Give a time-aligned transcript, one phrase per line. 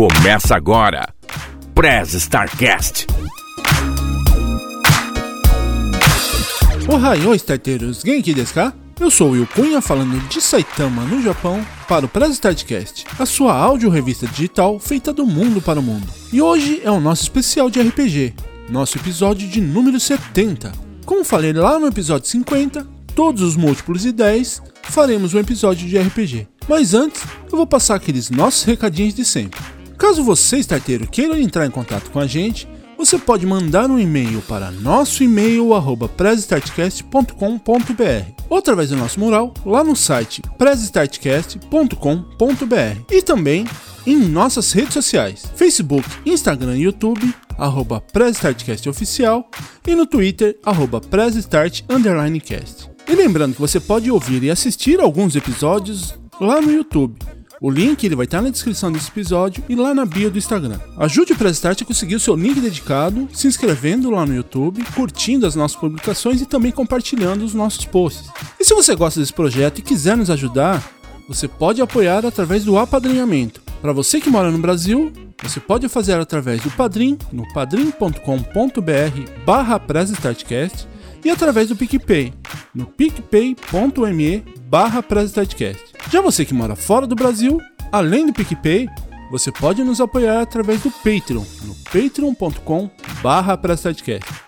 [0.00, 1.12] Começa agora,
[1.74, 3.06] Prez Starcast.
[6.88, 8.00] Ohayou, starteiros!
[8.00, 8.72] Genki desu?
[8.98, 13.26] Eu sou o Will Cunha falando de Saitama, no Japão, para o Press Startcast, a
[13.26, 16.06] sua áudio revista digital feita do mundo para o mundo.
[16.32, 18.32] E hoje é o nosso especial de RPG,
[18.70, 20.72] nosso episódio de número 70.
[21.04, 25.98] Como falei lá no episódio 50, todos os múltiplos de 10, faremos um episódio de
[25.98, 26.48] RPG.
[26.66, 27.22] Mas antes,
[27.52, 29.60] eu vou passar aqueles nossos recadinhos de sempre.
[30.00, 34.40] Caso você, starteiro, queira entrar em contato com a gente, você pode mandar um e-mail
[34.48, 36.10] para nosso e-mail arroba
[38.48, 43.66] ou através do nosso mural lá no site prestartcast.com.br e também
[44.06, 48.02] em nossas redes sociais, Facebook, Instagram e YouTube, arroba
[48.88, 49.50] Oficial
[49.86, 51.02] e no Twitter, arroba.
[53.06, 57.18] E lembrando que você pode ouvir e assistir alguns episódios lá no YouTube.
[57.60, 60.80] O link ele vai estar na descrição desse episódio e lá na bio do Instagram.
[60.96, 65.46] Ajude o Prestart a conseguir o seu link dedicado, se inscrevendo lá no YouTube, curtindo
[65.46, 68.30] as nossas publicações e também compartilhando os nossos posts.
[68.58, 70.82] E se você gosta desse projeto e quiser nos ajudar,
[71.28, 73.60] você pode apoiar através do apadrinhamento.
[73.82, 75.12] Para você que mora no Brasil,
[75.42, 79.78] você pode fazer através do Padrim, no padrim.com.br barra
[81.24, 82.32] e através do PicPay,
[82.74, 85.04] no picpay.me barra
[86.10, 87.58] Já você que mora fora do Brasil,
[87.92, 88.88] além do PicPay,
[89.30, 92.90] você pode nos apoiar através do Patreon, no patreon.com
[93.22, 93.58] barra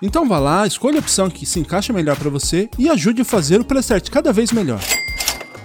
[0.00, 3.24] Então vá lá, escolha a opção que se encaixa melhor para você e ajude a
[3.24, 4.80] fazer o Prestart cada vez melhor.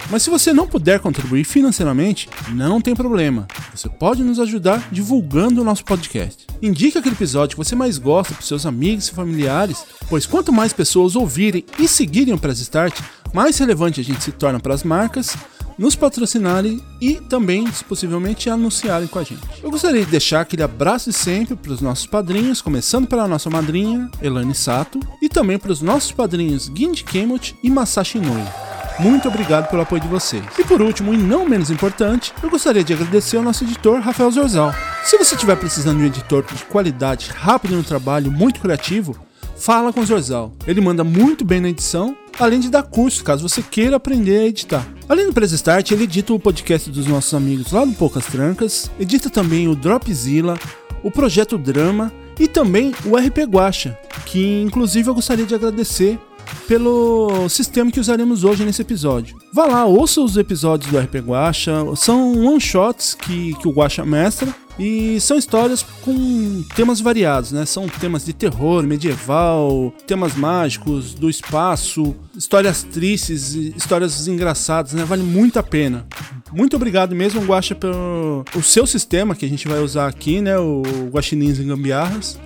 [0.09, 3.47] Mas se você não puder contribuir financeiramente, não tem problema.
[3.73, 6.47] Você pode nos ajudar divulgando o nosso podcast.
[6.61, 10.71] Indique aquele episódio que você mais gosta para seus amigos e familiares, pois quanto mais
[10.71, 12.99] pessoas ouvirem e seguirem o Press Start,
[13.33, 15.35] mais relevante a gente se torna para as marcas
[15.77, 19.41] nos patrocinarem e também, se possivelmente, anunciarem com a gente.
[19.61, 23.49] Eu gostaria de deixar aquele abraço de sempre para os nossos padrinhos, começando pela nossa
[23.49, 28.66] madrinha, Elane Sato, e também para os nossos padrinhos Ginji Kemot e Masashi Inoue.
[28.99, 30.43] Muito obrigado pelo apoio de vocês.
[30.57, 34.31] E por último, e não menos importante, eu gostaria de agradecer ao nosso editor Rafael
[34.31, 34.73] Zorzal.
[35.03, 39.15] Se você estiver precisando de um editor de qualidade, rápido no trabalho, muito criativo,
[39.55, 40.51] fala com o Zorzal.
[40.65, 44.45] Ele manda muito bem na edição, além de dar curso caso você queira aprender a
[44.45, 44.85] editar.
[45.07, 48.89] Além do Press Start, ele edita o podcast dos nossos amigos lá do Poucas Trancas,
[48.99, 50.57] edita também o Dropzilla,
[51.03, 56.19] o Projeto Drama e também o RP Guacha, que inclusive eu gostaria de agradecer
[56.67, 59.37] pelo sistema que usaremos hoje nesse episódio.
[59.53, 64.53] Vá lá, ouça os episódios do RP Guacha, são one-shots que, que o Guacha mestra
[64.79, 67.65] e são histórias com temas variados, né?
[67.65, 75.03] São temas de terror, medieval, temas mágicos, do espaço, histórias tristes, histórias engraçadas, né?
[75.03, 76.05] Vale muito a pena.
[76.51, 80.57] Muito obrigado mesmo, Guacha, pelo o seu sistema que a gente vai usar aqui, né?
[80.59, 82.39] O Guaxinins e Gambiarras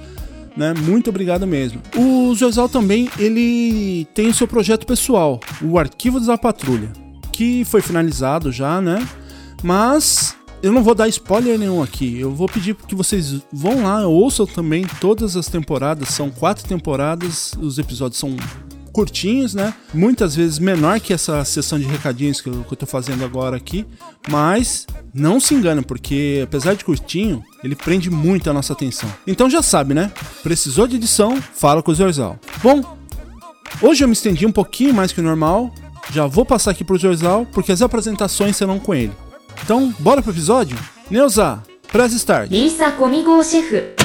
[0.55, 0.73] né?
[0.73, 1.81] Muito obrigado mesmo.
[1.95, 6.91] O Josal também, ele tem o seu projeto pessoal, o Arquivos da Patrulha,
[7.31, 9.07] que foi finalizado já, né?
[9.63, 12.19] Mas eu não vou dar spoiler nenhum aqui.
[12.19, 16.09] Eu vou pedir que vocês vão lá, ouçam também todas as temporadas.
[16.09, 18.35] São quatro temporadas, os episódios são
[18.91, 19.73] curtinhos, né?
[19.93, 23.85] Muitas vezes menor que essa sessão de recadinhos que eu, tô fazendo agora aqui.
[24.29, 29.11] Mas não se engane, porque apesar de curtinho, ele prende muito a nossa atenção.
[29.25, 30.11] Então já sabe, né?
[30.43, 31.41] Precisou de edição?
[31.41, 32.39] Fala com o Zorzal.
[32.61, 32.81] Bom,
[33.81, 35.73] hoje eu me estendi um pouquinho mais que o normal.
[36.11, 39.13] Já vou passar aqui pro Zorzal, porque as apresentações serão com ele.
[39.63, 40.77] Então, bora pro episódio?
[41.09, 42.49] Neuza, press start.
[42.49, 44.01] Lisa comigo, chefe.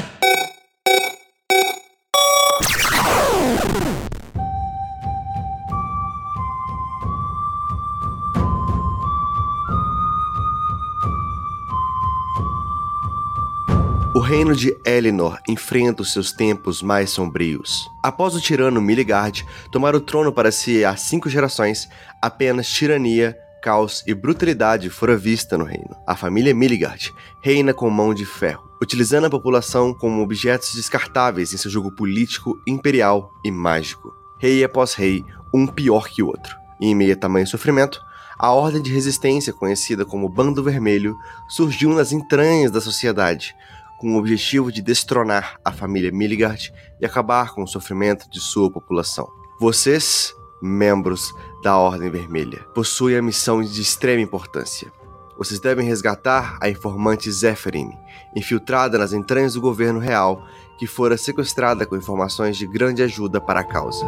[14.27, 17.89] Reino de Elinor enfrenta os seus tempos mais sombrios.
[18.03, 21.89] Após o tirano Miligard tomar o trono para si há cinco gerações,
[22.21, 25.95] apenas tirania, caos e brutalidade fora vista no reino.
[26.05, 31.57] A família Miligard reina com mão de ferro, utilizando a população como objetos descartáveis em
[31.57, 34.13] seu jogo político, imperial e mágico.
[34.41, 35.25] Rei após rei,
[35.55, 36.57] um pior que o outro.
[36.81, 38.05] E em meio a tamanho sofrimento,
[38.39, 41.17] a ordem de resistência, conhecida como Bando Vermelho,
[41.49, 43.55] surgiu nas entranhas da sociedade,
[43.99, 48.71] com o objetivo de destronar a família Milligard e acabar com o sofrimento de sua
[48.71, 49.29] população.
[49.59, 51.33] Vocês, membros
[51.63, 54.93] da Ordem Vermelha, possuem a missão de extrema importância.
[55.39, 57.91] Vocês devem resgatar a informante Zephyrin,
[58.35, 60.47] infiltrada nas entranhas do governo real,
[60.79, 64.07] que fora sequestrada com informações de grande ajuda para a causa.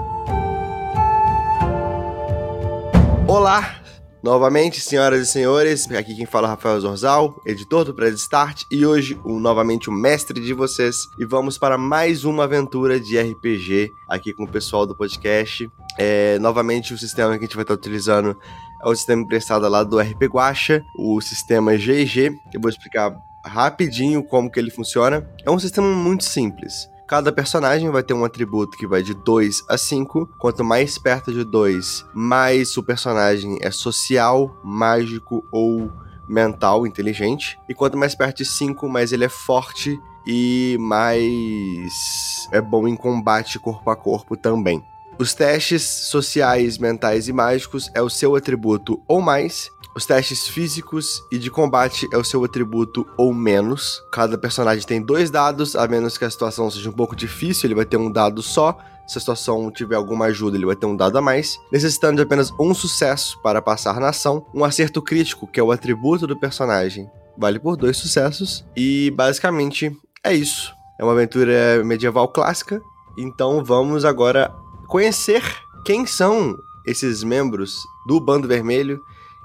[3.26, 3.76] Olá,
[4.22, 8.84] Novamente, senhoras e senhores, aqui quem fala é Rafael Zorzal, editor do Press Start, e
[8.84, 10.96] hoje, o, novamente, o mestre de vocês.
[11.20, 15.70] E vamos para mais uma aventura de RPG aqui com o pessoal do podcast.
[15.96, 18.36] É, novamente, o sistema que a gente vai estar utilizando
[18.84, 23.16] é o sistema emprestado lá do RP Guacha, o sistema GG, que eu vou explicar
[23.44, 25.28] rapidinho como que ele funciona.
[25.46, 26.88] É um sistema muito simples.
[27.08, 30.28] Cada personagem vai ter um atributo que vai de 2 a 5.
[30.38, 35.90] Quanto mais perto de 2, mais o personagem é social, mágico ou
[36.28, 37.58] mental, inteligente.
[37.66, 42.94] E quanto mais perto de 5, mais ele é forte e mais é bom em
[42.94, 44.84] combate corpo a corpo também.
[45.18, 51.24] Os testes sociais, mentais e mágicos é o seu atributo ou mais, os testes físicos
[51.28, 54.00] e de combate é o seu atributo ou menos.
[54.12, 57.74] Cada personagem tem dois dados, a menos que a situação seja um pouco difícil, ele
[57.74, 58.78] vai ter um dado só.
[59.08, 61.58] Se a situação tiver alguma ajuda, ele vai ter um dado a mais.
[61.72, 64.46] Necessitando de apenas um sucesso para passar na ação.
[64.54, 68.64] Um acerto crítico, que é o atributo do personagem, vale por dois sucessos.
[68.76, 69.90] E basicamente
[70.22, 70.72] é isso.
[71.00, 72.80] É uma aventura medieval clássica.
[73.18, 74.54] Então vamos agora
[74.86, 75.42] conhecer
[75.84, 76.56] quem são
[76.86, 79.00] esses membros do Bando Vermelho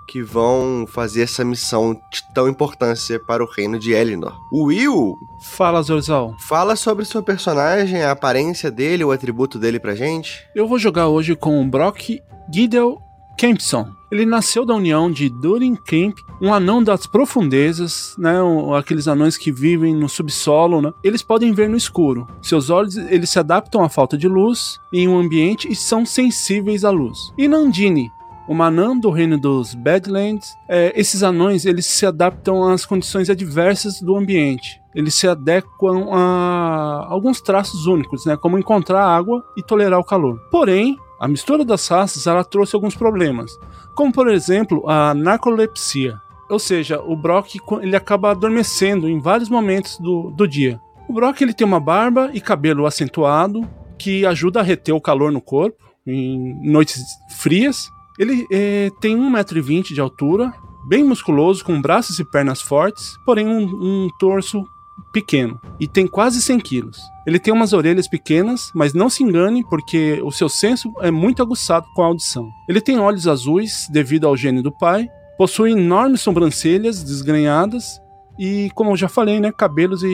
[0.07, 4.35] que vão fazer essa missão de tão importância para o reino de Elinor.
[4.51, 5.15] O Will.
[5.41, 6.35] Fala, Zorzal.
[6.47, 10.39] Fala sobre seu personagem, a aparência dele, o atributo dele pra gente.
[10.55, 12.19] Eu vou jogar hoje com o Brock
[12.51, 12.97] Gideon
[13.37, 13.87] Kempson.
[14.11, 18.35] Ele nasceu da união de Durin Kemp, um anão das profundezas, né,
[18.77, 20.91] aqueles anões que vivem no subsolo, né?
[21.03, 22.27] Eles podem ver no escuro.
[22.41, 26.85] Seus olhos eles se adaptam à falta de luz em um ambiente e são sensíveis
[26.85, 27.33] à luz.
[27.35, 28.11] E Nandini,
[28.47, 34.01] o Manan do reino dos Badlands, é, esses anões eles se adaptam às condições adversas
[34.01, 34.81] do ambiente.
[34.93, 40.39] Eles se adequam a alguns traços únicos, né, como encontrar água e tolerar o calor.
[40.51, 43.51] Porém, a mistura das raças ela trouxe alguns problemas,
[43.95, 46.15] como por exemplo a narcolepsia.
[46.49, 50.79] Ou seja, o Brock ele acaba adormecendo em vários momentos do, do dia.
[51.07, 53.67] O Brock ele tem uma barba e cabelo acentuado
[53.97, 59.93] que ajuda a reter o calor no corpo em noites frias ele é, tem 1,20m
[59.93, 60.53] de altura,
[60.87, 64.65] bem musculoso, com braços e pernas fortes, porém um, um torso
[65.11, 66.99] pequeno e tem quase 100 quilos.
[67.25, 71.41] Ele tem umas orelhas pequenas, mas não se engane porque o seu senso é muito
[71.41, 72.49] aguçado com a audição.
[72.67, 75.07] Ele tem olhos azuis devido ao gene do pai,
[75.37, 77.99] possui enormes sobrancelhas desgrenhadas
[78.37, 80.09] e, como eu já falei, né, cabelos e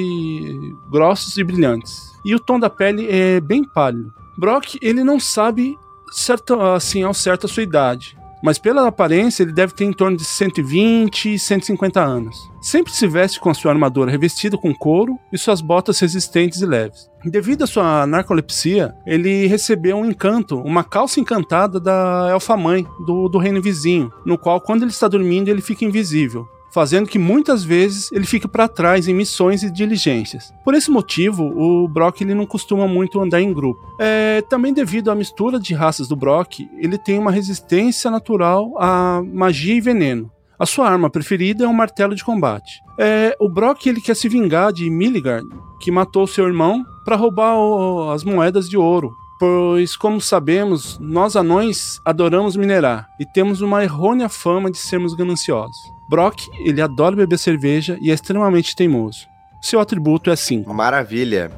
[0.91, 1.97] grossos e brilhantes.
[2.25, 4.13] E o tom da pele é bem pálido.
[4.37, 5.75] Brock, ele não sabe
[6.11, 8.17] certo, assim, ao certo a sua idade.
[8.41, 12.49] Mas pela aparência, ele deve ter em torno de 120 e 150 anos.
[12.61, 16.65] Sempre se veste com a sua armadura revestida com couro e suas botas resistentes e
[16.65, 17.09] leves.
[17.25, 23.27] Devido à sua narcolepsia, ele recebeu um encanto, uma calça encantada da elfa mãe do,
[23.27, 27.63] do reino vizinho, no qual, quando ele está dormindo, ele fica invisível fazendo que muitas
[27.63, 30.53] vezes ele fique para trás em missões e diligências.
[30.63, 33.79] Por esse motivo, o Brock ele não costuma muito andar em grupo.
[33.99, 39.21] É, também devido à mistura de raças do Brock, ele tem uma resistência natural a
[39.33, 40.31] magia e veneno.
[40.57, 42.81] A sua arma preferida é um martelo de combate.
[42.97, 45.47] É, o Brock ele quer se vingar de Milligard,
[45.79, 51.37] que matou seu irmão, para roubar o, as moedas de ouro pois, como sabemos, nós
[51.37, 55.98] anões adoramos minerar e temos uma errônea fama de sermos gananciosos.
[56.09, 59.27] Brock, ele adora beber cerveja e é extremamente teimoso.
[59.61, 60.73] Seu atributo é 5.
[60.73, 61.51] Maravilha.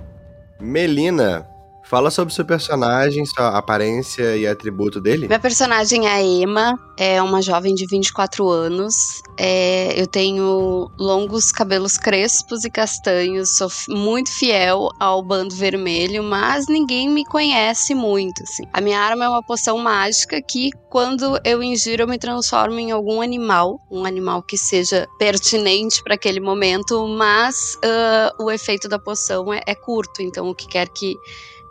[0.59, 1.47] Melina,
[1.91, 5.27] Fala sobre seu personagem, sua aparência e atributo dele.
[5.27, 9.21] Minha personagem é a Emma, é uma jovem de 24 anos.
[9.37, 16.67] É, eu tenho longos cabelos crespos e castanhos, sou muito fiel ao bando vermelho, mas
[16.69, 18.41] ninguém me conhece muito.
[18.43, 18.63] Assim.
[18.71, 22.91] A minha arma é uma poção mágica que, quando eu ingiro, eu me transformo em
[22.91, 28.97] algum animal, um animal que seja pertinente para aquele momento, mas uh, o efeito da
[28.97, 31.17] poção é, é curto, então o que quer que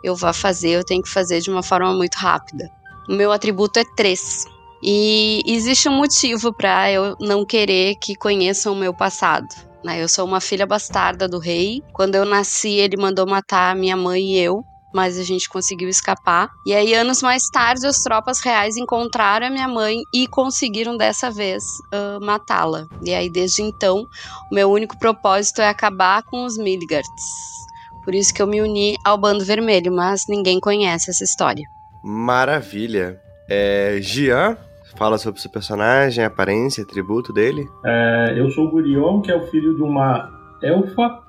[0.03, 2.69] eu vá fazer, eu tenho que fazer de uma forma muito rápida.
[3.09, 4.45] O meu atributo é 3.
[4.83, 9.47] E existe um motivo para eu não querer que conheçam o meu passado.
[9.83, 10.01] Né?
[10.01, 11.83] Eu sou uma filha bastarda do rei.
[11.93, 16.49] Quando eu nasci, ele mandou matar minha mãe e eu, mas a gente conseguiu escapar.
[16.65, 21.29] E aí, anos mais tarde, as tropas reais encontraram a minha mãe e conseguiram dessa
[21.29, 22.87] vez uh, matá-la.
[23.03, 24.07] E aí, desde então,
[24.51, 27.60] o meu único propósito é acabar com os Milgards.
[28.03, 31.63] Por isso que eu me uni ao Bando Vermelho, mas ninguém conhece essa história.
[32.03, 33.19] Maravilha.
[33.49, 34.57] É, Gian,
[34.95, 37.65] fala sobre seu personagem, aparência, atributo dele.
[37.85, 40.29] É, eu sou o Gurion, que é o filho de uma
[40.63, 41.19] elfa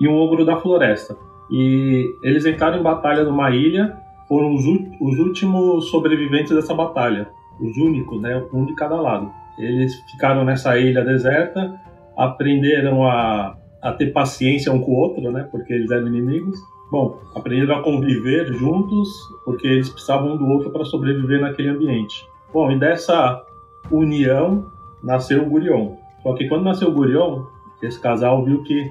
[0.00, 1.16] e um ogro da floresta.
[1.50, 3.96] E eles entraram em batalha numa ilha,
[4.28, 4.64] foram os,
[5.00, 7.28] os últimos sobreviventes dessa batalha.
[7.60, 8.44] Os únicos, né?
[8.52, 9.32] Um de cada lado.
[9.58, 11.80] eles ficaram nessa ilha deserta,
[12.16, 15.48] aprenderam a, a ter paciência um com o outro, né?
[15.50, 16.58] Porque eles eram inimigos.
[16.90, 19.08] Bom, aprenderam a conviver juntos,
[19.44, 22.26] porque eles precisavam um do outro para sobreviver naquele ambiente.
[22.52, 23.44] Bom, e dessa
[23.90, 24.66] união
[25.02, 25.96] nasceu o Gurion.
[26.22, 27.44] Só que quando nasceu o Gurion,
[27.82, 28.90] esse casal viu que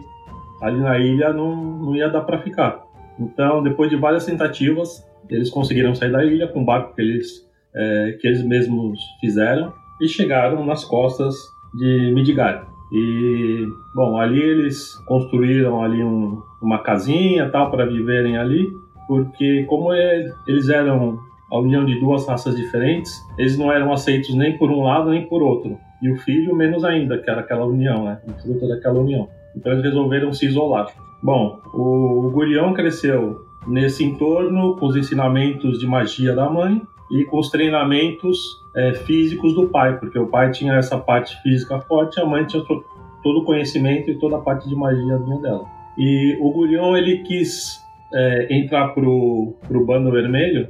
[0.62, 2.84] ali na ilha não, não ia dar para ficar.
[3.20, 7.48] Então, depois de várias tentativas, eles conseguiram sair da ilha com o barco que eles,
[7.76, 11.36] é, que eles mesmos fizeram e chegaram nas costas
[11.76, 12.68] de Midgard.
[12.92, 18.72] E, bom, ali eles construíram ali um, uma casinha tal para viverem ali,
[19.08, 21.20] porque como é, eles eram
[21.52, 25.28] a união de duas raças diferentes, eles não eram aceitos nem por um lado nem
[25.28, 25.78] por outro.
[26.02, 28.20] E o filho menos ainda, que era aquela união, né?
[28.28, 29.28] O fruto daquela união.
[29.56, 30.88] Então eles resolveram se isolar.
[31.24, 37.24] Bom, o, o Gurião cresceu nesse entorno com os ensinamentos de magia da mãe e
[37.26, 42.20] com os treinamentos é, físicos do pai, porque o pai tinha essa parte física forte,
[42.20, 42.84] a mãe tinha to
[43.24, 45.66] todo o conhecimento e toda a parte de magia vinha dela.
[45.98, 47.82] E o Gurion ele quis
[48.14, 50.70] é, entrar pro, pro bando vermelho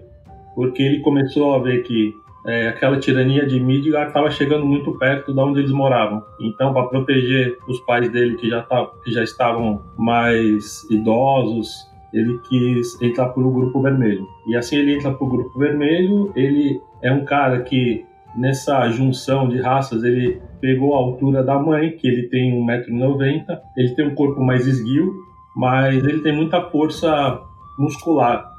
[0.56, 2.15] porque ele começou a ver que
[2.48, 6.24] é, aquela tirania de Midgard estava chegando muito perto de onde eles moravam.
[6.39, 12.38] Então, para proteger os pais dele que já, tá, que já estavam mais idosos, ele
[12.48, 14.26] quis entrar para o Grupo Vermelho.
[14.48, 19.50] E assim ele entra para o Grupo Vermelho, ele é um cara que nessa junção
[19.50, 24.16] de raças ele pegou a altura da mãe, que ele tem 1,90m, ele tem um
[24.16, 25.14] corpo mais esguio,
[25.56, 27.42] mas ele tem muita força
[27.78, 28.50] muscular,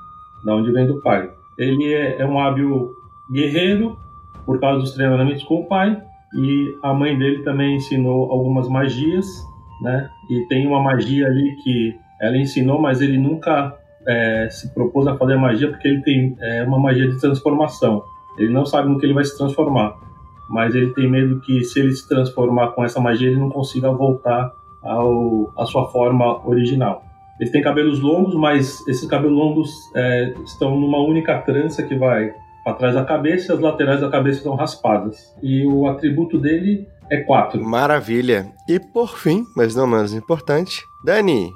[0.44, 1.30] da onde vem do pai.
[1.58, 2.90] Ele é, é um hábil
[3.32, 3.96] guerreiro
[4.44, 6.00] por causa dos treinamentos com o pai
[6.34, 9.26] e a mãe dele também ensinou algumas magias,
[9.82, 10.08] né?
[10.30, 15.16] E tem uma magia ali que ela ensinou, mas ele nunca é, se propôs a
[15.16, 18.02] fazer magia porque ele tem é, uma magia de transformação.
[18.36, 19.94] Ele não sabe no que ele vai se transformar,
[20.48, 23.90] mas ele tem medo que se ele se transformar com essa magia ele não consiga
[23.90, 27.02] voltar ao, à sua forma original.
[27.40, 32.32] Ele tem cabelos longos, mas esses cabelos longos é, estão numa única trança que vai
[32.64, 35.34] para trás da cabeça e as laterais da cabeça estão raspadas.
[35.42, 37.62] E o atributo dele é 4.
[37.64, 38.52] Maravilha.
[38.68, 41.52] E por fim, mas não menos importante, Dani,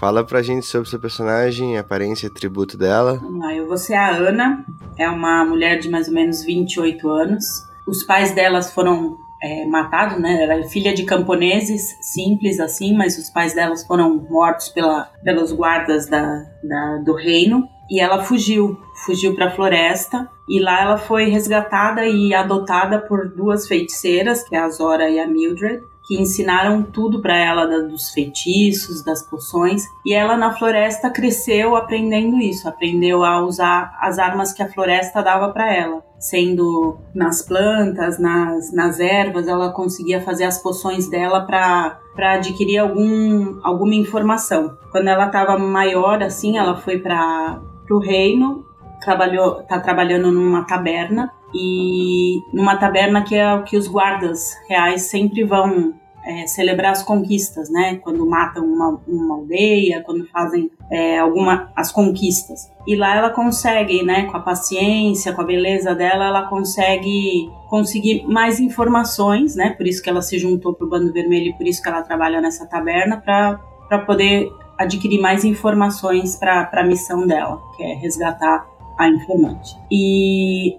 [0.00, 3.20] Fala pra gente sobre seu personagem, aparência e atributo dela.
[3.22, 4.64] Lá, eu vou ser a Ana,
[4.96, 7.44] é uma mulher de mais ou menos 28 anos.
[7.86, 10.42] Os pais delas foram é, matados, né?
[10.42, 15.52] Ela é filha de camponeses, simples assim, mas os pais delas foram mortos pela, pelos
[15.52, 17.68] guardas da, da do reino.
[17.90, 23.28] E ela fugiu, fugiu para a floresta e lá ela foi resgatada e adotada por
[23.28, 28.10] duas feiticeiras, que é a Zora e a Mildred que ensinaram tudo para ela dos
[28.10, 34.52] feitiços, das poções, e ela na floresta cresceu aprendendo isso, aprendeu a usar as armas
[34.52, 40.44] que a floresta dava para ela, sendo nas plantas, nas, nas ervas, ela conseguia fazer
[40.44, 44.76] as poções dela para para adquirir algum, alguma informação.
[44.90, 48.66] Quando ela estava maior assim, ela foi para o reino,
[49.00, 51.32] trabalhou, tá trabalhando numa taberna.
[51.54, 57.02] E numa taberna que é o que os guardas reais sempre vão é, celebrar as
[57.02, 57.96] conquistas, né?
[57.96, 62.70] Quando matam uma, uma aldeia, quando fazem é, alguma as conquistas.
[62.86, 64.24] E lá ela consegue, né?
[64.24, 69.70] Com a paciência, com a beleza dela, ela consegue conseguir mais informações, né?
[69.70, 72.40] Por isso que ela se juntou pro Bando Vermelho e por isso que ela trabalha
[72.40, 78.66] nessa taberna para poder adquirir mais informações para a missão dela, que é resgatar
[78.98, 79.76] a informante.
[79.90, 80.76] E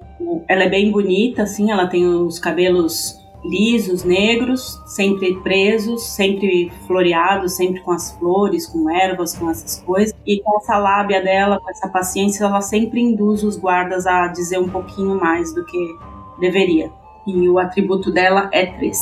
[0.48, 7.54] ela é bem bonita, assim, ela tem os cabelos lisos, negros, sempre presos, sempre floreados,
[7.54, 10.14] sempre com as flores, com ervas, com essas coisas.
[10.26, 14.60] E com essa lábia dela, com essa paciência, ela sempre induz os guardas a dizer
[14.60, 15.96] um pouquinho mais do que
[16.40, 16.92] deveria.
[17.28, 19.00] E o atributo dela é três.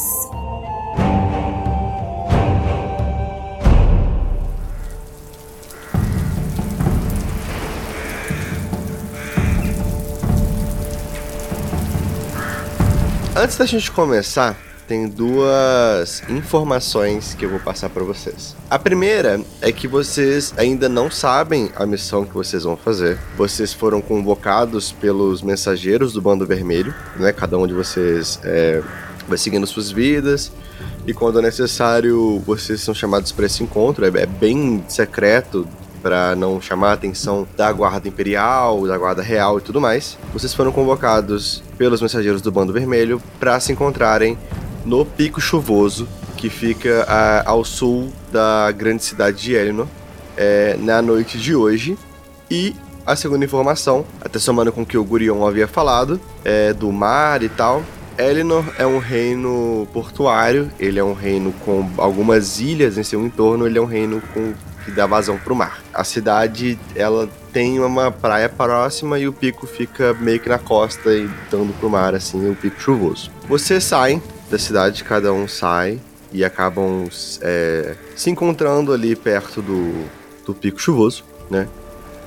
[13.39, 18.53] Antes da gente começar, tem duas informações que eu vou passar para vocês.
[18.69, 23.17] A primeira é que vocês ainda não sabem a missão que vocês vão fazer.
[23.38, 27.31] Vocês foram convocados pelos mensageiros do Bando Vermelho, né?
[27.31, 28.84] Cada um de vocês é,
[29.25, 30.51] vai seguindo suas vidas.
[31.08, 34.03] E quando é necessário, vocês são chamados para esse encontro.
[34.03, 35.65] É, é bem secreto
[36.01, 40.53] para não chamar a atenção da Guarda Imperial, da Guarda Real e tudo mais, vocês
[40.53, 44.38] foram convocados pelos mensageiros do Bando Vermelho para se encontrarem
[44.86, 49.88] no Pico Chuvoso, que fica a, ao sul da grande cidade de Elinor,
[50.38, 51.98] é, na noite de hoje.
[52.50, 52.75] E
[53.06, 57.44] a segunda informação, até somando com o que o Gurion havia falado, é, do mar
[57.44, 57.84] e tal,
[58.18, 63.65] Elinor é um reino portuário, ele é um reino com algumas ilhas em seu entorno,
[63.65, 64.53] ele é um reino com
[64.89, 65.81] que dá vazão para o mar.
[65.93, 71.13] A cidade, ela tem uma praia próxima e o pico fica meio que na costa
[71.13, 73.31] e dando pro mar, assim, o pico chuvoso.
[73.48, 76.00] Vocês saem da cidade, cada um sai
[76.31, 77.08] e acabam
[77.41, 80.05] é, se encontrando ali perto do,
[80.46, 81.67] do pico chuvoso, né?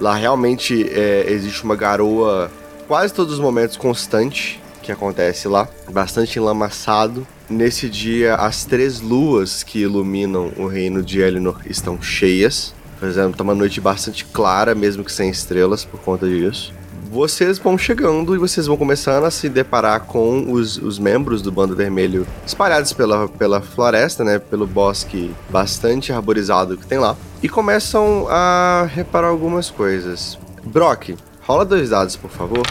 [0.01, 2.51] Lá realmente é, existe uma garoa
[2.89, 7.27] quase todos os momentos constante que acontece lá, bastante enlamaçado.
[7.49, 13.43] Nesse dia, as três luas que iluminam o reino de Elinor estão cheias, fazendo tá
[13.43, 16.73] uma noite bastante clara, mesmo que sem estrelas, por conta disso.
[17.11, 21.53] Vocês vão chegando e vocês vão começando a se deparar com os, os membros do
[21.53, 24.39] Bando Vermelho espalhados pela, pela floresta, né?
[24.39, 27.15] Pelo bosque bastante arborizado que tem lá.
[27.43, 30.39] E começam a reparar algumas coisas.
[30.65, 32.63] Brock, rola dois dados, por favor.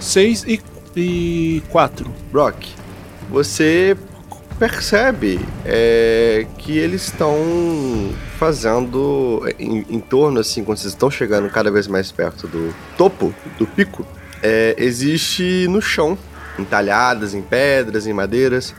[0.00, 0.60] 6 e
[1.00, 2.10] e 4.
[2.30, 2.66] Brock,
[3.30, 3.96] você
[4.58, 7.36] percebe é, que eles estão
[8.38, 13.32] fazendo em, em, torno, assim, quando vocês estão chegando cada vez mais perto do topo,
[13.56, 14.04] do pico,
[14.42, 16.18] é, existe no chão,
[16.58, 18.74] entalhadas em pedras, em madeiras,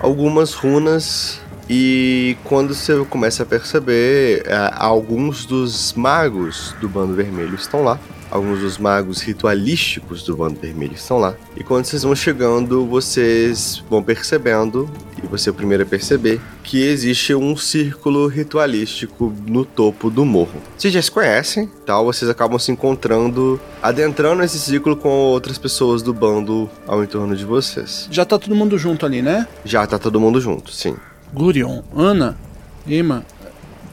[0.00, 1.40] algumas runas.
[1.68, 7.98] E quando você começa a perceber, é, alguns dos magos do bando vermelho estão lá
[8.34, 11.36] alguns dos magos ritualísticos do Bando Vermelho estão lá.
[11.56, 14.90] E quando vocês vão chegando, vocês vão percebendo,
[15.22, 20.24] e você é o primeiro a perceber, que existe um círculo ritualístico no topo do
[20.24, 20.60] morro.
[20.76, 26.02] Vocês já se conhecem, tal, vocês acabam se encontrando, adentrando esse círculo com outras pessoas
[26.02, 28.08] do bando ao entorno de vocês.
[28.10, 29.46] Já tá todo mundo junto ali, né?
[29.64, 30.96] Já tá todo mundo junto, sim.
[31.32, 32.36] Gurion, Ana,
[32.84, 33.24] Emma,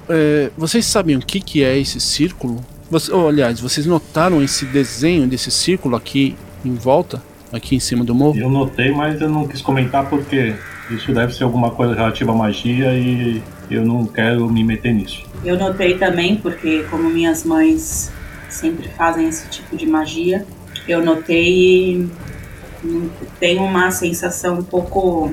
[0.09, 2.65] é, vocês sabem o que, que é esse círculo?
[2.91, 8.03] Você, oh, aliás, vocês notaram esse desenho desse círculo aqui em volta, aqui em cima
[8.03, 8.37] do morro?
[8.37, 10.53] Eu notei, mas eu não quis comentar porque
[10.89, 15.23] isso deve ser alguma coisa relativa à magia e eu não quero me meter nisso.
[15.45, 18.11] Eu notei também porque como minhas mães
[18.49, 20.45] sempre fazem esse tipo de magia,
[20.85, 22.09] eu notei
[22.83, 25.31] e tenho uma sensação um pouco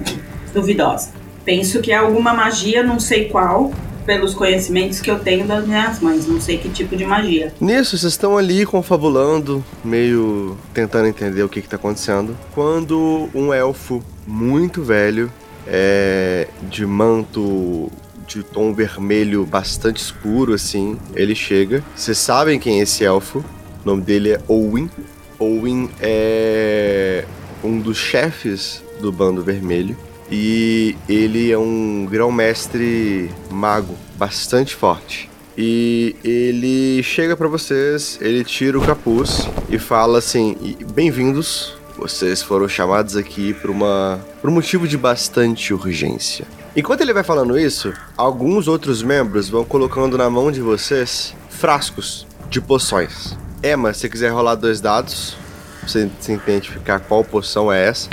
[0.54, 1.10] duvidosa.
[1.44, 3.72] Penso que é alguma magia, não sei qual,
[4.08, 7.52] pelos conhecimentos que eu tenho das minhas mães, não sei que tipo de magia.
[7.60, 14.02] Nisso, vocês estão ali confabulando, meio tentando entender o que está acontecendo, quando um elfo
[14.26, 15.30] muito velho,
[15.66, 17.92] é, de manto
[18.26, 21.84] de tom vermelho bastante escuro, assim, ele chega.
[21.94, 23.44] Vocês sabem quem é esse elfo?
[23.84, 24.90] O nome dele é Owen.
[25.38, 27.26] Owen é
[27.62, 29.94] um dos chefes do bando vermelho.
[30.30, 35.30] E ele é um grão-mestre mago bastante forte.
[35.56, 41.76] E ele chega para vocês, ele tira o capuz e fala assim: "Bem-vindos.
[41.96, 47.24] Vocês foram chamados aqui por uma por um motivo de bastante urgência." Enquanto ele vai
[47.24, 53.36] falando isso, alguns outros membros vão colocando na mão de vocês frascos de poções.
[53.64, 55.36] Emma, se quiser rolar dois dados,
[55.82, 58.08] você identificar qual poção é essa.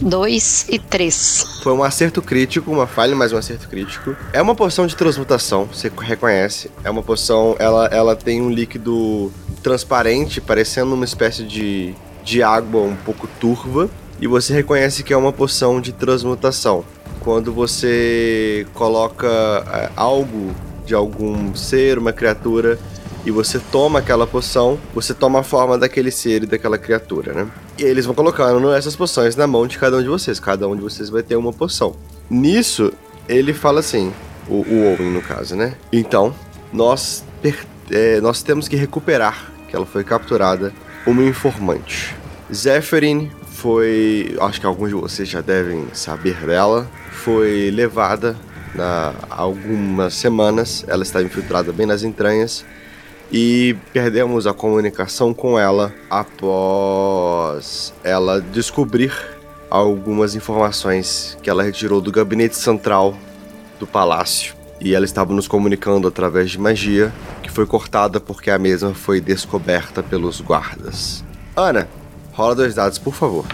[0.00, 1.60] 2 e 3.
[1.62, 4.16] Foi um acerto crítico, uma falha, mas um acerto crítico.
[4.32, 6.70] É uma poção de transmutação, você reconhece.
[6.82, 12.82] É uma poção, ela, ela tem um líquido transparente, parecendo uma espécie de, de água
[12.82, 13.88] um pouco turva.
[14.20, 16.84] E você reconhece que é uma poção de transmutação.
[17.20, 20.54] Quando você coloca é, algo
[20.84, 22.78] de algum ser, uma criatura,
[23.24, 27.48] e você toma aquela poção, você toma a forma daquele ser e daquela criatura, né?
[27.76, 30.38] E eles vão colocando essas poções na mão de cada um de vocês.
[30.38, 31.96] Cada um de vocês vai ter uma poção.
[32.30, 32.92] Nisso,
[33.28, 34.12] ele fala assim,
[34.48, 35.74] o, o Owen no caso, né?
[35.92, 36.34] Então,
[36.72, 37.24] nós,
[37.90, 40.72] é, nós temos que recuperar, que ela foi capturada,
[41.06, 42.14] uma informante.
[42.52, 48.36] Zephyrin foi, acho que alguns de vocês já devem saber dela, foi levada
[48.78, 52.64] há algumas semanas, ela estava infiltrada bem nas entranhas
[53.30, 59.12] e perdemos a comunicação com ela após ela descobrir
[59.70, 63.16] algumas informações que ela retirou do gabinete central
[63.78, 64.54] do palácio.
[64.80, 69.20] E ela estava nos comunicando através de magia, que foi cortada porque a mesma foi
[69.20, 71.24] descoberta pelos guardas.
[71.56, 71.88] Ana,
[72.32, 73.46] rola dois dados, por favor.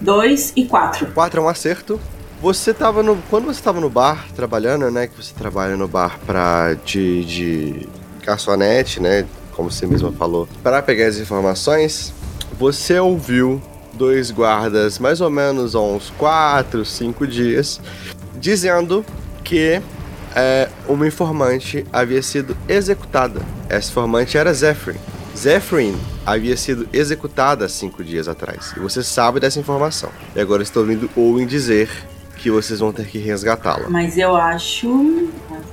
[0.00, 1.06] Dois e quatro.
[1.08, 2.00] Quatro é um acerto.
[2.40, 3.16] Você estava no.
[3.28, 5.06] Quando você estava no bar trabalhando, né?
[5.06, 6.74] Que você trabalha no bar pra.
[6.84, 7.24] de.
[7.24, 7.88] de
[8.30, 9.26] garçonete, né?
[9.52, 12.14] Como você mesma falou, para pegar as informações,
[12.58, 13.60] você ouviu
[13.92, 17.80] dois guardas, mais ou menos há uns 4, 5 dias,
[18.38, 19.04] dizendo
[19.44, 19.82] que
[20.34, 23.40] é, uma informante havia sido executada.
[23.68, 24.96] Essa informante era Zephyr.
[25.36, 28.74] Zephyrin havia sido executada há cinco dias atrás.
[28.76, 30.10] E você sabe dessa informação.
[30.34, 31.88] E agora estou ouvindo Owen dizer
[32.36, 33.88] que vocês vão ter que resgatá-la.
[33.88, 35.28] Mas eu acho.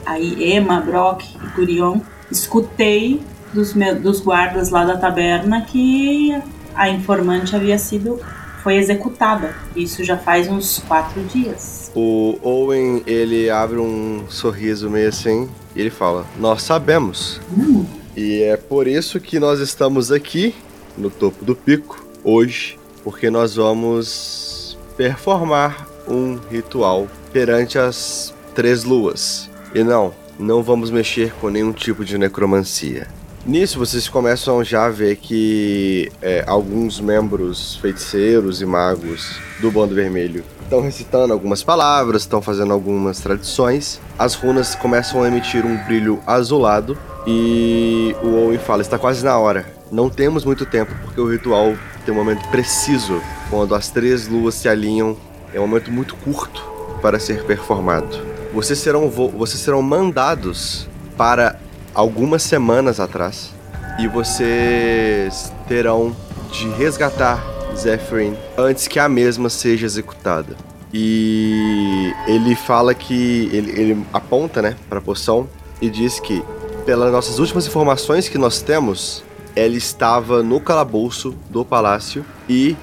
[0.05, 1.99] Aí, Emma, Brock e Curion,
[2.31, 3.21] escutei
[3.53, 6.35] dos, meus, dos guardas lá da taberna que
[6.75, 8.19] a informante havia sido.
[8.63, 9.55] foi executada.
[9.75, 11.89] Isso já faz uns quatro dias.
[11.95, 17.39] O Owen, ele abre um sorriso meio assim e ele fala: Nós sabemos.
[17.57, 17.85] Hum.
[18.15, 20.53] E é por isso que nós estamos aqui
[20.97, 29.49] no topo do pico hoje, porque nós vamos performar um ritual perante as três luas.
[29.73, 33.07] E não, não vamos mexer com nenhum tipo de necromancia.
[33.45, 39.95] Nisso vocês começam já a ver que é, alguns membros feiticeiros e magos do Bando
[39.95, 44.01] Vermelho estão recitando algumas palavras, estão fazendo algumas tradições.
[44.19, 49.37] As runas começam a emitir um brilho azulado e o Owen fala: está quase na
[49.37, 49.65] hora.
[49.89, 51.73] Não temos muito tempo porque o ritual
[52.05, 55.15] tem um momento preciso quando as três luas se alinham.
[55.53, 56.61] É um momento muito curto
[57.01, 58.36] para ser performado.
[58.53, 61.59] Vocês serão, vocês serão mandados para
[61.93, 63.51] algumas semanas atrás
[63.99, 66.15] e vocês terão
[66.51, 67.43] de resgatar
[67.75, 70.55] Zephyrin antes que a mesma seja executada.
[70.93, 75.49] E ele fala que ele, ele aponta, né, para a poção
[75.81, 76.43] e diz que
[76.85, 79.23] pelas nossas últimas informações que nós temos,
[79.55, 82.75] ela estava no calabouço do palácio e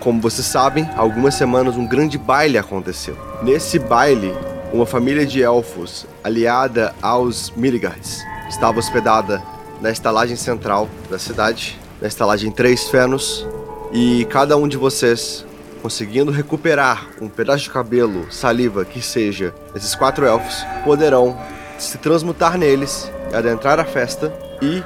[0.00, 3.16] como vocês sabem, algumas semanas um grande baile aconteceu.
[3.42, 4.34] Nesse baile,
[4.72, 9.42] uma família de elfos aliada aos Miligards estava hospedada
[9.80, 13.46] na estalagem central da cidade, na estalagem Três Fenos,
[13.92, 15.44] e cada um de vocês
[15.82, 21.38] conseguindo recuperar um pedaço de cabelo, saliva, que seja, esses quatro elfos poderão
[21.78, 24.82] se transmutar neles, adentrar a festa e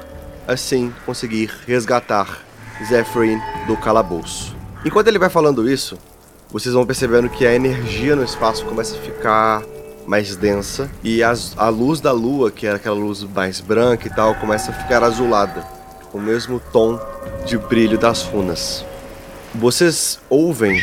[0.46, 2.38] assim conseguir resgatar
[2.84, 4.56] Zephyrin do calabouço.
[4.84, 5.98] Enquanto ele vai falando isso,
[6.50, 9.62] vocês vão percebendo que a energia no espaço começa a ficar
[10.06, 14.10] mais densa e as, a luz da lua, que era aquela luz mais branca e
[14.10, 15.66] tal, começa a ficar azulada,
[16.12, 16.98] o mesmo tom
[17.44, 18.82] de brilho das runas.
[19.54, 20.80] Vocês ouvem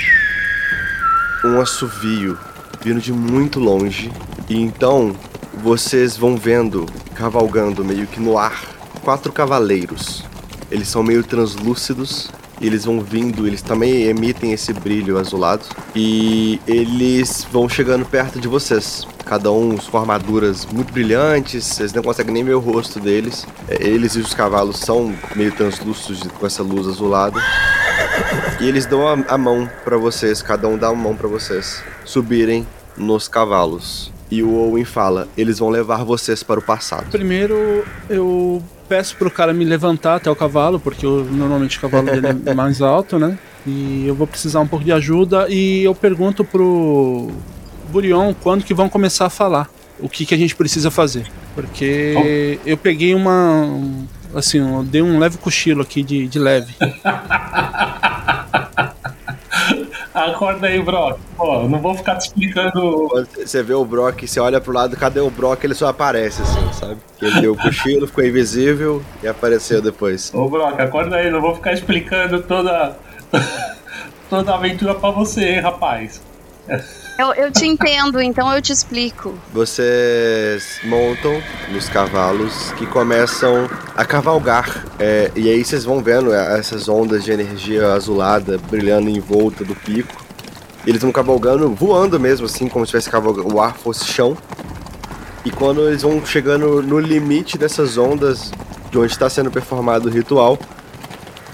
[1.44, 2.38] um assovio
[2.82, 4.12] vindo de muito longe
[4.48, 5.16] e então
[5.64, 8.64] vocês vão vendo cavalgando meio que no ar
[9.02, 10.24] quatro cavaleiros.
[10.70, 12.30] Eles são meio translúcidos
[12.62, 15.66] eles vão vindo, eles também emitem esse brilho azulado
[15.96, 19.08] e eles vão chegando perto de vocês.
[19.26, 23.46] Cada um com armaduras muito brilhantes, vocês não conseguem nem ver o rosto deles.
[23.68, 27.42] É, eles e os cavalos são meio translúcidos com essa luz azulada.
[28.62, 31.84] E eles dão a, a mão para vocês, cada um dá uma mão para vocês
[32.06, 32.66] subirem
[32.96, 34.15] nos cavalos.
[34.30, 37.10] E o Owen fala: eles vão levar vocês para o passado.
[37.12, 42.06] Primeiro eu peço pro cara me levantar até o cavalo, porque eu, normalmente o cavalo
[42.06, 43.38] dele é mais alto, né?
[43.66, 45.48] E eu vou precisar um pouco de ajuda.
[45.50, 47.32] E eu pergunto pro
[47.90, 49.70] Burion quando que vão começar a falar.
[50.00, 51.26] O que, que a gente precisa fazer.
[51.54, 53.80] Porque eu peguei uma.
[54.36, 56.76] Assim, eu dei um leve cochilo aqui de, de leve.
[60.26, 61.20] Acorda aí, Brock.
[61.38, 63.08] Pô, não vou ficar te explicando.
[63.10, 65.64] Quando você vê o Brock, você olha pro lado, cadê o Brock?
[65.64, 66.98] Ele só aparece, assim, sabe?
[67.22, 70.34] Ele deu o cochilo, ficou invisível e apareceu depois.
[70.34, 72.98] Ô, Brock, acorda aí, não vou ficar explicando toda.
[74.30, 76.22] toda a aventura pra você, hein, rapaz.
[77.18, 79.34] Eu, eu te entendo, então eu te explico.
[79.54, 84.86] Vocês montam nos cavalos que começam a cavalgar.
[85.00, 89.74] É, e aí vocês vão vendo essas ondas de energia azulada brilhando em volta do
[89.76, 90.26] pico.
[90.86, 94.38] E eles vão cavalgando, voando mesmo, assim, como se tivesse cavalgando, o ar fosse chão.
[95.46, 98.52] E quando eles vão chegando no limite dessas ondas
[98.92, 100.60] de onde está sendo performado o ritual,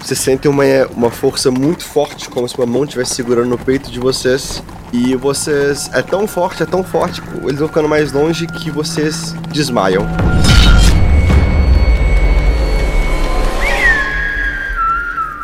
[0.02, 0.64] você sente uma,
[0.96, 4.62] uma força muito forte, como se uma mão estivesse segurando no peito de vocês.
[4.92, 5.88] E vocês.
[5.92, 10.04] É tão forte, é tão forte, eles vão ficando mais longe que vocês desmaiam.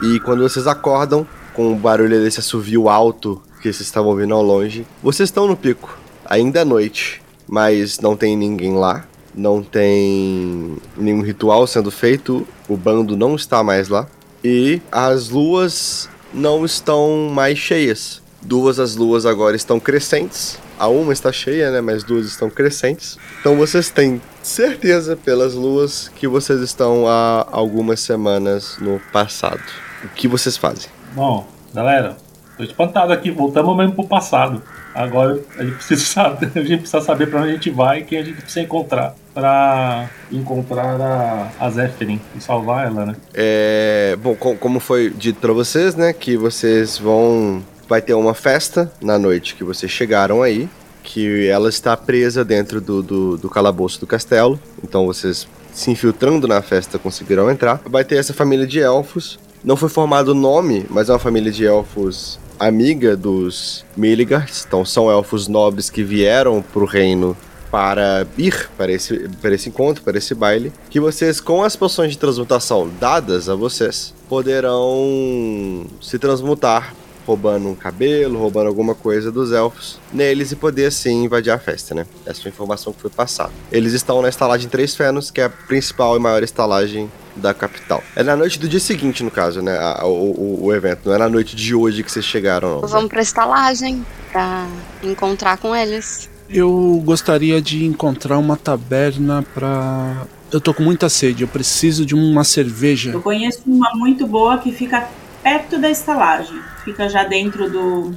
[0.02, 4.42] E quando vocês acordam, com o barulho desse assovio alto que vocês estavam ouvindo ao
[4.42, 5.96] longe, vocês estão no pico.
[6.26, 9.04] Ainda é noite, mas não tem ninguém lá.
[9.34, 12.46] Não tem nenhum ritual sendo feito.
[12.68, 14.08] O bando não está mais lá.
[14.44, 18.22] E as luas não estão mais cheias.
[18.40, 20.58] Duas das luas agora estão crescentes.
[20.78, 21.80] A uma está cheia, né?
[21.80, 23.18] Mas duas estão crescentes.
[23.40, 29.62] Então vocês têm certeza pelas luas que vocês estão há algumas semanas no passado.
[30.04, 30.88] O que vocês fazem?
[31.14, 32.16] Bom, galera,
[32.56, 33.30] tô espantado aqui.
[33.30, 34.62] Voltamos mesmo pro passado.
[34.94, 38.04] Agora a gente precisa saber, a gente precisa saber para onde a gente vai e
[38.04, 43.16] quem a gente precisa encontrar para encontrar a, a Zephyrin e salvar ela, né?
[43.32, 48.34] É, bom, com, como foi dito para vocês, né, que vocês vão vai ter uma
[48.34, 50.68] festa na noite que vocês chegaram aí,
[51.02, 54.60] que ela está presa dentro do, do, do calabouço do castelo.
[54.84, 57.80] Então vocês se infiltrando na festa conseguirão entrar.
[57.86, 59.38] Vai ter essa família de elfos.
[59.64, 64.64] Não foi formado o nome, mas é uma família de elfos amiga dos Miligards.
[64.66, 67.36] Então são elfos nobres que vieram para o reino
[67.70, 72.12] para ir para esse, para esse encontro, para esse baile, que vocês, com as poções
[72.12, 76.94] de transmutação dadas a vocês, poderão se transmutar
[77.26, 81.94] roubando um cabelo, roubando alguma coisa dos elfos neles e poder assim invadir a festa,
[81.94, 82.06] né?
[82.24, 83.52] Essa foi a informação que foi passada.
[83.70, 88.02] Eles estão na estalagem Três Fenos, que é a principal e maior estalagem da capital.
[88.14, 89.78] É na noite do dia seguinte, no caso, né?
[89.78, 91.00] A, o, o, o, evento.
[91.06, 92.88] Não é na noite de hoje que vocês chegaram, não.
[92.88, 94.66] Vamos pra estalagem pra
[95.02, 96.28] encontrar com eles.
[96.50, 100.26] Eu gostaria de encontrar uma taberna pra.
[100.50, 103.10] Eu tô com muita sede, eu preciso de uma cerveja.
[103.10, 105.08] Eu conheço uma muito boa que fica
[105.42, 106.58] perto da estalagem.
[106.84, 108.14] Fica já dentro do,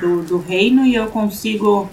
[0.00, 1.88] do, do reino e eu consigo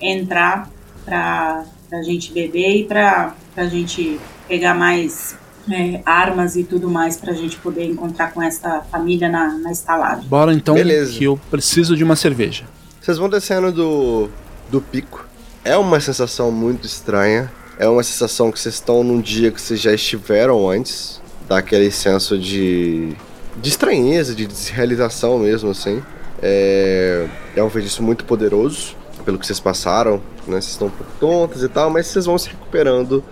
[0.00, 0.68] entrar
[1.04, 5.36] para a gente beber e para a gente pegar mais
[5.70, 9.70] é, armas e tudo mais para a gente poder encontrar com essa família na, na
[9.72, 10.28] estalagem.
[10.28, 11.18] Bora então, Beleza.
[11.18, 12.64] que eu preciso de uma cerveja.
[13.00, 14.28] Vocês vão descendo do,
[14.70, 15.26] do pico.
[15.64, 17.50] É uma sensação muito estranha.
[17.78, 21.20] É uma sensação que vocês estão num dia que vocês já estiveram antes.
[21.48, 23.16] Dá aquele senso de
[23.56, 26.02] de estranheza, de desrealização mesmo, assim.
[26.42, 30.60] É, é um feitiço muito poderoso, pelo que vocês passaram, né?
[30.60, 33.22] Vocês estão um pouco tontas e tal, mas vocês vão se recuperando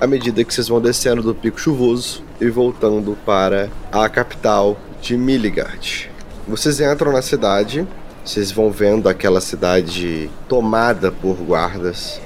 [0.00, 5.16] à medida que vocês vão descendo do pico chuvoso e voltando para a capital de
[5.16, 6.10] Miligard.
[6.46, 7.86] Vocês entram na cidade,
[8.24, 12.20] vocês vão vendo aquela cidade tomada por guardas,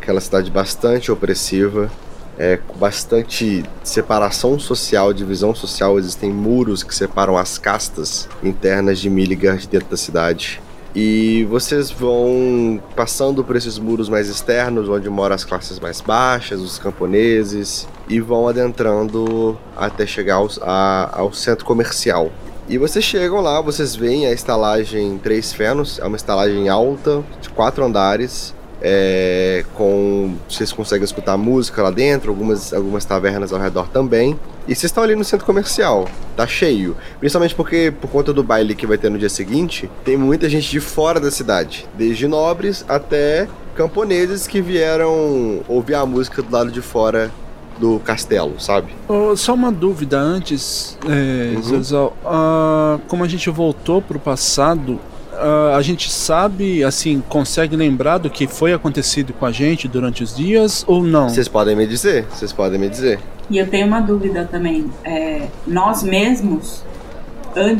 [0.00, 1.90] aquela cidade bastante opressiva,
[2.38, 5.98] é, com bastante separação social, divisão social.
[5.98, 10.60] Existem muros que separam as castas internas de Milligard dentro da cidade.
[11.00, 16.60] E vocês vão passando por esses muros mais externos, onde moram as classes mais baixas,
[16.60, 22.32] os camponeses, e vão adentrando até chegar ao, a, ao centro comercial.
[22.68, 27.48] E vocês chegam lá, vocês veem a estalagem Três Fenos, é uma estalagem alta, de
[27.50, 33.88] quatro andares, é, com vocês conseguem escutar música lá dentro, algumas, algumas tavernas ao redor
[33.88, 34.38] também.
[34.66, 36.96] E vocês estão ali no centro comercial, tá cheio.
[37.18, 40.70] Principalmente porque, por conta do baile que vai ter no dia seguinte, tem muita gente
[40.70, 46.70] de fora da cidade, desde nobres até camponeses que vieram ouvir a música do lado
[46.70, 47.30] de fora
[47.78, 48.88] do castelo, sabe?
[49.08, 51.62] Oh, só uma dúvida antes, é, Uhum.
[51.62, 52.16] Zezal.
[52.24, 54.98] Ah, como a gente voltou pro passado,
[55.38, 60.22] ah, a gente sabe, assim, consegue lembrar do que foi acontecido com a gente durante
[60.22, 61.28] os dias ou não?
[61.28, 63.18] Vocês podem me dizer, vocês podem me dizer.
[63.50, 64.90] E eu tenho uma dúvida também.
[65.04, 66.82] É, nós mesmos,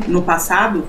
[0.06, 0.84] no passado,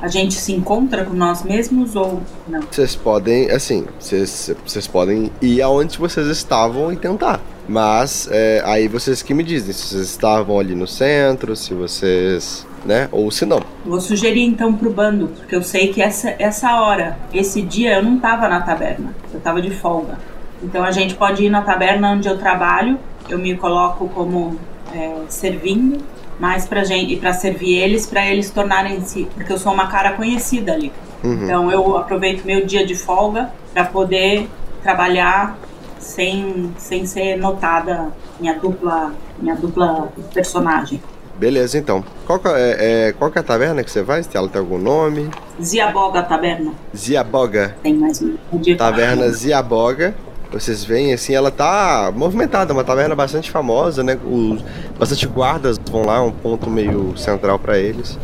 [0.00, 2.60] a gente se encontra com nós mesmos ou não?
[2.70, 7.40] Vocês podem, assim, vocês, vocês podem ir aonde vocês estavam e tentar.
[7.68, 12.66] Mas é, aí vocês que me dizem se vocês estavam ali no centro, se vocês,
[12.84, 13.60] né, ou se não.
[13.84, 18.02] Vou sugerir então pro bando, porque eu sei que essa, essa hora, esse dia eu
[18.02, 20.18] não tava na taberna, eu tava de folga.
[20.62, 24.58] Então a gente pode ir na taberna onde eu trabalho, eu me coloco como
[24.92, 26.02] é, servindo,
[26.38, 30.72] mas pra gente, para servir eles, pra eles tornarem-se, porque eu sou uma cara conhecida
[30.72, 30.92] ali.
[31.22, 31.44] Uhum.
[31.44, 34.48] Então eu aproveito meu dia de folga para poder
[34.82, 35.58] trabalhar
[35.98, 41.02] sem, sem ser notada minha dupla, minha dupla personagem.
[41.38, 42.04] Beleza, então.
[42.26, 42.76] Qual que é,
[43.08, 44.22] é, qual que é a taverna que você vai?
[44.22, 45.30] Se ela tem algum nome?
[45.62, 46.72] Ziaboga Taberna.
[46.96, 47.76] Ziaboga.
[47.80, 48.36] Tem mais um.
[48.76, 50.14] Taverna Ziaboga.
[50.50, 54.18] Vocês veem assim, ela tá movimentada, uma taverna bastante famosa, né?
[54.24, 54.64] Os,
[54.98, 58.18] bastante guardas vão lá, um ponto meio central pra eles.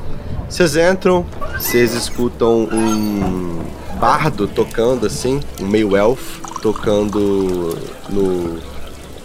[0.49, 3.63] Vocês entram, vocês escutam um
[4.01, 8.59] bardo tocando assim, um meio elfo tocando no,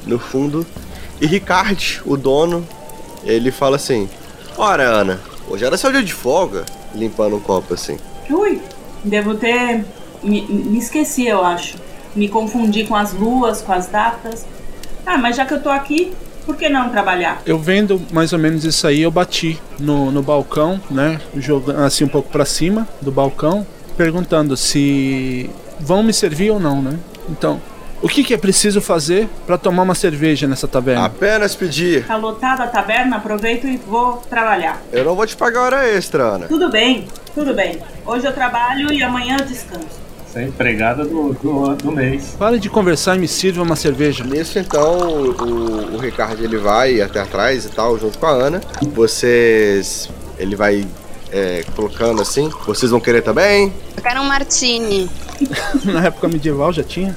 [0.05, 0.65] no fundo.
[1.21, 2.67] E Ricard, o dono,
[3.29, 4.09] ele fala assim:
[4.57, 7.97] Ora, Ana, hoje era seu dia de folga, limpando um copo assim.
[8.29, 8.61] Ui,
[9.03, 9.85] devo ter.
[10.21, 11.77] Me, me esqueci, eu acho.
[12.15, 14.45] Me confundi com as luas, com as datas.
[15.05, 16.11] Ah, mas já que eu tô aqui,
[16.45, 17.41] por que não trabalhar?
[17.45, 21.21] Eu vendo mais ou menos isso aí, eu bati no, no balcão, né?
[21.35, 23.65] Jogando assim um pouco pra cima do balcão,
[23.95, 26.99] perguntando se vão me servir ou não, né?
[27.29, 27.61] Então,
[28.01, 31.05] o que, que é preciso fazer pra tomar uma cerveja nessa taverna?
[31.05, 32.05] Apenas pedir.
[32.05, 34.81] Tá lotada a taberna, aproveito e vou trabalhar.
[34.91, 36.47] Eu não vou te pagar hora extra, Ana.
[36.47, 37.79] Tudo bem, tudo bem.
[38.05, 39.99] Hoje eu trabalho e amanhã eu descanso.
[40.25, 42.35] Você é empregada do, do, do mês.
[42.37, 44.23] Pare de conversar e me sirva uma cerveja.
[44.23, 48.61] Nisso, então, o, o Ricardo ele vai até atrás e tal, junto com a Ana.
[48.93, 50.09] Vocês.
[50.37, 50.85] Ele vai
[51.31, 52.49] é, colocando assim.
[52.65, 53.73] Vocês vão querer também?
[53.97, 55.09] Eu quero um martini.
[55.83, 57.15] Na época medieval já tinha.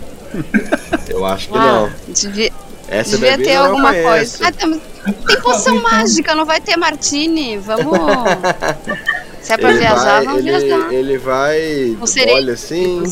[1.09, 1.91] Eu acho que Ah, não.
[2.15, 2.53] devia,
[2.89, 4.47] Essa devia ter alguma coisa.
[4.49, 4.81] Ah, tem,
[5.27, 7.57] tem poção mágica, não vai ter martini.
[7.59, 7.99] Vamos.
[9.43, 10.93] Se é pra Ele viajar, vai- vamos ele, viajar.
[10.93, 11.97] Ele vai.
[12.33, 13.03] Olha assim.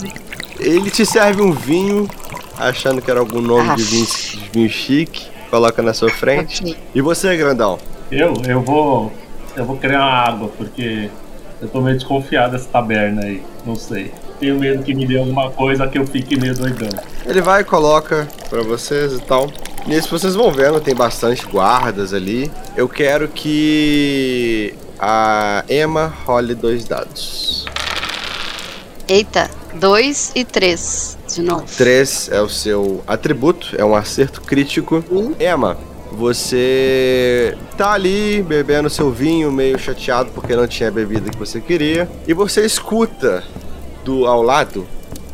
[0.60, 2.08] Ele te serve um vinho,
[2.56, 3.86] achando que era algum nome de Ah.
[3.86, 5.26] vinho, de vinho chique.
[5.50, 6.62] Coloca na sua frente.
[6.62, 6.76] Ok.
[6.94, 7.78] E você, grandão?
[8.12, 9.12] Eu, eu vou.
[9.56, 11.10] Eu vou querer uma água, porque
[11.60, 13.42] eu tô meio desconfiado dessa taberna aí.
[13.66, 14.12] Não sei.
[14.40, 16.88] Tenho medo que me dê alguma coisa que eu fique meio doidão.
[17.26, 19.52] Ele vai e coloca pra vocês e tal.
[19.86, 22.50] Nisso vocês vão vendo, tem bastante guardas ali.
[22.74, 27.66] Eu quero que a Emma role dois dados.
[29.06, 31.18] Eita, dois e três.
[31.28, 31.66] De novo.
[31.76, 35.04] Três é o seu atributo, é um acerto crítico.
[35.10, 35.34] Hum.
[35.38, 35.76] Emma,
[36.12, 41.60] você tá ali bebendo seu vinho, meio chateado porque não tinha a bebida que você
[41.60, 42.08] queria.
[42.26, 43.44] E você escuta
[44.04, 44.86] do ao lado,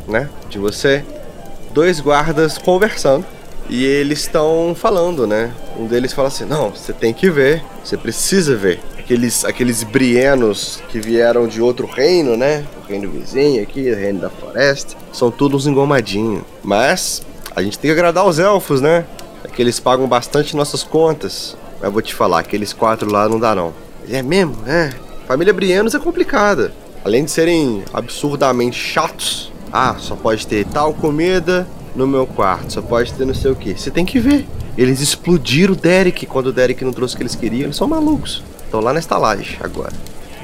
[0.07, 1.05] né, de você,
[1.73, 3.25] dois guardas conversando.
[3.69, 5.53] E eles estão falando, né?
[5.77, 8.81] Um deles fala assim: Não, você tem que ver, você precisa ver.
[8.97, 12.65] Aqueles, aqueles brienos que vieram de outro reino, né?
[12.83, 14.97] O reino vizinho aqui, o reino da floresta.
[15.13, 16.43] São todos engomadinhos.
[16.63, 17.23] Mas
[17.55, 19.05] a gente tem que agradar os elfos, né?
[19.45, 21.57] É que eles pagam bastante nossas contas.
[21.81, 23.73] Mas vou te falar, aqueles quatro lá não dá não.
[24.09, 24.57] É mesmo?
[24.67, 24.93] É.
[25.27, 26.73] Família Brienos é complicada.
[27.07, 29.53] Além de serem absurdamente chatos.
[29.73, 31.65] Ah, só pode ter tal comida
[31.95, 32.73] no meu quarto.
[32.73, 33.75] Só pode ter não sei o que.
[33.79, 34.45] Você tem que ver.
[34.77, 37.67] Eles explodiram o Derek quando o Derek não trouxe o que eles queriam.
[37.67, 38.43] Eles são malucos.
[38.65, 39.93] Estão lá na estalagem agora.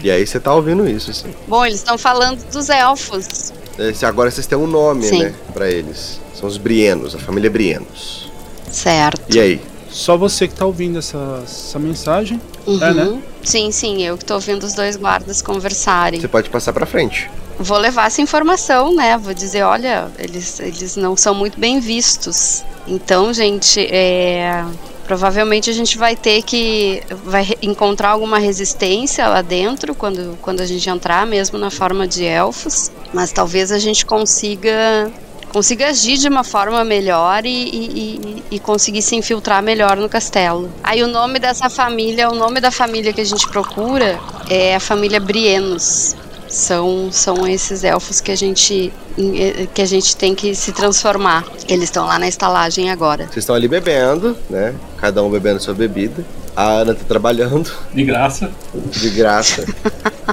[0.04, 1.34] E aí você tá ouvindo isso, assim.
[1.48, 3.52] Bom, eles estão falando dos elfos.
[3.76, 5.18] Esse- Agora vocês têm um nome, Sim.
[5.24, 5.34] né?
[5.52, 6.20] Pra eles.
[6.32, 8.30] São os Brienos, a família Brienos.
[8.70, 9.20] Certo.
[9.34, 9.60] E aí?
[9.90, 12.40] Só você que tá ouvindo essa, essa mensagem.
[12.66, 12.82] Uhum.
[12.82, 13.22] É, né?
[13.42, 16.20] Sim, sim, eu que tô ouvindo os dois guardas conversarem.
[16.20, 17.30] Você pode passar pra frente.
[17.58, 19.16] Vou levar essa informação, né?
[19.18, 22.64] Vou dizer, olha, eles, eles não são muito bem vistos.
[22.86, 24.64] Então, gente, é,
[25.06, 30.66] provavelmente a gente vai ter que vai encontrar alguma resistência lá dentro quando, quando a
[30.66, 32.90] gente entrar, mesmo na forma de elfos.
[33.12, 35.10] Mas talvez a gente consiga
[35.52, 40.08] consiga agir de uma forma melhor e, e- e- e conseguir se infiltrar melhor no
[40.08, 40.70] castelo.
[40.82, 44.80] Aí o nome dessa família, o nome da família que a gente procura é a
[44.80, 46.16] família Brienos.
[46.48, 51.46] São, são esses elfos que a gente eh, que a gente tem que se transformar.
[51.66, 53.24] Eles estão lá na estalagem agora.
[53.24, 54.74] Vocês estão ali bebendo, né?
[54.98, 56.22] Cada um bebendo sua bebida.
[56.54, 58.50] A Ana tá trabalhando De graça.
[58.74, 59.64] de graça.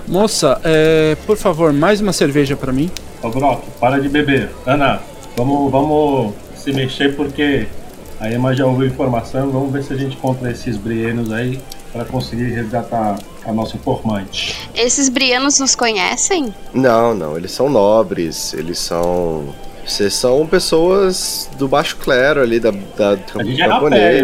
[0.07, 2.91] Moça, é, por favor, mais uma cerveja pra mim.
[3.21, 4.49] Ô Brock, para de beber.
[4.65, 4.99] Ana,
[5.37, 7.67] vamos, vamos se mexer porque
[8.19, 9.49] a Emma já ouviu informação.
[9.49, 11.59] Vamos ver se a gente encontra esses brienos aí
[11.93, 14.55] para conseguir resgatar a nossa informante.
[14.75, 16.53] Esses Brienos nos conhecem?
[16.73, 19.45] não, não, eles são nobres, eles são.
[19.89, 24.23] Vocês são pessoas do baixo clero ali, da, da gente é rapé,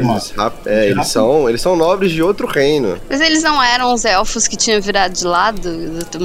[0.66, 2.98] é, eles são, eles são nobres de outro reino.
[3.10, 5.72] Mas eles não eram os elfos que tinham virado de lado,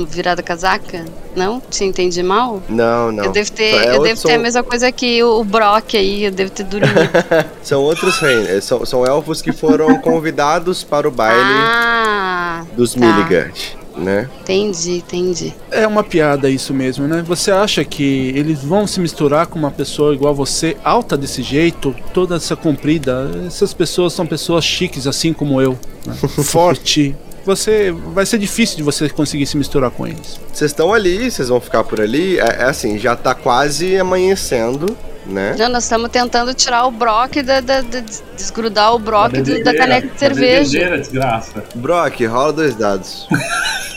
[0.06, 1.04] virado a casaca?
[1.34, 1.60] Não?
[1.70, 2.62] Te entendi mal?
[2.68, 3.24] Não, não.
[3.24, 6.30] Eu devo ter, É, eu devo ter a mesma coisa que o Brock aí, eu
[6.30, 7.10] devo ter dormido.
[7.62, 8.48] São outros reinos.
[8.48, 13.00] é, São, são elfos que foram convidados para o baile ah, dos tá.
[13.00, 14.28] Milligard, né?
[14.40, 15.54] entendi, entendi.
[15.70, 17.22] É uma piada isso mesmo, né?
[17.26, 21.94] Você acha que eles vão se misturar com uma pessoa igual você, alta desse jeito,
[22.12, 23.30] toda essa comprida?
[23.46, 25.78] Essas pessoas são pessoas chiques, assim como eu.
[26.06, 26.14] né?
[26.42, 27.14] Forte.
[27.44, 30.38] Você vai ser difícil de você conseguir se misturar com eles.
[30.52, 32.38] Vocês estão ali, vocês vão ficar por ali.
[32.38, 35.54] É, é assim, já tá quase amanhecendo, né?
[35.56, 38.02] Já nós estamos tentando tirar o Brock da, da- da-
[38.36, 40.96] desgrudar o Brock do- da caneca de cerveja.
[40.98, 41.64] desgraça.
[41.74, 43.26] Brock, rola dois dados.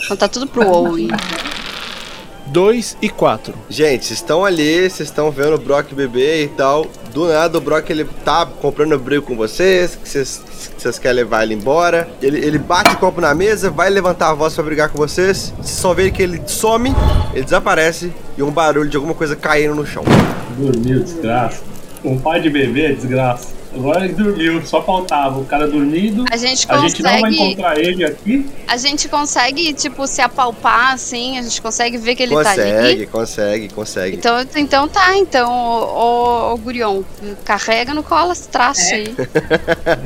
[0.05, 1.07] Então tá tudo pro Owen.
[2.47, 3.53] 2 e 4.
[3.69, 6.85] Gente, vocês estão ali, vocês estão vendo o Brock beber e tal.
[7.13, 10.41] Do nada o Brock ele tá comprando briga com vocês, que vocês,
[10.75, 12.09] que vocês querem levar ele embora.
[12.19, 15.53] Ele, ele bate o copo na mesa, vai levantar a voz pra brigar com vocês.
[15.57, 16.91] Vocês só vê que ele some,
[17.33, 20.03] ele desaparece e um barulho de alguma coisa caindo no chão.
[20.57, 21.61] Dormiu, desgraça.
[22.03, 23.49] Um pai de bebê, desgraça.
[23.75, 26.25] Agora ele dormiu, só faltava o cara dormindo.
[26.31, 27.35] A gente A gente não vai consegue.
[27.43, 28.45] encontrar ele aqui.
[28.67, 32.77] A gente consegue, tipo, se apalpar assim, a gente consegue ver que ele tá consegue,
[32.77, 33.07] ali.
[33.07, 34.15] consegue, consegue.
[34.17, 37.01] Então, então tá, então, ô, ô, ô Gurion,
[37.43, 39.15] carrega no colo esse traste aí.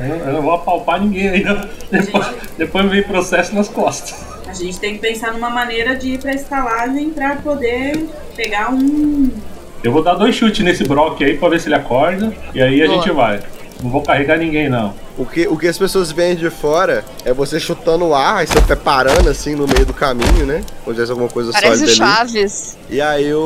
[0.00, 1.68] Eu, eu não vou apalpar ninguém ainda.
[1.90, 4.14] Depois, depois vem processo nas costas.
[4.46, 9.30] A gente tem que pensar numa maneira de ir pra estalagem pra poder pegar um.
[9.84, 12.32] Eu vou dar dois chutes nesse Brock aí pra ver se ele acorda.
[12.54, 12.96] E aí a Boa.
[13.02, 13.40] gente vai.
[13.82, 14.92] Não vou carregar ninguém, não.
[15.16, 18.46] O que, o que as pessoas veem de fora é você chutando o ar, aí
[18.46, 20.62] seu pé parando assim no meio do caminho, né?
[20.84, 22.16] Ou tivesse alguma coisa Parece o sólida ali.
[22.16, 22.76] Chaves.
[22.90, 23.38] E aí o,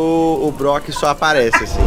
[0.43, 1.81] o Brock só aparece assim.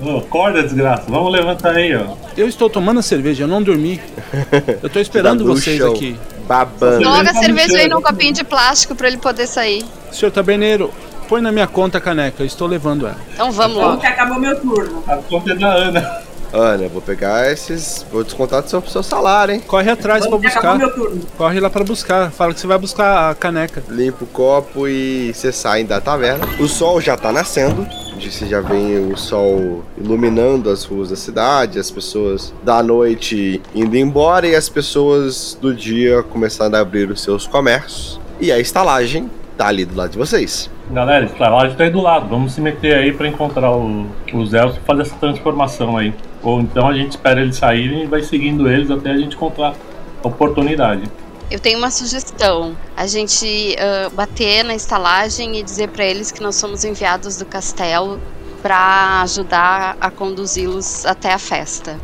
[0.00, 1.04] Ô, acorda, desgraça.
[1.08, 2.14] Vamos levantar aí, ó.
[2.36, 4.00] Eu estou tomando a cerveja, eu não dormi.
[4.82, 5.94] Eu tô esperando vocês show.
[5.94, 6.18] aqui.
[6.46, 7.00] Babando.
[7.00, 7.12] Não.
[7.12, 9.84] Coloca a tá cerveja aí num copinho de plástico pra ele poder sair.
[10.12, 10.92] Senhor Taberneiro,
[11.28, 13.16] põe na minha conta a caneca, eu estou levando ela.
[13.32, 13.96] Então vamos Então lá.
[13.96, 15.02] que acabou meu turno.
[15.08, 16.22] A conta é da Ana.
[16.52, 18.04] Ana, eu vou pegar esses.
[18.10, 19.60] Vou descontar do seu, seu salário, hein?
[19.66, 20.78] Corre atrás pra buscar.
[20.78, 21.20] meu turno.
[21.36, 22.30] Corre lá pra buscar.
[22.30, 23.82] Fala que você vai buscar a caneca.
[23.88, 26.46] Limpa o copo e você sai da taverna.
[26.58, 27.86] O sol já tá nascendo.
[28.20, 33.94] Você já vem o sol iluminando as ruas da cidade, as pessoas da noite indo
[33.94, 38.18] embora e as pessoas do dia começando a abrir os seus comércios.
[38.40, 40.70] E a estalagem tá ali do lado de vocês.
[40.90, 42.28] Galera, trabalho tá aí do lado.
[42.28, 46.14] Vamos se meter aí pra encontrar o, os elfos e fazer essa transformação aí.
[46.46, 49.74] Ou então a gente espera eles saírem e vai seguindo eles até a gente encontrar
[50.22, 51.02] a oportunidade.
[51.50, 52.76] Eu tenho uma sugestão.
[52.96, 57.44] A gente ah, bater na estalagem e dizer pra eles que nós somos enviados do
[57.44, 58.20] castelo
[58.62, 61.98] pra ajudar a conduzi-los até a festa.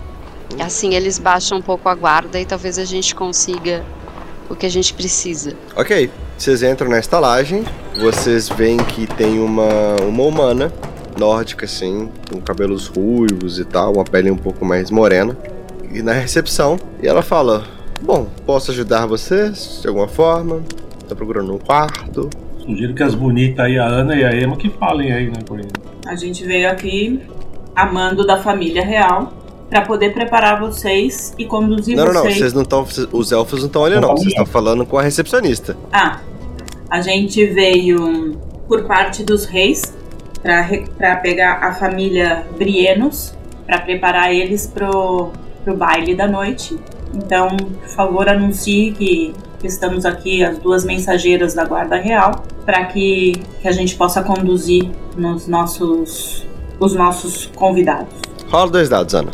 [0.59, 3.85] Assim eles baixam um pouco a guarda e talvez a gente consiga
[4.51, 5.57] o que a gente precisa.
[5.77, 7.65] Ok, vocês entram na estalagem,
[7.97, 10.73] vocês veem que tem uma, uma humana
[11.19, 15.37] nórdica, assim, com cabelos ruivos e tal, uma pele um pouco mais morena.
[15.93, 17.65] E na recepção, e ela fala:
[18.01, 20.63] Bom, posso ajudar vocês de alguma forma?
[21.09, 22.31] Tá procurando um quarto?
[22.59, 25.71] Sugiro que as bonitas aí, a Ana e a Emma, que falem aí, né, Corina?
[26.07, 27.21] A gente veio aqui
[27.75, 29.33] amando da família real
[29.69, 32.39] pra poder preparar vocês e conduzir Não, não, não, vocês.
[32.39, 32.87] vocês não estão.
[33.13, 34.03] Os elfos não estão olhando.
[34.07, 35.77] Não, Vocês estão falando com a recepcionista.
[35.93, 36.21] Ah,
[36.91, 38.39] a gente veio
[38.69, 39.95] por parte dos reis
[40.43, 43.35] pra pegar a família Brienos
[43.67, 45.33] pra preparar eles pro,
[45.65, 46.79] pro baile da noite.
[47.15, 53.33] Então, por favor, anuncie que estamos aqui as duas mensageiras da Guarda Real para que,
[53.61, 56.47] que a gente possa conduzir nos nossos
[56.81, 58.13] os nossos convidados.
[58.49, 59.31] Rola dois dados, Ana.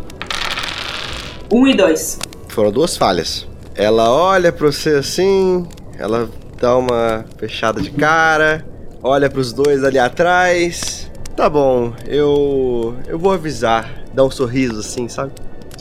[1.51, 2.19] Um e dois.
[2.49, 3.49] Foram duas falhas.
[3.75, 5.67] Ela olha pra você assim,
[5.99, 6.29] ela
[6.61, 8.67] dá uma fechada de cara,
[9.09, 11.11] olha pros dois ali atrás.
[11.35, 15.33] Tá bom, eu eu vou avisar, dá um sorriso assim, sabe?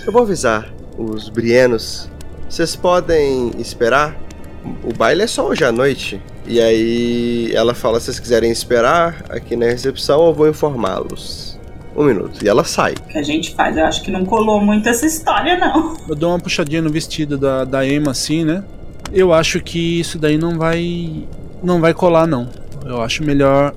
[0.05, 2.09] Eu vou avisar os brienos.
[2.49, 4.15] Vocês podem esperar?
[4.83, 6.21] O baile é só hoje à noite.
[6.45, 11.59] E aí ela fala: se vocês quiserem esperar aqui na recepção, eu vou informá-los.
[11.95, 12.43] Um minuto.
[12.45, 12.93] E ela sai.
[12.93, 13.75] O que a gente faz?
[13.75, 15.97] Eu acho que não colou muito essa história, não.
[16.07, 18.63] Eu dou uma puxadinha no vestido da, da Emma assim, né?
[19.11, 21.27] Eu acho que isso daí não vai.
[21.63, 22.47] não vai colar, não.
[22.87, 23.73] Eu acho melhor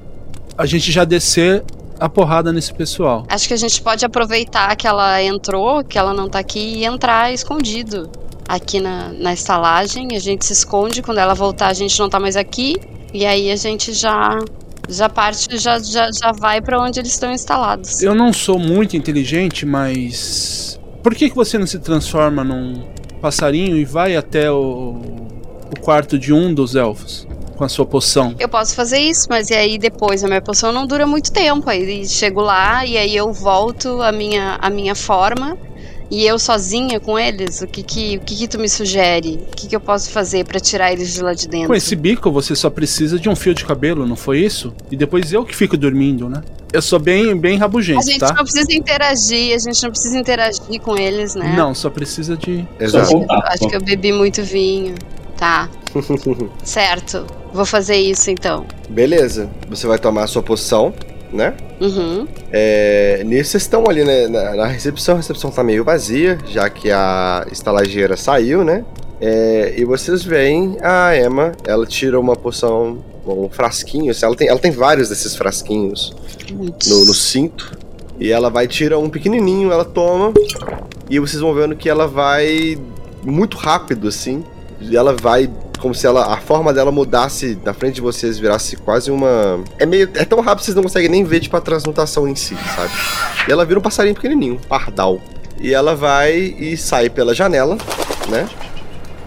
[0.57, 1.65] a gente já descer
[1.99, 3.27] a porrada nesse pessoal.
[3.29, 6.85] Acho que a gente pode aproveitar que ela entrou, que ela não tá aqui, e
[6.85, 8.11] entrar escondido
[8.49, 10.09] aqui na, na estalagem.
[10.13, 12.77] A gente se esconde, quando ela voltar, a gente não tá mais aqui.
[13.13, 14.39] E aí a gente já.
[14.89, 18.03] Já parte, já, já, já vai pra onde eles estão instalados.
[18.03, 20.81] Eu não sou muito inteligente, mas.
[21.01, 22.83] Por que, que você não se transforma num
[23.21, 24.97] passarinho e vai até o,
[25.71, 27.30] o quarto de um dos elfos
[27.61, 28.35] com a sua poção?
[28.39, 31.69] Eu posso fazer isso, mas e aí depois a minha poção não dura muito tempo.
[31.69, 35.59] Aí chego lá e aí eu volto a minha, a minha forma
[36.11, 37.61] e eu sozinha com eles.
[37.61, 39.41] O que que, o que, que tu me sugere?
[39.53, 41.69] O que, que eu posso fazer pra tirar eles de lá de dentro?
[41.69, 44.73] Com esse bico você só precisa de um fio de cabelo, não foi isso?
[44.91, 46.43] E depois eu que fico dormindo, né?
[46.73, 48.33] Eu sou bem, bem A rabugento, gente tá?
[48.33, 51.55] não precisa interagir, a gente não precisa interagir com eles, né?
[51.55, 52.67] Não, só precisa de.
[52.79, 53.07] Exato.
[53.07, 53.53] Só contato.
[53.53, 54.95] Acho que eu bebi muito vinho.
[55.37, 55.69] Tá.
[56.65, 57.40] certo.
[57.53, 58.67] Vou fazer isso então.
[58.89, 59.51] Beleza.
[59.69, 60.93] Você vai tomar a sua poção,
[61.33, 61.55] né?
[61.81, 62.27] Uhum.
[62.53, 66.69] É, nisso vocês estão ali né, na, na recepção, a recepção tá meio vazia, já
[66.69, 68.85] que a estalageira saiu, né?
[69.21, 74.49] É, e vocês veem a Emma, ela tira uma poção, um frasquinho, assim, ela, tem,
[74.49, 76.15] ela tem vários desses frasquinhos
[76.87, 77.79] no, no cinto.
[78.19, 80.33] E ela vai tira um pequenininho, ela toma.
[81.09, 82.79] E vocês vão vendo que ela vai
[83.23, 84.45] muito rápido assim.
[84.81, 85.51] E ela vai
[85.81, 89.87] como se ela a forma dela mudasse na frente de vocês, virasse quase uma é
[89.87, 92.57] meio é tão rápido que vocês não conseguem nem ver tipo a transmutação em si,
[92.77, 92.93] sabe?
[93.49, 95.21] E ela vira um passarinho pequenininho, um pardal.
[95.61, 97.77] E ela vai e sai pela janela,
[98.29, 98.49] né?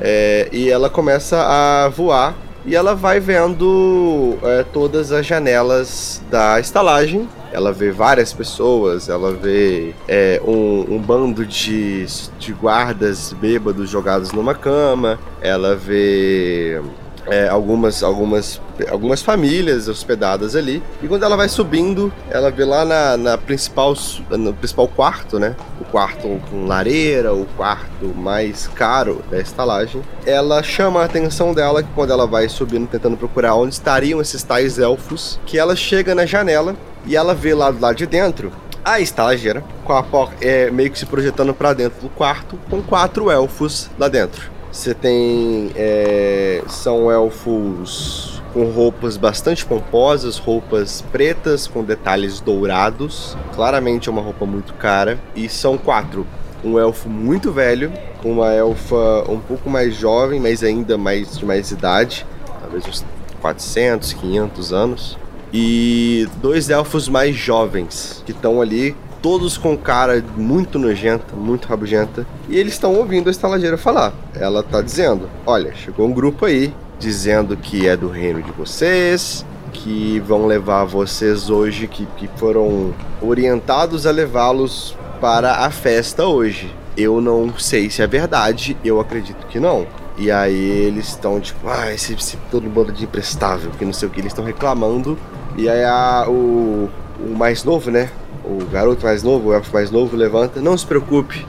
[0.02, 2.36] É, e ela começa a voar
[2.66, 7.28] e ela vai vendo é, todas as janelas da estalagem.
[7.54, 12.06] Ela vê várias pessoas, ela vê é, um, um bando de,
[12.40, 16.82] de guardas bêbados jogados numa cama, ela vê
[17.28, 20.82] é, algumas, algumas, algumas famílias hospedadas ali.
[21.02, 23.94] E quando ela vai subindo, ela vê lá na, na principal,
[24.32, 25.56] no principal quarto, né?
[25.80, 30.02] O quarto com lareira, o quarto mais caro da estalagem.
[30.26, 34.44] Ela chama a atenção dela que quando ela vai subindo, tentando procurar onde estariam esses
[34.44, 36.76] tais elfos, que ela chega na janela
[37.06, 38.52] e ela vê lá do lado de dentro
[38.84, 42.82] a estalageira, com a porta é, meio que se projetando para dentro do quarto, com
[42.82, 44.52] quatro elfos lá dentro.
[44.72, 45.72] Você tem.
[45.76, 53.38] É, são elfos com roupas bastante pomposas, roupas pretas com detalhes dourados.
[53.56, 55.20] Claramente é uma roupa muito cara.
[55.36, 56.26] E são quatro.
[56.64, 57.92] Um elfo muito velho,
[58.24, 62.26] uma elfa um pouco mais jovem, mas ainda mais de mais idade,
[62.62, 63.06] talvez uns
[63.42, 65.18] 400, 500 anos.
[65.54, 72.28] E dois elfos mais jovens que estão ali todos com cara muito nojenta, muito rabugenta,
[72.50, 74.14] e eles estão ouvindo a estalageira falar.
[74.36, 79.46] Ela tá dizendo: Olha, chegou um grupo aí dizendo que é do reino de vocês,
[79.72, 86.74] que vão levar vocês hoje, que, que foram orientados a levá-los para a festa hoje.
[86.96, 89.88] Eu não sei se é verdade, eu acredito que não.
[90.18, 94.08] E aí eles estão tipo, ah, esse, esse todo mundo de imprestável, que não sei
[94.08, 95.18] o que, eles estão reclamando.
[95.56, 96.90] E aí a, o,
[97.20, 98.10] o mais novo, né?
[98.44, 100.62] o garoto mais novo, o elfo mais novo, levanta.
[100.62, 101.46] Não se preocupe,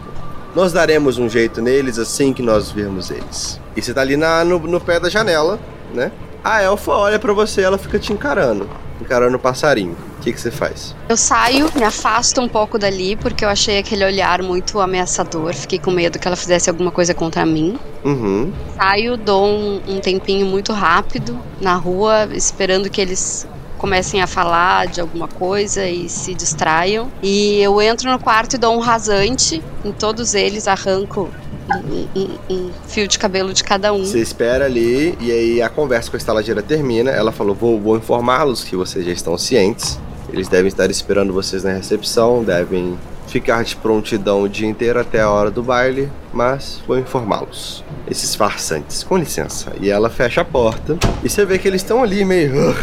[0.54, 3.60] nós daremos um jeito neles assim que nós virmos eles.
[3.76, 5.58] E você tá ali na, no, no pé da janela,
[5.92, 6.12] né?
[6.42, 8.68] A elfa olha para você, ela fica te encarando,
[9.00, 9.96] encarando o passarinho.
[10.18, 10.94] O que, que você faz?
[11.08, 15.54] Eu saio, me afasto um pouco dali, porque eu achei aquele olhar muito ameaçador.
[15.54, 17.78] Fiquei com medo que ela fizesse alguma coisa contra mim.
[18.04, 18.52] Uhum.
[18.76, 23.46] Saio, dou um, um tempinho muito rápido na rua, esperando que eles
[23.84, 27.12] comecem a falar de alguma coisa e se distraiam.
[27.22, 31.28] E eu entro no quarto e dou um rasante em todos eles, arranco
[31.70, 34.02] um, um, um, fio de cabelo de cada um.
[34.02, 37.10] Você espera ali e aí a conversa com a estalageira termina.
[37.10, 40.00] Ela falou: Vou, vou informá-los que vocês já estão cientes.
[40.32, 45.20] Eles devem estar esperando vocês na recepção, devem ficar de prontidão o dia inteiro até
[45.20, 47.84] a hora do baile, mas vou informá-los.
[48.10, 49.74] Esses farsantes, com licença.
[49.78, 52.74] E ela fecha a porta e você vê que eles estão ali meio.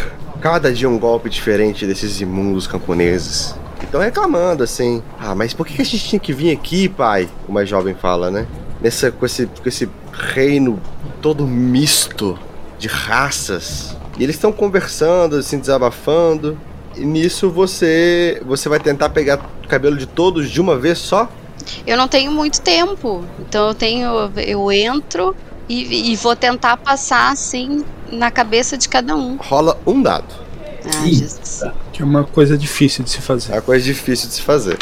[0.42, 3.54] Cada dia um golpe diferente desses imundos camponeses.
[3.80, 5.00] Estão reclamando assim.
[5.16, 7.28] Ah, mas por que a gente tinha que vir aqui, pai?
[7.48, 8.44] O mais jovem fala, né?
[8.80, 10.82] Nessa, com, esse, com esse reino
[11.20, 12.36] todo misto
[12.76, 13.96] de raças.
[14.18, 16.58] E eles estão conversando, assim, desabafando.
[16.96, 21.30] E nisso você você vai tentar pegar o cabelo de todos de uma vez só?
[21.86, 23.24] Eu não tenho muito tempo.
[23.38, 24.10] Então eu tenho.
[24.36, 25.36] Eu entro
[25.68, 29.36] e, e vou tentar passar assim na cabeça de cada um.
[29.36, 30.34] Rola um dado.
[30.84, 31.62] Ah, Jesus.
[31.92, 33.52] Que é uma coisa difícil de se fazer.
[33.52, 34.78] É uma coisa difícil de se fazer.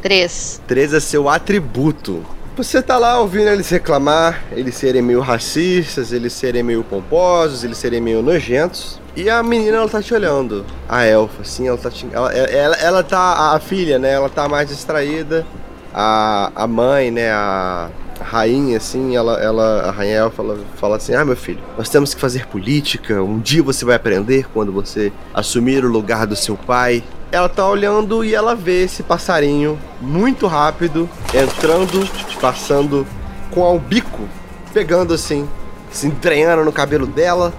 [0.00, 0.60] Três.
[0.66, 2.24] Três é seu atributo.
[2.56, 7.76] Você tá lá ouvindo eles reclamar, eles serem meio racistas, eles serem meio pomposos, eles
[7.76, 8.98] serem meio nojentos.
[9.14, 10.64] E a menina, ela tá te olhando.
[10.88, 13.54] A elfa, assim, ela tá te, ela, ela, ela tá.
[13.54, 14.12] A filha, né?
[14.12, 15.46] Ela tá mais distraída.
[15.92, 17.30] A, a mãe, né?
[17.30, 17.90] A,
[18.20, 22.14] rainha, assim, ela, ela, a rainha elfa fala, fala assim: Ah, meu filho, nós temos
[22.14, 23.22] que fazer política.
[23.22, 27.02] Um dia você vai aprender quando você assumir o lugar do seu pai.
[27.30, 32.08] Ela tá olhando e ela vê esse passarinho muito rápido entrando,
[32.40, 33.06] passando
[33.50, 34.28] com ao bico,
[34.72, 35.48] pegando assim,
[35.90, 37.52] se entranhando no cabelo dela.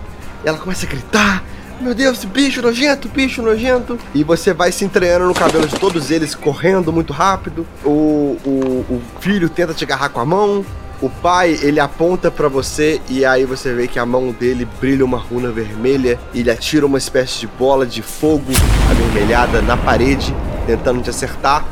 [0.43, 1.43] Ela começa a gritar:
[1.79, 3.97] meu Deus, bicho nojento, bicho nojento.
[4.13, 7.65] E você vai se entranhando no cabelo de todos eles, correndo muito rápido.
[7.85, 10.65] O, o, o filho tenta te agarrar com a mão.
[10.99, 15.05] O pai, ele aponta para você e aí você vê que a mão dele brilha
[15.05, 18.51] uma runa vermelha ele atira uma espécie de bola de fogo
[18.89, 20.33] avermelhada na parede,
[20.65, 21.63] tentando te acertar.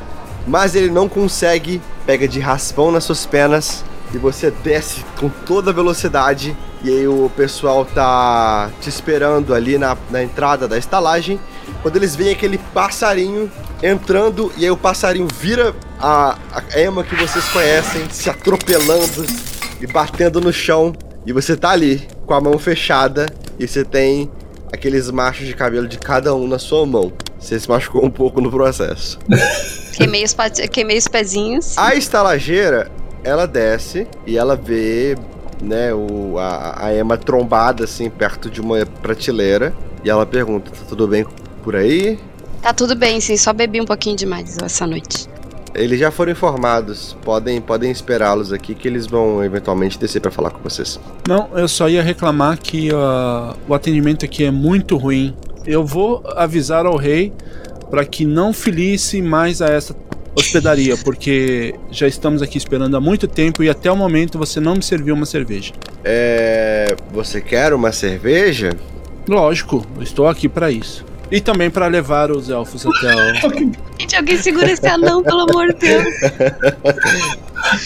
[0.47, 3.83] Mas ele não consegue, pega de raspão nas suas pernas
[4.13, 9.77] e você desce com toda a velocidade e aí o pessoal tá te esperando ali
[9.77, 11.39] na, na entrada da estalagem.
[11.81, 13.51] Quando eles veem aquele passarinho
[13.81, 19.25] entrando, e aí o passarinho vira a, a Emma que vocês conhecem, se atropelando
[19.81, 20.93] e batendo no chão.
[21.25, 23.25] E você tá ali, com a mão fechada,
[23.57, 24.29] e você tem
[24.71, 27.11] aqueles machos de cabelo de cada um na sua mão.
[27.39, 29.17] Você se machucou um pouco no processo.
[29.97, 30.35] queimei, os
[30.71, 31.77] queimei os pezinhos.
[31.77, 32.91] A estalageira,
[33.25, 35.17] ela desce e ela vê
[35.61, 39.73] né, o, a, a Emma trombada assim perto de uma prateleira
[40.03, 41.25] e ela pergunta: "Tá tudo bem
[41.63, 42.19] por aí?"
[42.61, 45.27] Tá tudo bem, sim, só bebi um pouquinho demais essa noite.
[45.73, 50.51] Eles já foram informados, podem podem esperá-los aqui que eles vão eventualmente descer para falar
[50.51, 50.99] com vocês.
[51.27, 55.35] Não, eu só ia reclamar que uh, o atendimento aqui é muito ruim.
[55.65, 57.33] Eu vou avisar ao rei
[57.89, 59.93] para que não felice mais a essa
[60.35, 64.75] hospedaria, porque já estamos aqui esperando há muito tempo e até o momento você não
[64.75, 65.73] me serviu uma cerveja.
[66.03, 66.95] É.
[67.11, 68.71] Você quer uma cerveja?
[69.27, 71.03] Lógico, estou aqui para isso.
[71.31, 73.15] E também para levar os elfos até
[73.47, 73.71] o.
[73.99, 76.05] Gente, alguém segura esse anão, pelo amor de Deus.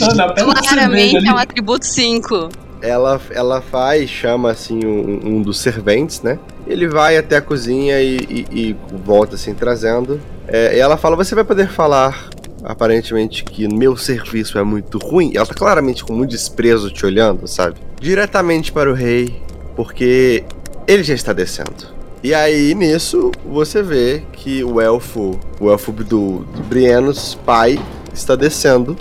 [0.01, 2.49] Ana, Claramente é um atributo 5.
[2.81, 6.39] Ela, ela faz, chama assim um, um dos serventes, né?
[6.65, 8.75] Ele vai até a cozinha e, e- e
[9.05, 10.19] volta assim trazendo.
[10.47, 12.29] É, e ela fala: Você vai poder falar
[12.63, 15.31] aparentemente que meu serviço é muito ruim.
[15.35, 17.77] Ela tá claramente com muito desprezo te olhando, sabe?
[17.99, 19.41] Diretamente para o rei,
[19.75, 20.43] porque
[20.87, 21.99] ele já está descendo.
[22.21, 27.79] E aí, nisso, você vê que o elfo, o elfo do, do Brienos, pai,
[28.13, 28.97] está descendo.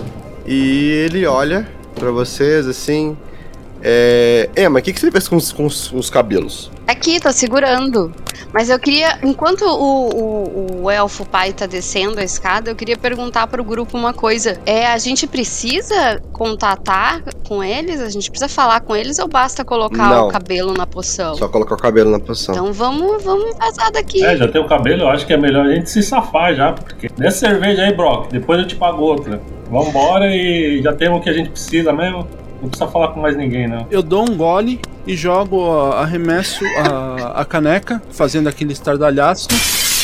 [0.46, 3.16] E ele olha pra vocês assim.
[3.82, 4.48] É...
[4.56, 6.70] Emma, o que, que você fez com os, com os- os cabelos?
[6.86, 8.12] Aqui, tô segurando.
[8.52, 12.96] Mas eu queria, enquanto o, o, o elfo pai tá descendo a escada, eu queria
[12.96, 14.58] perguntar pro grupo uma coisa.
[14.64, 18.00] É, a gente precisa contatar com eles?
[18.00, 20.28] A gente precisa falar com eles ou basta colocar Não.
[20.28, 21.34] o cabelo na poção?
[21.34, 22.54] Só colocar o cabelo na posição.
[22.54, 24.24] Então vamos, vamos vazar daqui.
[24.24, 26.72] É, já tem o cabelo, eu acho que é melhor a gente se safar já,
[26.72, 29.40] porque nessa cerveja aí, Brock, depois eu te pago outra.
[29.70, 32.26] Vambora e já temos o que a gente precisa mesmo.
[32.60, 33.86] Não precisa falar com mais ninguém, não.
[33.90, 39.48] Eu dou um gole e jogo, arremesso a, a caneca, fazendo aquele estardalhaço,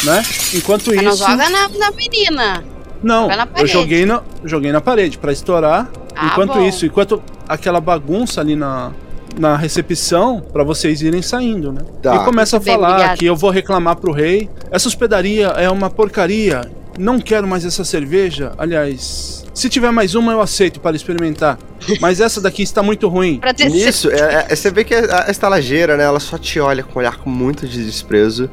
[0.04, 0.22] né?
[0.54, 1.18] Enquanto não isso.
[1.18, 2.64] joga na, na menina.
[3.02, 5.90] Não, joga na eu joguei na, joguei na parede pra estourar.
[6.14, 6.66] Ah, enquanto bom.
[6.66, 8.92] isso, enquanto aquela bagunça ali na,
[9.36, 11.80] na recepção, pra vocês irem saindo, né?
[12.00, 12.16] Tá.
[12.16, 13.16] E começa a bem, falar obrigada.
[13.16, 14.48] que eu vou reclamar pro rei.
[14.70, 16.62] Essa hospedaria é uma porcaria.
[16.98, 18.52] Não quero mais essa cerveja.
[18.56, 21.58] Aliás, se tiver mais uma, eu aceito para experimentar.
[22.00, 23.38] Mas essa daqui está muito ruim.
[23.38, 26.04] Pra ter Nisso, é- é- você vê que a, a estalageira, né?
[26.04, 28.48] Ela só te olha com um olhar com muito de desprezo.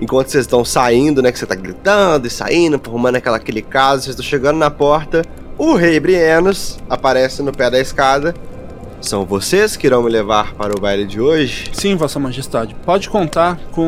[0.00, 1.30] Enquanto vocês estão saindo, né?
[1.32, 5.22] Que você tá gritando e saindo, arrumando aquela, aquele caso, vocês estão chegando na porta.
[5.58, 8.34] O rei Brienos aparece no pé da escada.
[9.00, 11.70] São vocês que irão me levar para o baile de hoje?
[11.72, 12.74] Sim, Vossa Majestade.
[12.84, 13.86] Pode contar com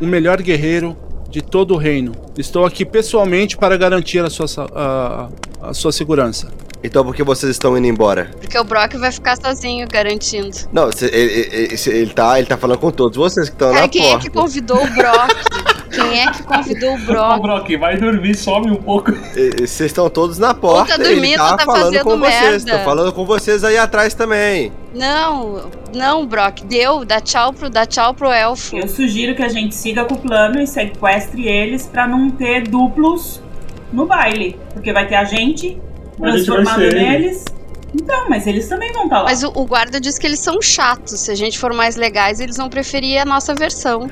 [0.00, 0.96] o melhor guerreiro
[1.30, 2.12] de todo o reino.
[2.36, 5.28] Estou aqui pessoalmente para garantir a sua, a,
[5.62, 6.52] a sua segurança.
[6.82, 8.30] Então por que vocês estão indo embora?
[8.40, 10.56] Porque o Brock vai ficar sozinho, garantindo.
[10.72, 13.86] Não, ele, ele- ele- ele tá, ele tá falando com todos vocês que estão na
[13.86, 14.24] quem é porta.
[14.24, 15.30] que convidou o Brock?
[15.92, 17.42] quem é que convidou o Ô, Brock?
[17.42, 19.12] Brock, vai dormir, some um pouco.
[19.12, 20.96] Vocês estão todos na porta.
[20.96, 22.64] tá ele dormindo, tá tá falando com vocês.
[22.64, 22.78] merda.
[22.78, 24.72] Tô falando com vocês aí atrás também.
[24.94, 28.74] Não, não, Brock, deu, dá tchau pro, dá tchau pro elfo.
[28.76, 32.62] Eu sugiro que a gente siga com o plano e sequestre eles pra não ter
[32.66, 33.42] duplos
[33.92, 34.58] no baile.
[34.72, 35.78] Porque vai ter a gente
[36.20, 37.44] Transformado neles.
[37.92, 39.24] Então, mas eles também vão estar lá.
[39.24, 41.18] Mas o, o guarda diz que eles são chatos.
[41.22, 44.08] Se a gente for mais legais, eles vão preferir a nossa versão.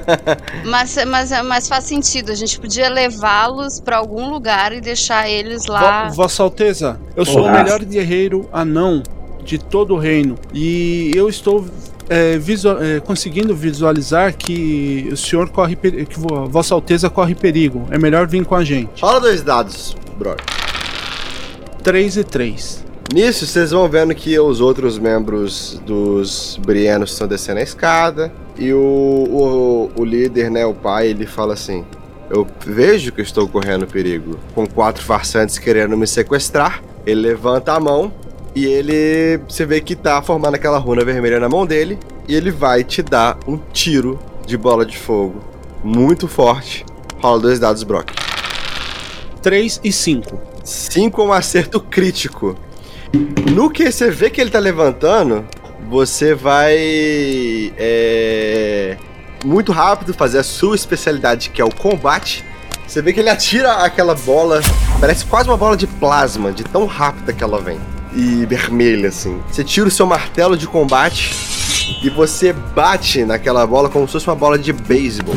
[0.64, 2.30] mas, mas, mas faz sentido.
[2.30, 6.08] A gente podia levá-los pra algum lugar e deixar eles lá.
[6.08, 7.52] Vo- Vossa Alteza, eu sou o Olá.
[7.62, 9.02] melhor guerreiro anão
[9.42, 10.36] de todo o reino.
[10.52, 11.64] E eu estou
[12.10, 17.86] é, visu- é, conseguindo visualizar que o senhor corre que vo- Vossa Alteza corre perigo.
[17.90, 19.00] É melhor vir com a gente.
[19.00, 20.44] Rola dois dados, brother.
[21.86, 22.84] 3 e 3.
[23.14, 28.32] Nisso, vocês vão vendo que os outros membros dos Brienos estão descendo a escada.
[28.58, 31.84] E o, o, o líder, né, o pai, ele fala assim:
[32.28, 34.36] Eu vejo que estou correndo perigo.
[34.52, 36.82] Com quatro farsantes querendo me sequestrar.
[37.06, 38.12] Ele levanta a mão
[38.52, 39.38] e ele.
[39.48, 42.00] Você vê que tá formando aquela runa vermelha na mão dele.
[42.26, 45.40] E ele vai te dar um tiro de bola de fogo
[45.84, 46.84] muito forte.
[47.22, 48.10] Rola dois dados, Brock.
[49.40, 50.55] 3 e 5.
[50.66, 52.56] 5 é um acerto crítico.
[53.52, 55.46] No que você vê que ele tá levantando,
[55.88, 56.76] você vai
[57.78, 58.96] é,
[59.44, 62.44] muito rápido fazer a sua especialidade, que é o combate.
[62.84, 64.60] Você vê que ele atira aquela bola,
[65.00, 67.78] parece quase uma bola de plasma, de tão rápida que ela vem.
[68.12, 69.40] E vermelha, assim.
[69.48, 71.32] Você tira o seu martelo de combate
[72.02, 75.34] e você bate naquela bola como se fosse uma bola de beisebol.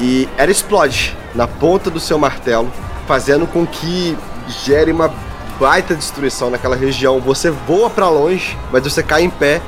[0.00, 2.70] E ela explode na ponta do seu martelo,
[3.06, 4.16] fazendo com que
[4.64, 5.10] gere uma
[5.58, 7.20] baita destruição naquela região.
[7.20, 9.60] Você voa pra longe, mas você cai em pé.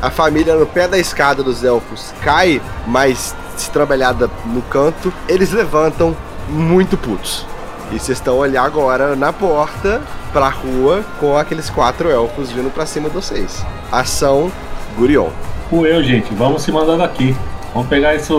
[0.00, 5.12] A família no pé da escada dos elfos cai mais estrambelhada no canto.
[5.28, 6.16] Eles levantam
[6.48, 7.44] muito putos.
[7.90, 10.00] E vocês estão olhando agora na porta
[10.32, 13.64] pra rua com aqueles quatro elfos vindo pra cima de vocês.
[13.90, 14.50] Ação
[14.96, 15.28] Gurion.
[15.68, 17.36] Com eu, gente, vamos se mandar daqui.
[17.74, 18.32] Vamos pegar esses,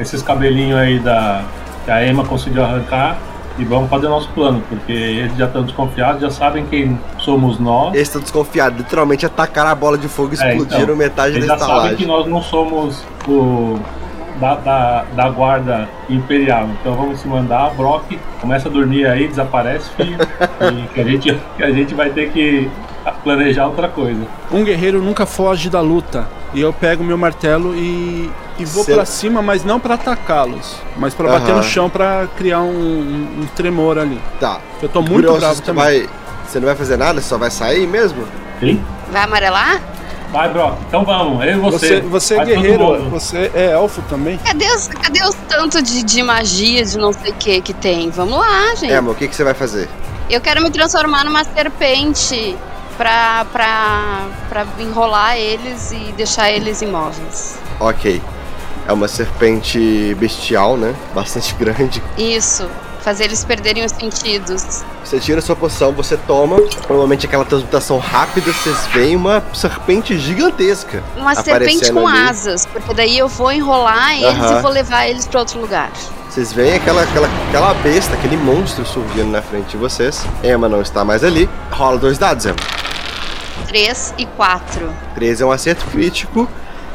[0.00, 1.44] esses cabelinhos aí da,
[1.86, 3.16] que a Emma conseguiu arrancar
[3.58, 7.94] e vamos fazer nosso plano, porque eles já estão desconfiados, já sabem quem somos nós.
[7.94, 11.46] Eles estão desconfiados, literalmente atacaram a bola de fogo e É, explodiram então, metade Eles
[11.48, 12.06] da já sabem que estalagem.
[12.06, 13.78] nós não somos o,
[14.38, 16.68] da, da, da guarda imperial.
[16.80, 17.70] Então vamos se mandar.
[17.74, 20.18] Brock começa a dormir aí, desaparece, filho.
[20.60, 22.70] e que a gente, que a gente vai ter que
[23.24, 24.20] planejar outra coisa.
[24.50, 26.26] Um guerreiro nunca foge da luta.
[26.54, 31.12] E eu pego meu martelo e, e vou pra cima, mas não pra atacá-los, mas
[31.12, 34.18] pra bater no chão pra criar um, um- um tremor ali.
[34.40, 34.60] Tá.
[34.80, 35.84] Eu tô muito Curioso, bravo você também.
[35.84, 36.08] vai.
[36.46, 37.20] Você não vai fazer nada?
[37.20, 38.24] Você só vai sair mesmo?
[38.60, 38.82] Sim?
[39.10, 39.80] Vai amarelar?
[40.32, 40.76] Vai, Brock.
[40.88, 41.44] Então vamos.
[41.44, 42.00] Eu e Você, você.
[42.00, 44.38] você é Vai guerreiro, você é elfo também?
[44.38, 48.10] Cadê os, cadê os tanto de, de magia, de não sei o que que tem?
[48.10, 48.92] Vamos lá, gente.
[48.92, 49.88] É, mas o que, que você vai fazer?
[50.30, 52.56] Eu quero me transformar numa serpente
[52.96, 57.58] pra, pra, pra enrolar eles e deixar eles imóveis.
[57.80, 58.20] Ok.
[58.88, 60.94] É uma serpente bestial, né?
[61.14, 62.02] Bastante grande.
[62.16, 62.68] Isso.
[63.00, 64.82] Fazer eles perderem os sentidos.
[65.04, 66.56] Você tira sua poção, você toma.
[66.88, 71.04] Normalmente aquela transmutação rápida, vocês veem uma serpente gigantesca.
[71.16, 72.18] Uma serpente com ali.
[72.28, 74.58] asas, porque daí eu vou enrolar eles Aham.
[74.58, 75.92] e vou levar eles pra outro lugar.
[76.36, 80.22] Vocês veem aquela, aquela, aquela besta, aquele monstro surgindo na frente de vocês.
[80.44, 81.48] Emma não está mais ali.
[81.70, 82.56] Rola dois dados, Emma.
[83.68, 84.86] 3 e 4.
[85.14, 86.46] 13 é um acerto crítico.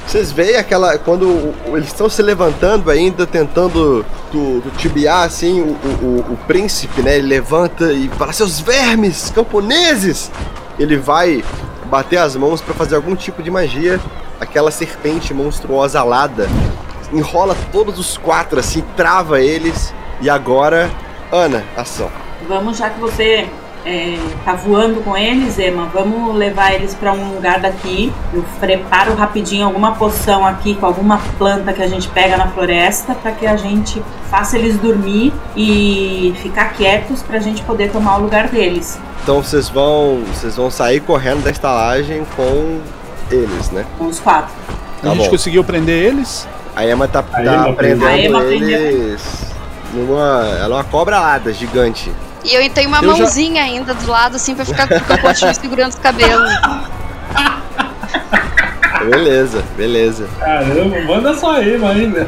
[0.05, 0.95] Vocês veem aquela.
[0.99, 6.37] Quando eles estão se levantando ainda, tentando do, do tibiar assim, o, o, o- o
[6.45, 7.17] príncipe, né?
[7.17, 10.29] Ele levanta e fala: Seus vermes, camponeses!
[10.77, 11.43] Ele vai
[11.85, 13.99] bater as mãos para fazer algum tipo de magia.
[14.39, 16.47] Aquela serpente monstruosa alada
[17.11, 19.93] enrola todos os quatro assim, trava eles.
[20.21, 20.89] E agora,
[21.31, 22.09] Ana, ação.
[22.47, 23.47] Vamos, já que você
[23.85, 28.13] é, tá voando com eles, Emma, vamos levar eles pra um lugar daqui.
[28.33, 33.15] Eu preparo rapidinho alguma poção aqui com alguma planta que a gente pega na floresta
[33.15, 38.21] pra que a gente faça eles dormir e ficar quietos pra gente poder tomar o
[38.21, 38.99] lugar deles.
[39.23, 42.81] Então vocês vão, vocês vão sair correndo da estalagem com
[43.31, 43.85] eles, né?
[43.97, 44.53] Com os quatro.
[45.01, 45.29] Tá a gente bom.
[45.31, 46.47] conseguiu prender eles?
[46.75, 49.21] A Emma tá, A tá Emma prendendo A Emma prendeu eles
[49.93, 50.45] numa.
[50.59, 52.11] Ela é uma cobra alada gigante.
[52.43, 55.17] E eu tenho uma Eu já- mãozinha ainda do lado, assim, pra ficar com o
[55.19, 56.49] continuo segurando os cabelos.
[59.09, 60.27] Beleza, beleza.
[60.39, 62.27] Caramba, manda só aí, ainda.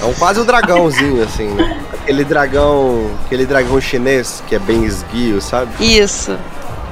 [0.00, 1.80] É um, quase um dragãozinho, assim, né?
[2.02, 3.10] Aquele dragão.
[3.26, 5.70] Aquele dragão chinês que é bem esguio, sabe?
[5.78, 6.36] Isso.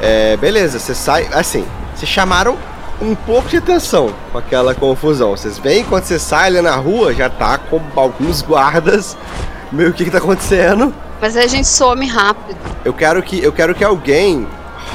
[0.00, 1.28] É, beleza, você sai.
[1.32, 1.64] Assim,
[1.94, 2.56] vocês chamaram
[3.02, 5.30] um pouco de atenção com aquela confusão.
[5.30, 9.16] Vocês veem quando você sai ali na rua, já tá com alguns guardas.
[9.72, 10.94] Meio o que, que tá acontecendo?
[11.20, 12.56] Mas aí a gente some rápido.
[12.84, 14.46] Eu quero que, eu quero que alguém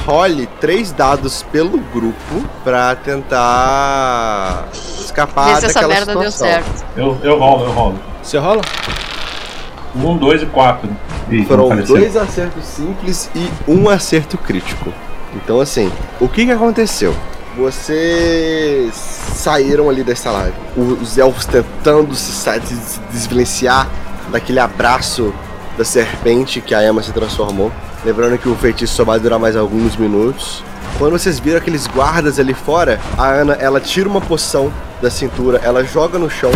[0.06, 6.62] role três dados pelo grupo pra tentar escapar Ver se essa daquela merda deu situação.
[6.62, 6.86] certo.
[6.96, 7.98] Eu, eu rolo, eu rolo.
[8.22, 8.62] Você rola?
[9.94, 10.88] Um, dois e quatro.
[11.30, 14.92] Ih, Foram dois acertos simples e um acerto crítico.
[15.34, 15.90] Então assim,
[16.20, 17.14] o que que aconteceu?
[17.58, 20.54] Vocês saíram ali da estalagem.
[20.76, 23.90] Os elfos tentando se, se desvencilhar
[24.30, 25.34] daquele abraço
[25.76, 27.72] da serpente que a Emma se transformou.
[28.04, 30.62] Lembrando que o feitiço só vai durar mais alguns minutos.
[30.98, 35.60] Quando vocês viram aqueles guardas ali fora, a Ana ela tira uma poção da cintura,
[35.64, 36.52] ela joga no chão,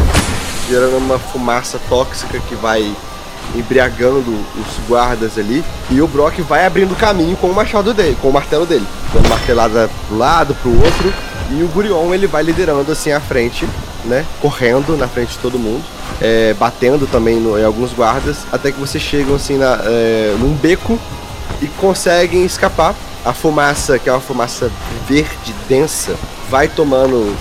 [0.68, 2.94] gerando uma fumaça tóxica que vai
[3.55, 5.64] embriagando os guardas ali.
[5.90, 9.28] E o Brock vai abrindo caminho com o machado dele, com o martelo dele, dando
[9.28, 11.12] martelada pro lado, pro outro.
[11.50, 13.68] E o Gurion ele vai liderando assim à frente,
[14.05, 14.24] né?
[14.40, 15.82] Correndo na frente de todo mundo,
[16.20, 20.55] é, batendo também no- em alguns guardas, até que vocês chegam assim na, é, num
[20.55, 20.98] beco
[21.61, 22.94] e conseguem escapar.
[23.24, 24.68] A fumaça, que é uma fumaça
[25.07, 26.16] verde densa,
[26.50, 27.36] vai tomando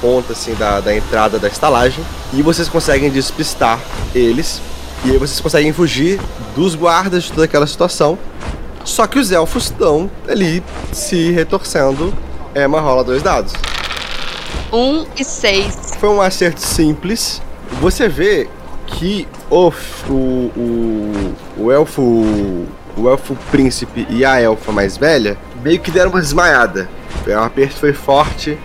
[0.00, 2.02] conta assim da, da entrada da estalagem
[2.32, 3.78] e vocês conseguem despistar
[4.14, 4.60] eles
[5.04, 6.20] e aí vocês conseguem fugir
[6.54, 8.18] dos guardas de toda aquela situação.
[8.84, 12.12] Só que os elfos estão ali se retorcendo.
[12.54, 13.52] Emma rola dois dados.
[14.72, 15.94] Um e seis.
[15.98, 17.40] Foi um acerto simples.
[17.80, 18.48] Você vê
[18.86, 19.72] que o,
[20.08, 22.66] o, o, o elfo.
[22.96, 26.88] O elfo príncipe e a elfa mais velha meio que deram uma desmaiada.
[27.26, 28.58] O aperto foi forte,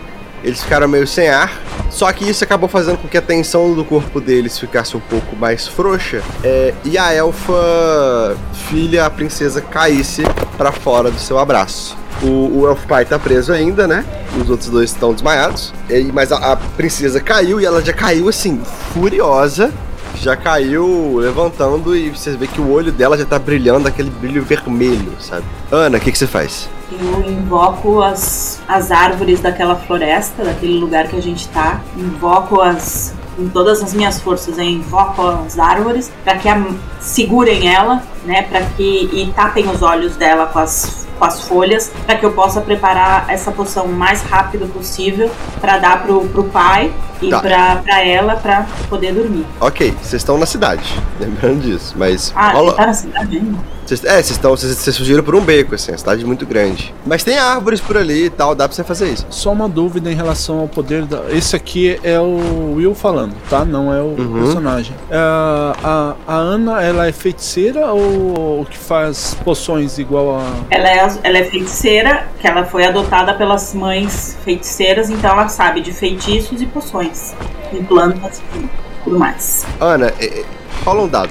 [0.46, 1.52] eles ficaram meio sem ar.
[1.90, 5.36] Só que isso acabou fazendo com que a tensão do corpo deles ficasse um pouco
[5.36, 6.22] mais frouxa.
[6.44, 8.38] é, e a elfa
[8.70, 10.24] filha, a princesa, caísse
[10.56, 11.98] para fora do seu abraço.
[12.22, 14.06] O, o elfo pai tá preso ainda, né?
[14.40, 15.74] Os outros dois estão desmaiados.
[15.90, 18.62] E, mas a, a princesa caiu e ela já caiu assim,
[18.94, 19.74] furiosa.
[20.22, 24.44] Já caiu levantando e você vê que o olho dela já tá brilhando, aquele brilho
[24.44, 25.44] vermelho, sabe?
[25.72, 26.70] Ana, o que, que você faz?
[26.92, 31.82] Eu invoco as, as árvores daquela floresta, daquele lugar que a gente tá.
[31.98, 33.14] Invoco as.
[33.36, 36.66] Com todas as minhas forças, eu invoco as árvores para que a-
[37.02, 38.44] segurem ela, né?
[38.44, 39.10] Para que.
[39.12, 43.26] e tapem os olhos dela com as, com as folhas, para que eu possa preparar
[43.30, 45.30] essa poção o mais rápido possível
[45.62, 46.92] para dar pro, pro pai
[47.22, 47.40] e Tá.
[47.40, 49.46] pra, pra ela pra poder dormir.
[49.60, 50.84] Ok, vocês estão na cidade,
[51.20, 53.58] lembrando disso, mas Ah, rola- tá na cidade ainda?
[53.86, 54.52] Vocês- é, vocês estão.
[54.52, 56.94] Vocês, vocês fugiram por um beco, assim, a cidade é muito grande.
[57.06, 59.26] Mas tem árvores por ali e tal, dá pra você fazer isso.
[59.30, 61.22] Só uma dúvida em relação ao poder da.
[61.30, 63.64] Esse aqui é o Will falando, tá?
[63.64, 64.40] Não é o Uhum.
[64.42, 64.96] personagem.
[65.10, 70.44] É, a, a Ana, ela é feiticeira ou o que faz poções igual a.
[70.72, 75.82] Ela é, ela é feiticeira, que ela foi adotada pelas mães feiticeiras, então ela sabe
[75.82, 77.34] de feitiços e poções,
[77.72, 78.68] em plantas e
[79.04, 79.66] tudo mais.
[79.80, 80.46] Ana, é, é,
[80.84, 81.30] rola um dado.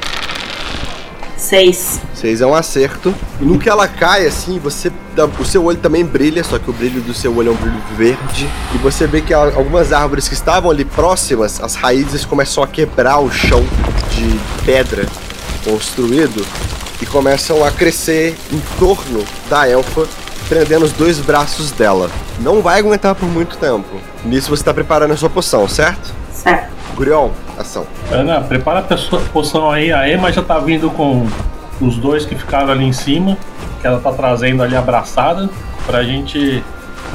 [1.54, 2.00] Seis.
[2.14, 3.14] Seis é um acerto.
[3.40, 4.90] No que ela cai, assim, você.
[5.14, 7.56] dá- O seu olho também brilha, só que o brilho do seu olho é um
[7.56, 8.48] brilho verde.
[8.74, 13.20] E você vê que algumas árvores que estavam ali próximas, as raízes começam a quebrar
[13.20, 13.64] o chão
[14.10, 15.06] de pedra
[15.64, 16.44] construído
[17.00, 20.08] e começam a crescer em torno da elfa,
[20.48, 22.10] prendendo os dois braços dela.
[22.40, 23.86] Não vai aguentar por muito tempo.
[24.24, 26.12] Nisso você está preparando a sua poção, certo?
[26.32, 26.72] Certo.
[26.96, 27.86] Gurion, ação.
[28.10, 29.92] Ana, prepara a poção aí.
[29.92, 31.26] A Emma já tá vindo com
[31.80, 33.36] os dois que ficaram ali em cima,
[33.80, 35.48] que ela tá trazendo ali abraçada,
[35.86, 36.62] pra gente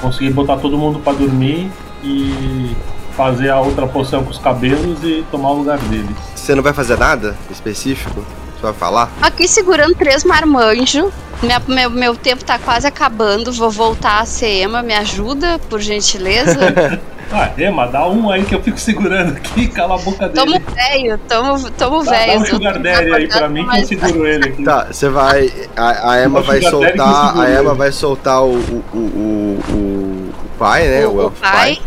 [0.01, 1.71] conseguir botar todo mundo pra dormir
[2.03, 2.75] e
[3.15, 6.15] fazer a outra poção com os cabelos e tomar o lugar deles.
[6.35, 8.23] Você não vai fazer nada específico?
[8.55, 9.09] Você vai falar?
[9.21, 11.11] Aqui segurando três marmanjos.
[11.41, 13.51] Minha- meu, meu tempo tá quase acabando.
[13.53, 14.81] Vou voltar a ser Ema.
[14.83, 16.59] Me ajuda, por gentileza.
[17.31, 20.59] Ah, Emma, dá um aí que eu fico segurando aqui, cala a boca dele.
[20.59, 22.33] Tamo velho, tamo, tamo Dá, velho.
[22.33, 24.63] dá um sugar daddy aí pra mim que eu seguro ele aqui.
[24.63, 25.51] Tá, você vai.
[25.77, 27.37] A, a Emma vai soltar.
[27.39, 27.77] A Emma ele.
[27.77, 28.53] vai soltar o.
[28.55, 31.05] o, o, o, o- o pai, né?
[31.05, 31.79] O, o, o elfo pai,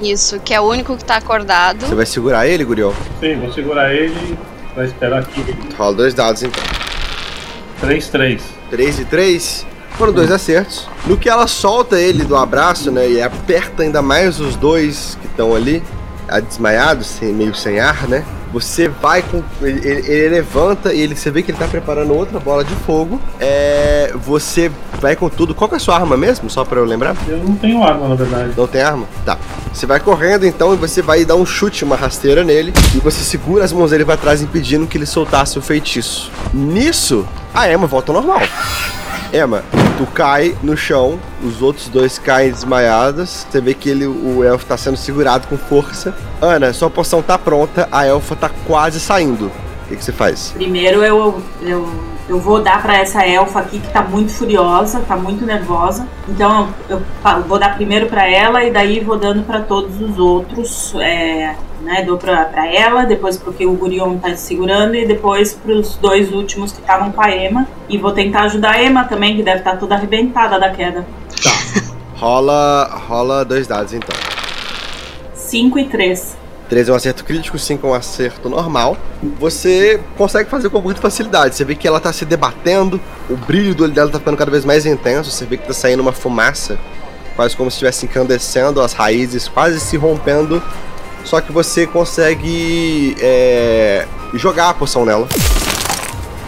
[0.00, 1.86] isso, que é o único que tá acordado.
[1.86, 2.92] Você vai segurar ele, Gurion?
[3.20, 4.36] Sim, vou segurar ele
[4.74, 5.44] pra esperar aqui.
[5.78, 6.62] Rola dois dados então.
[7.82, 8.40] 3-3.
[8.70, 9.66] 3 e 3.
[9.98, 10.88] Foram dois acertos.
[11.06, 13.10] No que ela solta ele do abraço, né?
[13.10, 15.82] E aperta ainda mais os dois que estão ali,
[16.48, 18.24] desmaiados, sem, meio sem ar, né?
[18.52, 19.42] Você vai com.
[19.60, 22.74] Ele, ele- ele levanta e ele, você vê que ele tá preparando outra bola de
[22.86, 23.20] fogo.
[23.40, 24.12] É.
[24.24, 24.70] Você
[25.00, 25.54] vai com tudo.
[25.54, 26.48] Qual que é a sua arma mesmo?
[26.48, 27.14] Só pra eu lembrar?
[27.26, 28.52] Eu não tenho arma, na verdade.
[28.56, 29.06] Não tem arma?
[29.24, 29.36] Tá.
[29.74, 32.72] Você vai correndo então e você vai dar um chute, uma rasteira nele.
[32.94, 36.30] E você segura as mãos dele pra trás, impedindo que ele soltasse o feitiço.
[36.54, 38.40] Nisso, a Emma volta ao normal.
[39.32, 39.62] Emma,
[39.98, 43.46] tu cai no chão, os outros dois caem desmaiados.
[43.50, 46.14] Você vê que ele, o elfo tá sendo segurado com força.
[46.40, 49.46] Ana, sua poção tá pronta, a elfa tá quase saindo.
[49.46, 50.52] O que, que você faz?
[50.54, 51.92] Primeiro eu, eu,
[52.28, 56.06] eu vou dar pra essa elfa aqui que tá muito furiosa, tá muito nervosa.
[56.28, 57.00] Então eu,
[57.46, 60.94] vou dar primeiro pra ela e daí vou dando pra todos os outros.
[60.96, 65.96] É, né, dou pra, pra ela, depois porque o Gurion tá segurando e depois pros
[65.96, 67.66] dois últimos que estavam com a Emma.
[67.88, 71.06] E vou tentar ajudar a Emma também, que deve estar toda arrebentada da queda.
[72.16, 74.14] Rola, rola dois dados então.
[75.34, 76.37] 5 e 3.
[76.68, 78.96] 3 é um acerto crítico, 5 é um acerto normal.
[79.38, 81.54] Você consegue fazer com muita facilidade.
[81.54, 84.50] Você vê que ela tá se debatendo, o brilho do olho dela tá ficando cada
[84.50, 85.30] vez mais intenso.
[85.30, 86.78] Você vê que tá saindo uma fumaça,
[87.34, 90.62] quase como se estivesse incandescendo, as raízes quase se rompendo.
[91.24, 95.28] Só que você consegue é, jogar a poção nela.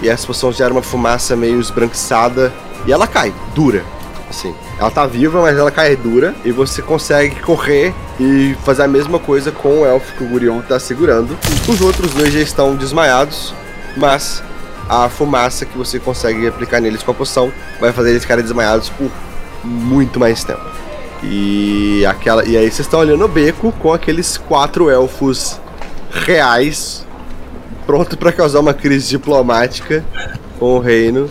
[0.02, 2.52] E essa poção gera uma fumaça meio esbranquiçada.
[2.86, 3.84] E ela cai, dura.
[4.30, 6.34] Assim, ela tá viva, mas ela cai dura.
[6.44, 10.60] E você consegue correr e fazer a mesma coisa com o elfo que o Gurion
[10.62, 11.36] tá segurando.
[11.68, 13.52] Os outros dois já estão desmaiados,
[13.96, 14.40] mas
[14.88, 18.88] a fumaça que você consegue aplicar neles com a poção vai fazer eles ficarem desmaiados
[18.90, 19.10] por
[19.64, 20.64] muito mais tempo.
[21.22, 25.60] E aquela e aí vocês estão olhando o beco com aqueles quatro elfos
[26.10, 27.06] reais
[27.84, 30.04] pronto para causar uma crise diplomática
[30.58, 31.30] com o reino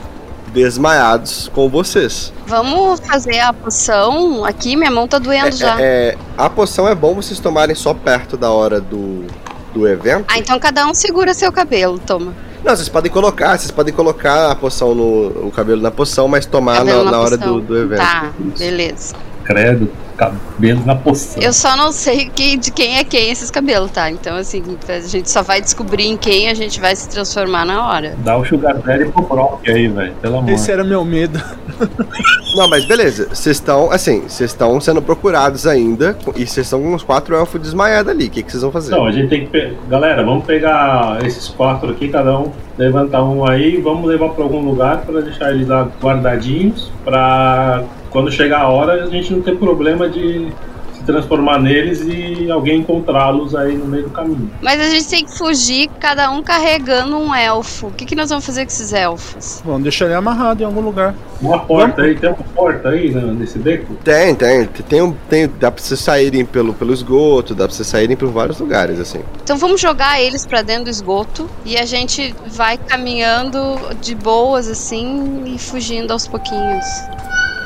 [0.49, 2.33] desmaiados com vocês.
[2.47, 5.79] Vamos fazer a poção aqui, minha mão tá doendo já.
[5.79, 9.25] É, a poção é bom vocês tomarem só perto da hora do,
[9.73, 10.25] do evento.
[10.27, 12.33] Ah, então cada um segura seu cabelo, toma.
[12.63, 16.45] Não, vocês podem colocar, vocês podem colocar a poção no o cabelo na poção, mas
[16.45, 17.99] tomar Cabelo na, na na hora do, do evento.
[17.99, 19.15] Tá, beleza.
[19.49, 21.41] Credo, cabelo na poção.
[21.41, 24.11] Eu só não sei que, de quem é quem esses cabelos, tá?
[24.11, 27.87] Então, assim, a gente só vai descobrir em quem a gente vai se transformar na
[27.89, 28.13] hora.
[28.19, 30.13] Dá o Sugar Daddy pro Brock aí, velho.
[30.21, 30.51] Pelo amor.
[30.51, 31.41] Esse era meu medo.
[32.55, 36.93] Não, mas beleza, vocês estão, assim, vocês estão sendo procurados ainda e vocês estão com
[36.93, 38.25] uns quatro elfos desmaiados ali.
[38.27, 38.91] O que, que vocês vão fazer?
[38.91, 39.47] Não, a gente tem que.
[39.47, 44.43] pe- Galera, vamos pegar esses quatro aqui, cada um levantar um aí, vamos levar pra
[44.43, 49.41] algum lugar pra deixar eles lá guardadinhos, pra quando chegar a hora a gente não
[49.41, 50.51] ter problema de
[50.99, 54.51] se transformar neles e alguém encontrá-los aí no meio do caminho.
[54.61, 57.87] Mas a gente tem que fugir, cada um carregando um elfo.
[57.87, 59.61] O que, que nós vamos fazer com esses elfos?
[59.63, 61.15] Vamos deixar ele amarrado em algum lugar.
[61.41, 63.95] Uma porta aí, tem uma porta aí né, nesse beco?
[64.03, 64.65] Tem, tem.
[64.65, 65.49] Tem, um, tem.
[65.59, 69.21] Dá pra vocês saírem pelo, pelo esgoto, dá pra vocês saírem por vários lugares, assim.
[69.41, 73.59] Então vamos jogar eles pra dentro do esgoto e a gente vai caminhando
[74.01, 76.85] de boas assim e fugindo aos pouquinhos.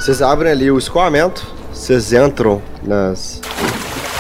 [0.04, 3.40] Vocês abrem ali o escoamento, vocês entram nas,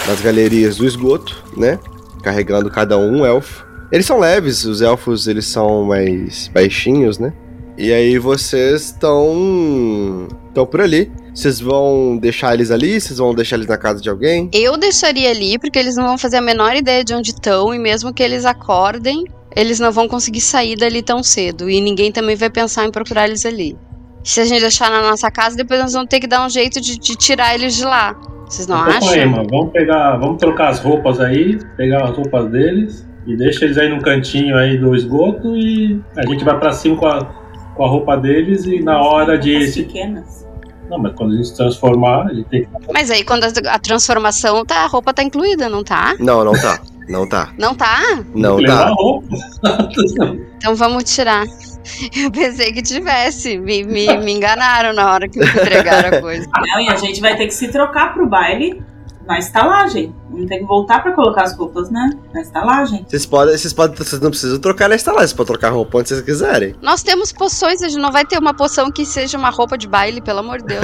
[0.07, 1.77] nas galerias do esgoto, né?
[2.21, 3.67] Carregando cada um um elfo.
[3.91, 7.33] Eles são leves, os elfos eles são mais baixinhos, né?
[7.77, 11.11] E aí vocês estão estão por ali.
[11.35, 13.01] Vocês vão deixar eles ali?
[13.01, 14.49] Vocês vão deixar eles na casa de alguém?
[14.53, 17.77] Eu deixaria ali porque eles não vão fazer a menor ideia de onde estão e
[17.77, 22.37] mesmo que eles acordem, eles não vão conseguir sair dali tão cedo e ninguém também
[22.37, 23.77] vai pensar em procurar eles ali.
[24.23, 26.79] Se a gente deixar na nossa casa, depois nós vamos ter que dar um jeito
[26.79, 28.15] de, de tirar eles de lá.
[28.45, 29.45] Vocês não com a acham?
[29.49, 33.89] Vamos pegar, vamos trocar as roupas aí, pegar as roupas deles e deixa eles aí
[33.89, 37.25] num cantinho aí do esgoto e a gente vai pra cima com a,
[37.75, 40.47] com a roupa deles e na hora de As se pequenas.
[40.89, 42.69] Não, mas quando a gente se transformar, a gente tem que.
[42.93, 46.15] Mas aí quando a, a transformação tá, a roupa tá incluída, não tá?
[46.19, 46.79] Não, não tá.
[47.07, 47.53] Não tá.
[47.57, 47.99] Não tá?
[48.33, 48.87] Não levar tá.
[48.87, 49.27] a roupa.
[50.57, 51.43] Então vamos tirar.
[52.15, 53.57] Eu pensei que tivesse.
[53.57, 56.47] Me, me, me enganaram na hora que me entregaram a coisa.
[56.55, 58.81] Não, e a gente vai ter que se trocar pro baile
[59.25, 60.13] na estalagem.
[60.33, 62.09] Não tem que voltar pra colocar as roupas, né?
[62.33, 63.05] Na estalagem.
[63.07, 66.09] Vocês podem, vocês podem, vocês não precisam trocar na estalagem, vocês podem trocar roupa onde
[66.09, 66.75] vocês quiserem.
[66.81, 69.87] Nós temos poções, a gente não vai ter uma poção que seja uma roupa de
[69.87, 70.83] baile, pelo amor de Deus.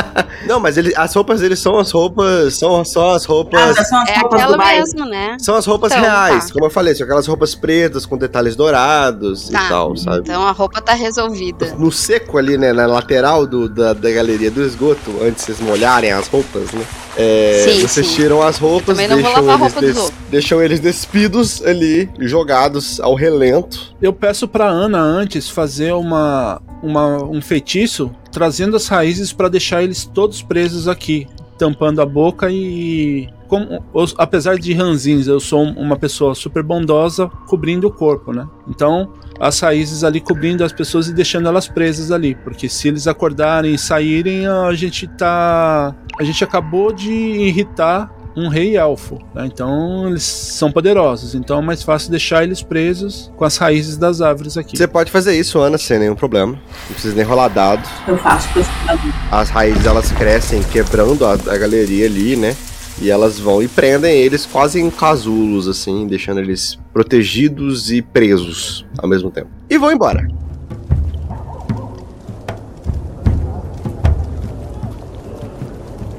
[0.46, 3.84] Não, mas ele, as roupas deles são as roupas, são só as Ah, roupas, já
[3.84, 4.80] são as É roupas aquela do baile.
[4.80, 5.36] mesmo, né?
[5.38, 6.52] são as roupas Então, reais, tá.
[6.52, 9.64] como eu falei, são aquelas roupas pretas com detalhes dourados Tá.
[9.64, 10.20] e tal, sabe?
[10.20, 11.74] Então a roupa tá resolvida.
[11.78, 15.60] No seco ali, né, na lateral do, da, da galeria do esgoto, antes de vocês
[15.60, 16.84] molharem as roupas, né?
[17.16, 18.14] é, Sim, vocês sim.
[18.14, 23.00] tiram as roupas, Também não vou deixam lavar a eles, deixam eles despidos ali, jogados
[23.00, 23.94] ao relento.
[24.00, 29.82] Eu peço pra Ana antes fazer uma, uma um feitiço trazendo as raízes pra deixar
[29.82, 31.26] eles todos presos aqui,
[31.58, 37.28] tampando a boca e como, os- apesar de ranzins, eu sou uma pessoa super bondosa
[37.48, 38.46] cobrindo o corpo, né?
[38.68, 43.08] Então, as raízes ali cobrindo as pessoas e deixando elas presas ali, porque se eles
[43.08, 49.46] acordarem e saírem, a gente tá a gente acabou de irritar um rei elfo, né?
[49.46, 54.20] então eles são poderosos, então é mais fácil deixar eles presos com as raízes das
[54.20, 54.76] árvores aqui.
[54.76, 56.52] Você pode fazer isso, Ana, sem nenhum problema.
[56.52, 57.88] Não precisa nem rolar dado.
[58.06, 58.48] Eu faço
[58.86, 59.14] bagulho.
[59.30, 62.56] As raízes elas crescem quebrando a, a galeria ali, né?
[63.00, 68.84] E elas vão e prendem eles quase em casulos, assim, deixando eles protegidos e presos
[68.98, 69.48] ao mesmo tempo.
[69.70, 70.26] E vão embora.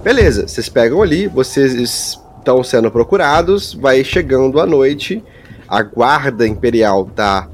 [0.03, 5.23] Beleza, vocês pegam ali, vocês estão sendo procurados, vai chegando a noite,
[5.67, 7.47] a guarda imperial tá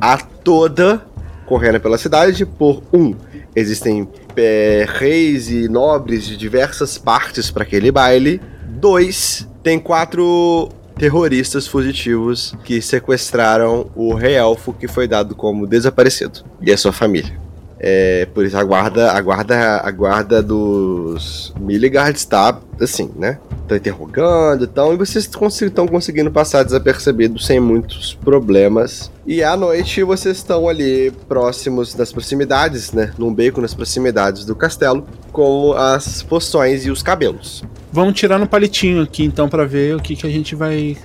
[0.00, 1.06] a toda
[1.46, 3.14] correndo pela cidade por um.
[3.54, 8.40] Existem é, reis e nobres de diversas partes para aquele baile.
[8.66, 10.68] Dois, tem quatro
[10.98, 16.92] terroristas fugitivos que sequestraram o rei elfo que foi dado como desaparecido e a sua
[16.92, 17.43] família.
[17.86, 23.38] É, por isso a guarda, a guarda, a guarda dos Milligard está assim, né?
[23.60, 29.10] Estão interrogando e tal, e vocês estão conseguindo passar desapercebidos sem muitos problemas.
[29.26, 33.12] E à noite vocês estão ali próximos das proximidades, né?
[33.18, 37.62] Num beco nas proximidades do castelo, com as poções e os cabelos.
[37.92, 40.96] Vamos tirar no palitinho aqui então pra ver o que, que a gente vai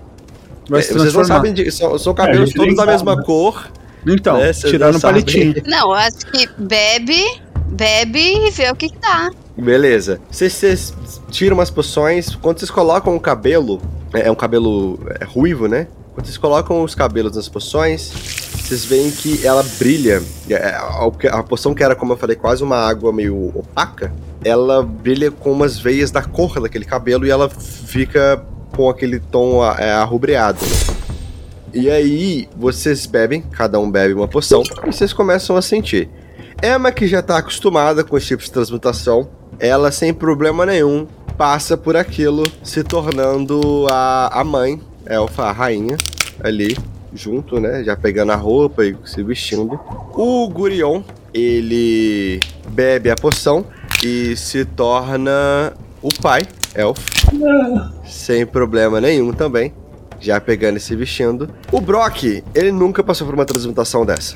[0.69, 2.91] vai É, se vocês não sabem de, são, são É, cabelos gente todos da sabe,
[2.93, 3.23] mesma né?
[3.25, 3.69] cor.
[4.05, 5.21] Então, né, tirar não no sabem.
[5.23, 5.55] palitinho.
[5.65, 9.29] Não, eu acho que bebe, bebe e vê o que, que dá.
[9.57, 10.19] Beleza.
[10.31, 10.93] Vocês, vocês
[11.29, 12.35] tiram umas poções.
[12.35, 13.81] Quando vocês colocam o cabelo,
[14.13, 15.87] é é um cabelo é, ruivo, né?
[16.13, 18.09] Quando vocês colocam os cabelos nas poções,
[18.55, 20.21] vocês veem que ela brilha.
[20.49, 24.11] É, A, a poção que era, como eu falei, quase uma água meio opaca,
[24.43, 28.41] ela brilha com umas veias da cor daquele cabelo e ela fica
[28.75, 30.59] com aquele tom é, arrubreado.
[30.61, 30.95] né?
[31.73, 36.09] E aí, vocês bebem, cada um bebe uma poção, e vocês começam a sentir.
[36.63, 41.07] Emma, que já tá acostumada com esse tipo de transmutação, ela sem problema nenhum
[41.37, 45.95] passa por aquilo, se tornando a, a mãe, elfa, a rainha,
[46.43, 46.75] ali,
[47.13, 47.83] junto, né?
[47.83, 49.79] Já pegando a roupa e se vestindo.
[50.13, 51.01] O Gurion,
[51.33, 52.39] ele
[52.69, 53.63] bebe a poção
[54.03, 56.41] e se torna o pai,
[56.73, 57.01] elfo,
[58.05, 59.71] sem problema nenhum também.
[60.19, 61.49] Já pegando e se vestindo.
[61.71, 64.35] O Brock, ele nunca passou por uma transmutação dessa.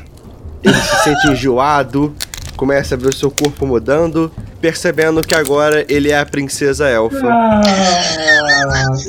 [0.64, 2.16] Ele se sente enjoado,
[2.56, 4.32] começa a ver o seu corpo mudando,
[4.62, 7.28] percebendo que agora ele é a princesa elfa.
[7.28, 7.62] Ah,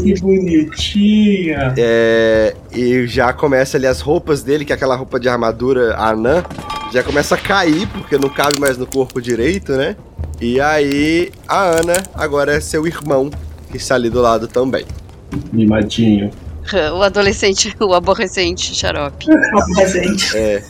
[0.02, 1.72] que bonitinha.
[1.76, 6.42] É, e já começa ali as roupas dele, que é aquela roupa de armadura anã,
[6.92, 9.96] já começa a cair, porque não cabe mais no corpo direito, né?
[10.40, 13.30] E aí, a Ana agora é seu irmão,
[13.70, 14.84] que está ali do lado também.
[15.52, 16.30] Mimadinho.
[16.96, 19.26] O adolescente, o aborrecente xarope.
[19.74, 20.36] Presente.
[20.36, 20.62] É.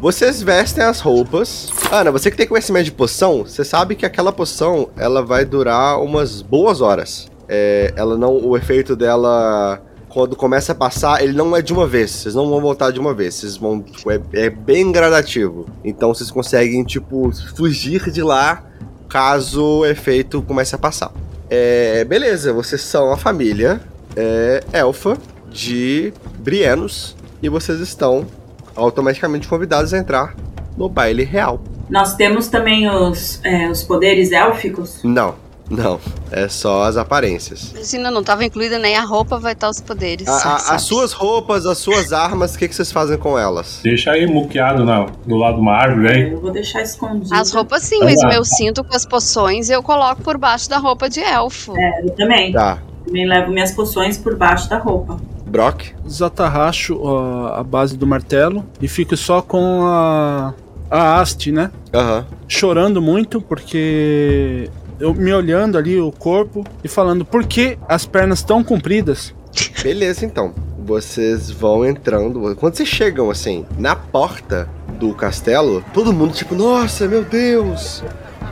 [0.00, 1.70] Vocês vestem as roupas.
[1.90, 6.00] Ana, você que tem conhecimento de poção, você sabe que aquela poção ela vai durar
[6.00, 7.28] umas boas horas.
[7.48, 9.82] É, ela não, o efeito dela
[10.14, 12.12] quando começa a passar, ele não é de uma vez.
[12.12, 13.34] Vocês não vão voltar de uma vez.
[13.34, 15.66] Vocês vão, é, é bem gradativo.
[15.82, 18.64] Então vocês conseguem tipo fugir de lá
[19.08, 21.12] caso o efeito comece a passar.
[21.50, 23.80] É, beleza, vocês são a família
[24.16, 25.16] é, elfa
[25.50, 28.26] de Brienos e vocês estão
[28.74, 30.34] automaticamente convidados a entrar
[30.76, 31.60] no baile real.
[31.88, 35.00] Nós temos também os, é, os poderes élficos.
[35.04, 35.34] Não,
[35.70, 36.00] não.
[36.32, 37.72] É só as aparências.
[37.94, 40.26] Ainda não estava incluída nem a roupa, vai estar os poderes.
[40.26, 43.80] A- a- as suas roupas, as suas armas, o que, que vocês fazem com elas?
[43.82, 46.32] Deixa aí muqueado na, do lado de uma árvore aí.
[46.32, 47.32] Eu vou deixar escondido.
[47.34, 50.68] As roupas sim, Vai mas o meu cinto com as poções eu coloco por baixo
[50.68, 51.74] da roupa de elfo.
[51.76, 52.50] É, eu também.
[52.52, 52.78] Tá.
[53.04, 55.18] Também levo minhas poções por baixo da roupa.
[55.46, 55.92] Brock?
[56.04, 60.54] Desatarracho ó, a base do martelo e fico só com a,
[60.90, 61.70] a haste, né?
[61.92, 62.26] Aham.
[62.48, 68.42] Chorando muito porque eu me olhando ali o corpo e falando por que as pernas
[68.42, 69.34] tão compridas.
[69.82, 70.52] Beleza, então.
[70.84, 72.54] Vocês vão entrando.
[72.56, 78.02] Quando vocês chegam, assim, na porta do castelo, todo mundo, tipo, nossa, meu Deus!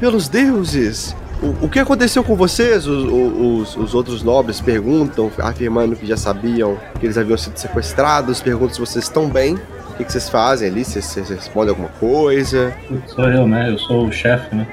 [0.01, 1.15] Pelos deuses!
[1.63, 2.87] O, que aconteceu com vocês?
[2.87, 8.41] Os, os- os outros nobres perguntam, afirmando que já sabiam que eles haviam sido sequestrados,
[8.41, 9.55] perguntam se vocês estão bem.
[9.55, 10.85] O que, que vocês fazem ali?
[10.85, 12.73] Vocês, vocês respondem alguma coisa?
[13.09, 13.71] Sou eu, né?
[13.71, 14.67] Eu sou o chefe, né?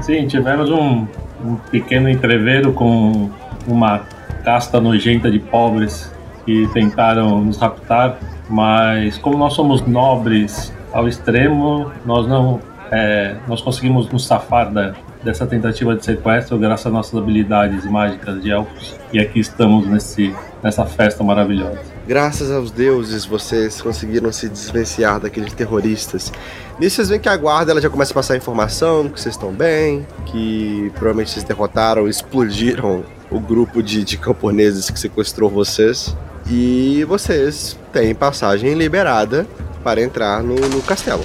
[0.00, 1.06] Sim, tivemos um,
[1.44, 3.28] um pequeno entreveiro com
[3.66, 4.02] uma
[4.44, 6.10] casta nojenta de pobres
[6.46, 8.16] que tentaram nos raptar,
[8.48, 12.60] mas como nós somos nobres ao extremo, nós não
[12.90, 18.42] é, nós conseguimos nos safar da, dessa tentativa de sequestro graças às nossas habilidades mágicas
[18.42, 21.80] de elfos e aqui estamos nesse, nessa festa maravilhosa.
[22.06, 26.32] Graças aos deuses, vocês conseguiram se desvencilhar daqueles terroristas.
[26.78, 29.52] Nisso vocês veem que a guarda ela já começa a passar informação que vocês estão
[29.52, 36.16] bem, que provavelmente vocês derrotaram, explodiram o grupo de, de camponeses que sequestrou vocês.
[36.50, 39.46] E vocês têm passagem liberada
[39.84, 41.24] para entrar no, no castelo.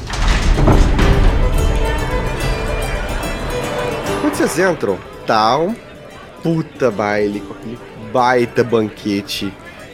[4.37, 5.75] Vocês entram, tá um
[6.43, 7.79] puta baile, com aquele
[8.11, 9.51] baita banquete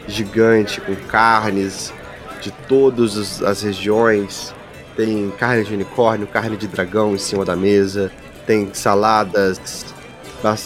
[0.08, 1.94] gigante com carnes
[2.42, 4.54] de todas as- regiões.
[4.98, 8.12] Tem carne de unicórnio, carne de dragão em cima da mesa,
[8.46, 9.86] tem saladas,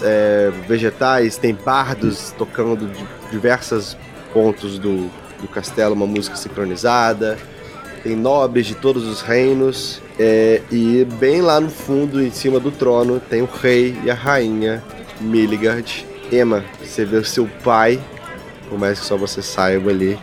[0.04, 3.96] é, vegetais, tem bardos tocando de diversos
[4.34, 5.10] pontos do,
[5.40, 7.38] do castelo, uma música sincronizada.
[8.08, 10.02] Tem nobres de todos os reinos.
[10.18, 14.14] é, e bem lá no fundo, em cima do trono, tem o rei e a
[14.14, 14.82] rainha
[15.20, 16.08] Miligard.
[16.32, 18.00] Emma, você vê o seu pai
[18.70, 20.18] por mais que só você saiba ali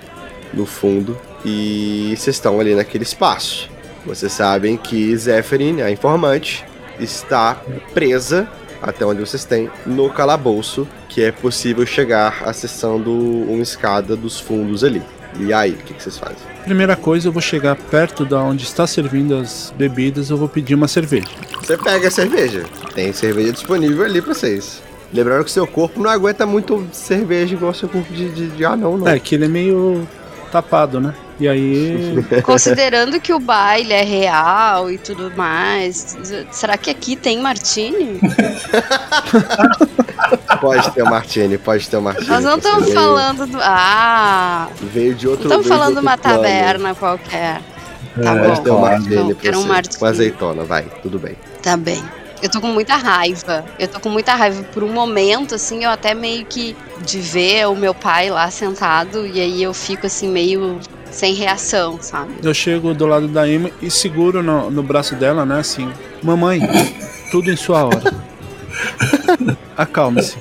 [0.54, 1.14] no fundo.
[1.44, 3.68] E vocês estão ali naquele espaço.
[4.06, 6.64] Vocês sabem que Zephyrin, a informante,
[6.98, 7.60] está
[7.92, 8.48] presa,
[8.80, 14.82] até onde vocês têm, no calabouço, que é possível chegar acessando uma escada dos fundos
[14.82, 15.02] ali.
[15.38, 16.36] E aí, o que, que vocês fazem?
[16.64, 20.74] Primeira coisa, eu vou chegar perto da onde está servindo as bebidas, eu vou pedir
[20.74, 21.26] uma cerveja.
[21.60, 22.64] Você pega a cerveja.
[22.94, 24.82] Tem cerveja disponível ali pra vocês.
[25.12, 28.98] Lembrando que seu corpo não aguenta muito cerveja igual seu corpo de, de, de anão,
[28.98, 29.08] não.
[29.08, 30.06] É, que ele é meio
[30.62, 31.12] tapado, né?
[31.40, 32.24] E aí.
[32.44, 36.16] Considerando que o baile é real e tudo mais,
[36.52, 38.20] será que aqui tem Martini?
[40.60, 42.28] Pode ter o Martini, pode ter o Martini.
[42.28, 43.58] Nós não Você estamos veio- falando do.
[43.60, 44.68] Ah!
[44.80, 46.38] Veio de outro Não estamos falando de uma plano.
[46.38, 47.60] taberna qualquer.
[48.22, 48.62] Tá É, Pode bom.
[48.62, 49.68] ter o Martini pra quero um você.
[49.68, 49.98] Martini.
[49.98, 51.36] Com azeitona, vai, tudo bem.
[51.62, 52.02] Tá bem.
[52.44, 53.64] Eu tô com muita raiva.
[53.78, 54.62] Eu tô com muita raiva.
[54.64, 59.26] Por um momento, assim, eu até meio que de ver o meu pai lá sentado
[59.26, 60.78] e aí eu fico assim, meio
[61.10, 62.34] sem reação, sabe?
[62.42, 65.58] Eu chego do lado da Emma e seguro no, no braço dela, né?
[65.58, 65.90] Assim,
[66.22, 66.60] mamãe,
[67.30, 68.14] tudo em sua hora.
[69.74, 70.36] Acalme-se.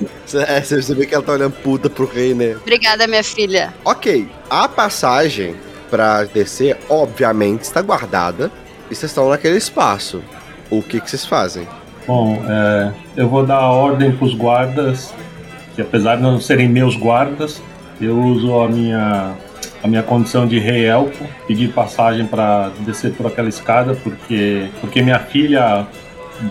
[0.46, 2.54] É, você vê que ela tá olhando puta pro rei, né?
[2.56, 3.72] Obrigada, minha filha.
[3.82, 5.56] Ok, a passagem
[5.88, 8.52] pra descer, obviamente, está guardada.
[8.90, 10.22] E vocês estão naquele espaço.
[10.68, 11.66] O que, que vocês fazem?
[12.06, 15.14] Bom, é, eu vou dar ordem para os guardas,
[15.74, 17.62] que apesar de não serem meus guardas,
[18.00, 19.32] eu uso a minha,
[19.82, 25.00] a minha condição de rei elfo, pedir passagem para descer por aquela escada, porque, porque
[25.00, 25.86] minha filha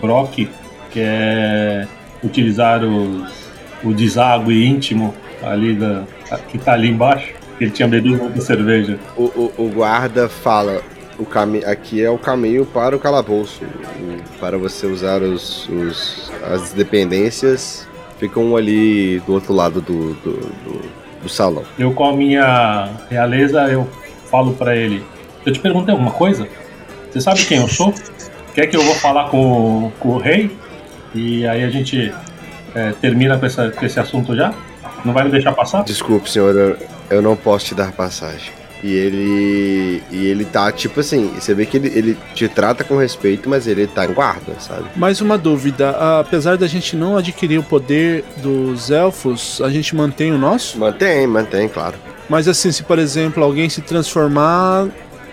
[0.00, 0.48] Brock
[0.94, 1.88] que é
[2.22, 3.50] utilizar os,
[3.82, 5.12] o deságue íntimo
[5.42, 6.04] ali da,
[6.48, 8.98] que tá ali embaixo, ele tinha bebido muita cerveja.
[9.16, 10.80] O, o, o guarda fala:
[11.18, 13.62] o caminho aqui é o caminho para o calabouço.
[14.40, 17.86] Para você usar os, os- as dependências,
[18.18, 21.62] ficam ali do outro lado do, do, do- do salão.
[21.78, 23.88] Eu, com a minha realeza, eu
[24.30, 25.02] falo pra ele:
[25.46, 26.46] Eu te perguntei alguma coisa?
[27.10, 27.94] Você sabe quem eu sou?
[28.54, 30.50] Quer que eu vou falar com, o- com o rei?
[31.14, 32.12] E aí a gente
[32.74, 34.52] é, termina com, essa, com esse assunto já?
[35.04, 35.84] Não vai me deixar passar?
[35.84, 36.76] Desculpe, senhor, eu,
[37.10, 38.52] eu não posso te dar passagem.
[38.84, 40.02] E ele.
[40.10, 43.66] E ele tá, tipo assim, você vê que ele, ele te trata com respeito, mas
[43.66, 44.84] ele tá em guarda, sabe?
[44.94, 50.32] Mais uma dúvida: apesar da gente não adquirir o poder dos elfos, a gente mantém
[50.32, 50.78] o nosso?
[50.78, 51.94] Mantém, mantém, claro.
[52.28, 54.86] Mas assim, se por exemplo alguém se transformar,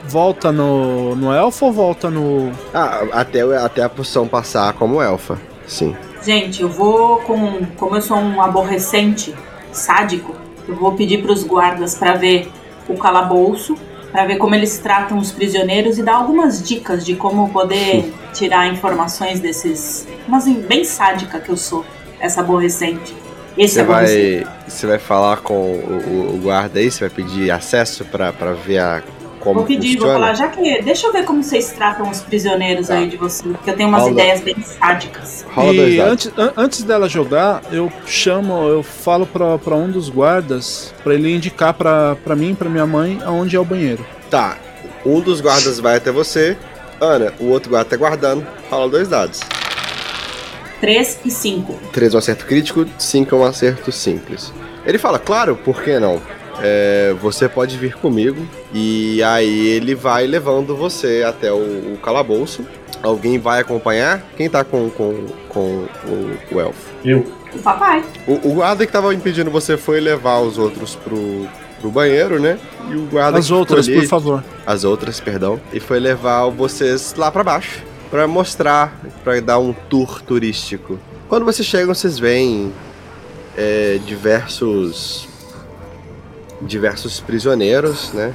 [0.07, 2.53] volta no, no elfo ou volta no.
[2.73, 5.38] Ah, até, até a poção passar como elfa.
[5.68, 5.94] Sim.
[6.23, 7.65] Gente, eu vou com.
[7.76, 9.36] Como eu sou um aborrecente
[9.73, 10.38] sádico,
[10.69, 12.49] eu vou pedir pros guardas pra ver
[12.87, 13.75] o calabouço,
[14.11, 18.67] pra ver como eles tratam os prisioneiros e dar algumas dicas de como poder tirar
[18.67, 20.07] informações desses.
[20.27, 21.85] Mas bem sádica que eu sou,
[22.19, 23.15] essa aborrecente.
[23.57, 24.43] Esse Você aborrecente.
[24.45, 28.79] vai, você vai falar com o, o- guarda aí, você vai pedir acesso pra ver
[28.79, 29.01] a,
[29.41, 30.81] como Vou pedir, vou falar, já que.
[30.81, 32.95] Deixa eu ver como vocês tratam os prisioneiros Tá.
[32.95, 34.13] aí de vocês, porque eu tenho umas Rola.
[34.13, 35.45] ideias bem sádicas.
[35.53, 36.11] Rola dois e dados.
[36.13, 41.13] antes, an- antes dela jogar, eu chamo, eu falo pra, pra um dos guardas pra
[41.13, 44.05] ele indicar pra, pra mim e pra minha mãe aonde é o banheiro.
[44.30, 44.57] Tá,
[45.05, 46.55] um dos guardas vai até você.
[46.99, 48.45] Ana, o outro guarda tá guardando.
[48.69, 49.39] Rola dois dados.
[50.80, 51.73] 3 e 5.
[51.93, 54.51] 3 é um acerto crítico, 5 é um acerto simples.
[54.85, 56.19] Ele fala, claro, por que não?
[56.61, 58.45] É, você pode vir comigo.
[58.73, 61.55] E aí ele vai levando você até o,
[61.93, 62.65] o calabouço.
[63.03, 64.23] Alguém vai acompanhar?
[64.38, 65.59] Quem tá com, com, com
[66.05, 66.89] o, o elfo?
[67.03, 67.25] Eu.
[67.53, 68.03] O papai.
[68.27, 71.47] O, o guarda que tava impedindo você foi levar os outros pro,
[71.81, 72.57] pro banheiro, né?
[72.89, 74.43] E o guarda As outras, ali- por favor.
[74.65, 78.93] as outras, perdão, e foi levar vocês lá pra baixo pra mostrar,
[79.23, 80.99] pra dar um tour turístico.
[81.29, 82.71] Quando vocês chegam, vocês veem
[83.57, 85.27] é, diversos
[86.65, 88.33] diversos prisioneiros, né?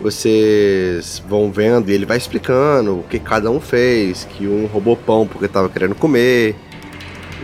[0.00, 4.96] Vocês vão vendo e ele vai explicando o que cada um fez, que um roubou
[4.96, 6.56] pão porque tava querendo comer,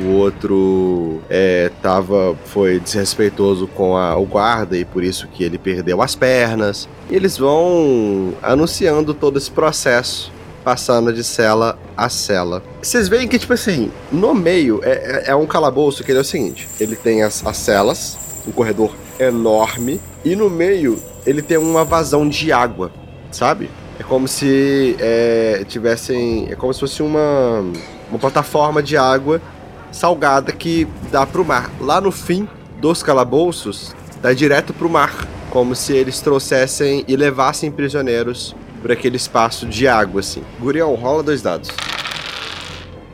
[0.00, 5.56] o outro é, tava, foi desrespeitoso com a- o guarda e por isso que ele
[5.56, 6.88] perdeu as pernas.
[7.08, 10.32] E eles vão anunciando todo esse processo,
[10.64, 12.62] passando de cela a cela.
[12.82, 14.90] Vocês veem que, tipo assim, no meio é,
[15.26, 18.50] é- é um calabouço que ele é o seguinte: ele tem as, as celas, um
[18.50, 22.90] corredor enorme, e no meio ele tem uma vazão de água,
[23.30, 23.70] sabe?
[23.98, 26.48] É como se é, tivessem.
[26.50, 27.64] É como se fosse uma,
[28.08, 29.42] uma plataforma de água
[29.90, 31.70] salgada que dá pro mar.
[31.80, 32.48] Lá no fim
[32.80, 35.26] dos calabouços, dá direto pro mar.
[35.50, 40.42] Como se eles trouxessem e levassem prisioneiros por aquele espaço de água, assim.
[40.60, 41.70] Gurião, rola dois dados.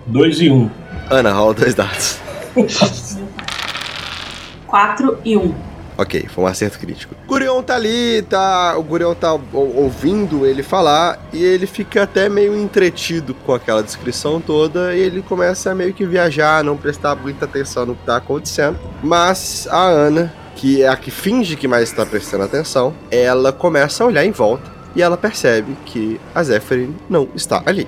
[0.06, 0.54] 2 e 1.
[0.54, 0.70] Um.
[1.08, 2.18] Ana, rola dois dados.
[4.66, 5.54] 4 e 1.
[5.96, 7.14] Ok, foi um acerto crítico.
[7.26, 8.76] Gurion tá ali, tá.
[8.76, 13.82] O Gurion tá ou- ouvindo ele falar e ele fica até meio entretido com aquela
[13.82, 18.04] descrição toda e ele começa a meio que viajar, não prestar muita atenção no que
[18.04, 18.76] tá acontecendo.
[19.02, 24.02] Mas a Ana, que é a que finge que mais está prestando atenção, ela começa
[24.02, 27.86] a olhar em volta e ela percebe que a Zephyrin não está ali.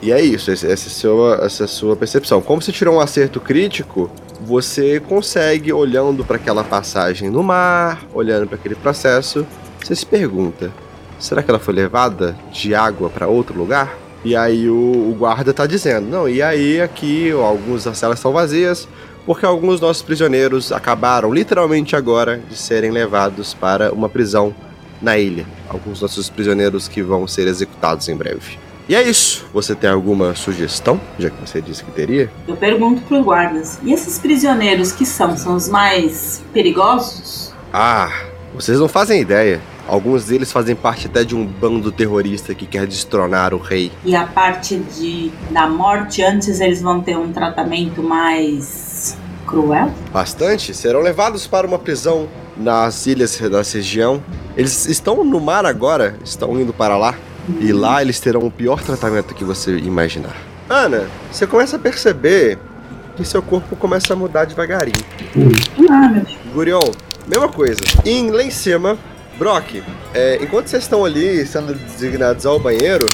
[0.00, 2.40] E é isso, essa é sua, essa é sua percepção.
[2.40, 4.08] Como você tirou um acerto crítico,
[4.40, 9.44] você consegue, olhando para aquela passagem no mar, olhando para aquele processo,
[9.82, 10.70] você se pergunta:
[11.18, 13.98] será que ela foi levada de água para outro lugar?
[14.24, 14.74] E aí o,
[15.10, 18.86] o guarda tá dizendo: não, e aí aqui algumas das celas estão vazias,
[19.26, 24.54] porque alguns nossos prisioneiros acabaram literalmente agora de serem levados para uma prisão
[25.02, 25.44] na ilha.
[25.68, 28.67] Alguns nossos prisioneiros que vão ser executados em breve.
[28.88, 29.44] E é isso.
[29.52, 32.30] Você tem alguma sugestão, já que você disse que teria?
[32.46, 35.36] Eu pergunto pros guardas: e esses prisioneiros que são?
[35.36, 37.52] São os mais perigosos?
[37.72, 38.10] Ah,
[38.54, 39.60] vocês não fazem ideia.
[39.86, 43.92] Alguns deles fazem parte até de um bando terrorista que quer destronar o rei.
[44.04, 49.16] E a parte de, da morte, antes eles vão ter um tratamento mais
[49.46, 49.90] cruel?
[50.12, 54.22] Bastante serão levados para uma prisão nas ilhas da região.
[54.56, 57.14] Eles estão no mar agora, estão indo para lá.
[57.60, 60.36] E lá eles terão o pior tratamento que você imaginar.
[60.68, 62.58] Ana, você começa a perceber
[63.16, 65.04] que seu corpo começa a mudar devagarinho.
[65.34, 66.38] Deus.
[66.52, 66.90] Gurion,
[67.26, 67.80] mesma coisa.
[68.04, 68.98] E lá em cima,
[69.38, 69.82] Brock,
[70.14, 73.06] é, enquanto vocês estão ali sendo designados ao banheiro,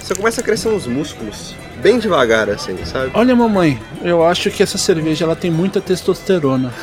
[0.00, 1.54] você começa a crescer uns músculos.
[1.82, 3.10] bem devagar, assim, sabe?
[3.14, 6.72] Olha, mamãe, eu acho que essa cerveja ela tem muita testosterona.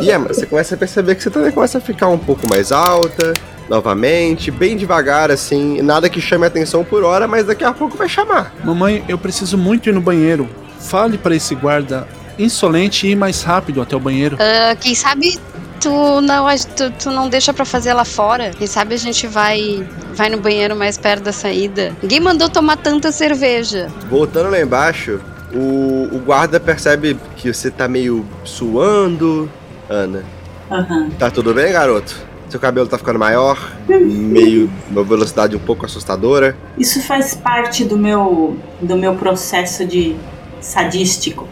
[0.00, 2.48] E é, mas você começa a perceber que você também começa a ficar um pouco
[2.48, 3.32] mais alta,
[3.68, 7.96] novamente, bem devagar, assim, nada que chame a atenção por hora, mas daqui a pouco
[7.96, 8.52] vai chamar.
[8.64, 10.48] mamãe, eu preciso muito ir no banheiro.
[10.78, 12.06] Fale para esse guarda
[12.38, 14.36] insolente ir mais rápido até o banheiro.
[14.38, 15.38] Ah, quem sabe
[15.80, 18.50] tu não, tu, tu não deixa pra fazer lá fora?
[18.50, 21.92] Quem sabe a gente vai, vai no banheiro mais perto da saída?
[22.02, 23.88] Ninguém mandou tomar tanta cerveja.
[24.08, 25.20] Voltando lá embaixo,
[25.52, 29.50] o, o guarda percebe que você tá meio suando.
[29.88, 30.24] Ana,
[30.70, 31.10] Aham.
[31.18, 32.16] tá tudo bem, garoto?
[32.56, 36.56] Seu cabelo tá ficando maior, meio uma velocidade um pouco assustadora.
[36.78, 40.16] Isso faz parte do meu, do meu processo de
[40.58, 41.46] sadístico.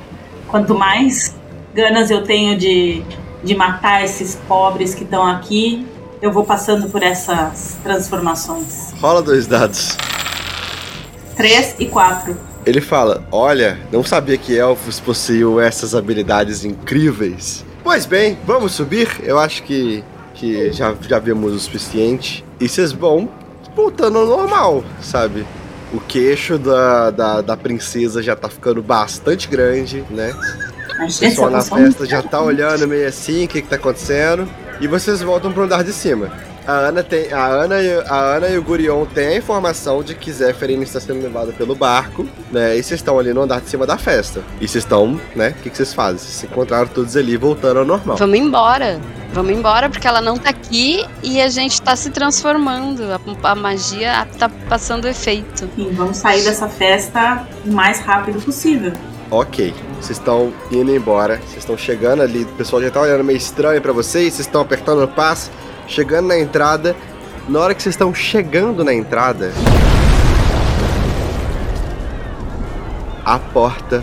[0.48, 1.34] Quanto mais
[1.74, 3.02] ganas eu tenho de,
[3.42, 5.86] de matar esses pobres que estão aqui,
[6.22, 8.94] eu vou passando por essas transformações.
[8.98, 9.98] Rola dois dados.
[11.36, 12.34] Três e quatro.
[12.64, 17.62] Ele fala: Olha, não sabia que elfos possuíam essas habilidades incríveis.
[17.82, 19.20] Pois bem, vamos subir.
[19.22, 20.02] Eu acho que,
[20.34, 22.44] que já, já vimos o suficiente.
[22.60, 23.28] E vocês vão
[23.74, 25.46] voltando ao normal, sabe?
[25.92, 30.34] O queixo da, da, da princesa já tá ficando bastante grande, né?
[30.98, 34.48] A O pessoal na festa já tá olhando meio assim, o que que tá acontecendo.
[34.80, 36.32] E vocês voltam pro andar de cima.
[36.66, 40.14] A Ana, tem, a, Ana e, a Ana e o Gurion têm a informação de
[40.14, 42.76] que Zéferin está sendo levada pelo barco, né?
[42.76, 44.42] E vocês estão ali no andar de cima da festa.
[44.60, 45.50] E vocês estão, né?
[45.50, 46.18] O que, que vocês fazem?
[46.18, 48.16] Vocês se encontraram todos ali voltando ao normal.
[48.16, 48.98] Vamos embora.
[49.34, 53.02] Vamos embora porque ela não tá aqui e a gente tá se transformando.
[53.12, 55.68] A, a magia tá passando efeito.
[55.76, 58.92] Sim, vamos sair dessa festa o mais rápido possível.
[59.30, 63.36] Ok, vocês estão indo embora, vocês estão chegando ali, o pessoal já tá olhando meio
[63.36, 65.50] estranho pra vocês, vocês estão apertando o passo,
[65.86, 66.96] chegando na entrada.
[67.48, 69.52] Na hora que vocês estão chegando na entrada,
[73.24, 74.02] a porta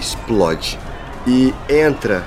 [0.00, 0.78] explode
[1.26, 2.24] e entra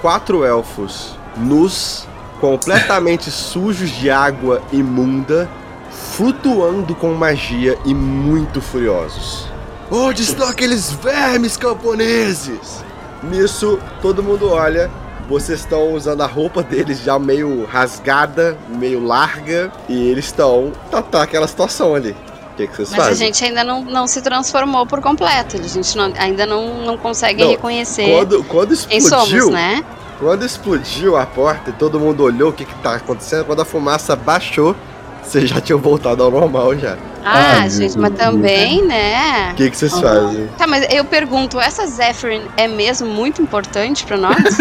[0.00, 2.06] quatro elfos nus,
[2.40, 5.48] completamente sujos de água imunda,
[5.90, 9.46] flutuando com magia e muito furiosos.
[9.90, 12.82] Onde estão aqueles vermes camponeses?
[13.22, 14.90] Nisso, todo mundo olha.
[15.32, 20.72] Vocês estão usando a roupa deles já meio rasgada, meio larga, e eles estão.
[20.90, 22.10] Tá, tá aquela situação ali.
[22.52, 23.26] O que, que vocês Mas a fazem?
[23.28, 25.56] gente ainda não, não se transformou por completo.
[25.56, 29.82] A gente não- ainda não, não consegue Não, reconhecer Quando, quando quem explodiu, somos, né?
[30.18, 33.64] quando explodiu a porta e todo mundo olhou o que, que tá acontecendo, quando a
[33.64, 34.76] fumaça baixou,
[35.22, 36.96] vocês já tinham voltado ao normal já.
[37.24, 39.52] Ah, Ai, gente, mas também, né?
[39.52, 40.02] O que, que vocês Aham.
[40.02, 40.48] fazem?
[40.58, 44.36] Tá, mas eu pergunto, essa Zephyrin é mesmo muito importante pra nós?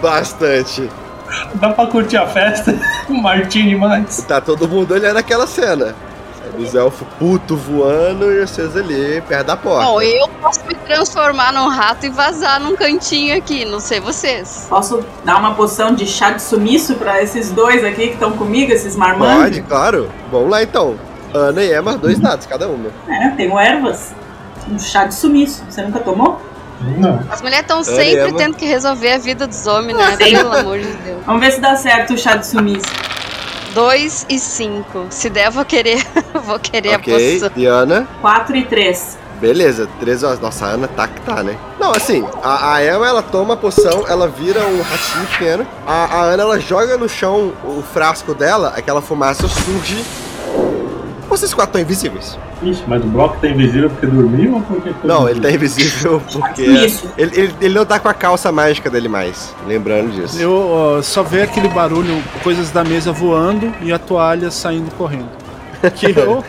[0.00, 0.88] Bastante.
[1.54, 2.74] Dá pra curtir a festa?
[3.08, 4.18] Martini mais.
[4.24, 5.94] Tá todo mundo olhando aquela cena.
[6.58, 9.86] Os elfos puto voando e vocês ali perto da porta.
[9.86, 14.66] Bom, eu posso me transformar num rato e vazar num cantinho aqui, não sei vocês.
[14.68, 18.70] Posso dar uma poção de chá de sumiço pra esses dois aqui que estão comigo,
[18.70, 19.42] esses marmanjos?
[19.42, 20.10] Pode, claro.
[20.30, 20.96] Vamos lá então.
[21.34, 22.90] Ana e Emma, dois dados cada uma.
[23.08, 24.12] É, tenho ervas.
[24.70, 25.64] Um chá de sumiço.
[25.68, 26.40] Você nunca tomou?
[26.98, 27.20] Não.
[27.30, 30.16] As mulheres estão sempre tendo que resolver a vida dos homens, né?
[30.16, 31.18] Pelo amor de Deus.
[31.24, 32.86] Vamos ver se dá certo o chá de sumiço.
[33.74, 35.06] Dois e cinco.
[35.10, 36.04] Se der, eu vou querer,
[36.44, 37.50] vou querer ok, a poção.
[37.54, 38.08] Diana.
[38.20, 39.18] 4 e 3.
[39.40, 40.40] Beleza, 13 horas.
[40.40, 41.58] Nossa, a Ana tá que tá, né?
[41.80, 45.66] Não, assim, a, a Emma, ela toma a poção, ela vira um ratinho pequeno.
[45.84, 50.04] A, a Ana, ela joga no chão o frasco dela, aquela fumaça surge.
[51.32, 52.38] Vocês quatro estão invisíveis.
[52.62, 54.92] Ixi, mas o bloco tá invisível porque dormiu ou porque.
[55.02, 56.62] Não, ele tá invisível porque...
[56.62, 57.10] Isso.
[57.16, 59.54] Ele, ele, ele não tá com a calça mágica dele mais.
[59.66, 60.38] Lembrando disso.
[60.38, 65.30] Eu ó, só vejo aquele barulho, coisas da mesa voando e a toalha saindo correndo.
[65.94, 66.44] Que eu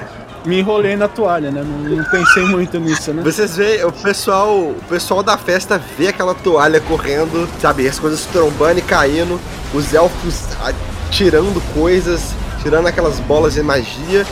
[0.46, 1.64] me enrolei na toalha, né?
[1.66, 3.24] Não, não pensei muito nisso, né?
[3.24, 8.26] Vocês veem, o pessoal, o pessoal da festa vê aquela toalha correndo, sabe, as coisas
[8.26, 9.40] trombando e caindo,
[9.74, 10.42] os elfos
[11.10, 14.26] tirando coisas, tirando aquelas bolas de magia,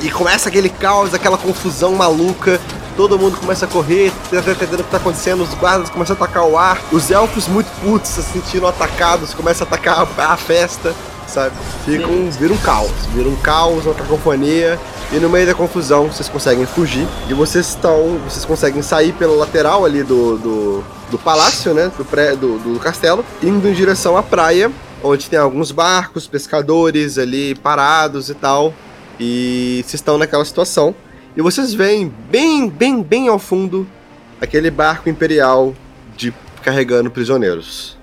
[0.00, 2.60] e, começa aquele caos, aquela confusão maluca.
[2.96, 6.24] Todo mundo começa a correr, tenta entender o que tá acontecendo, os guardas começam a
[6.24, 10.36] atacar o ar, os elfos muito putos se sentindo atacados, começam a atacar a, a
[10.38, 10.94] festa,
[11.28, 11.54] sabe?
[11.84, 14.80] Ficam, vira um caos, vira um caos, uma cacofonia,
[15.12, 18.18] e no meio da confusão vocês conseguem fugir e vocês estão.
[18.28, 21.92] Vocês conseguem sair pela lateral ali do, do, do palácio, né?
[21.96, 24.70] Do, pré, do, do castelo, indo em direção à praia,
[25.02, 28.74] onde tem alguns barcos, pescadores ali parados e tal.
[29.18, 30.94] E vocês estão naquela situação.
[31.36, 33.86] E vocês veem bem, bem, bem ao fundo
[34.40, 35.74] aquele barco imperial
[36.16, 36.32] de
[36.62, 37.96] carregando prisioneiros.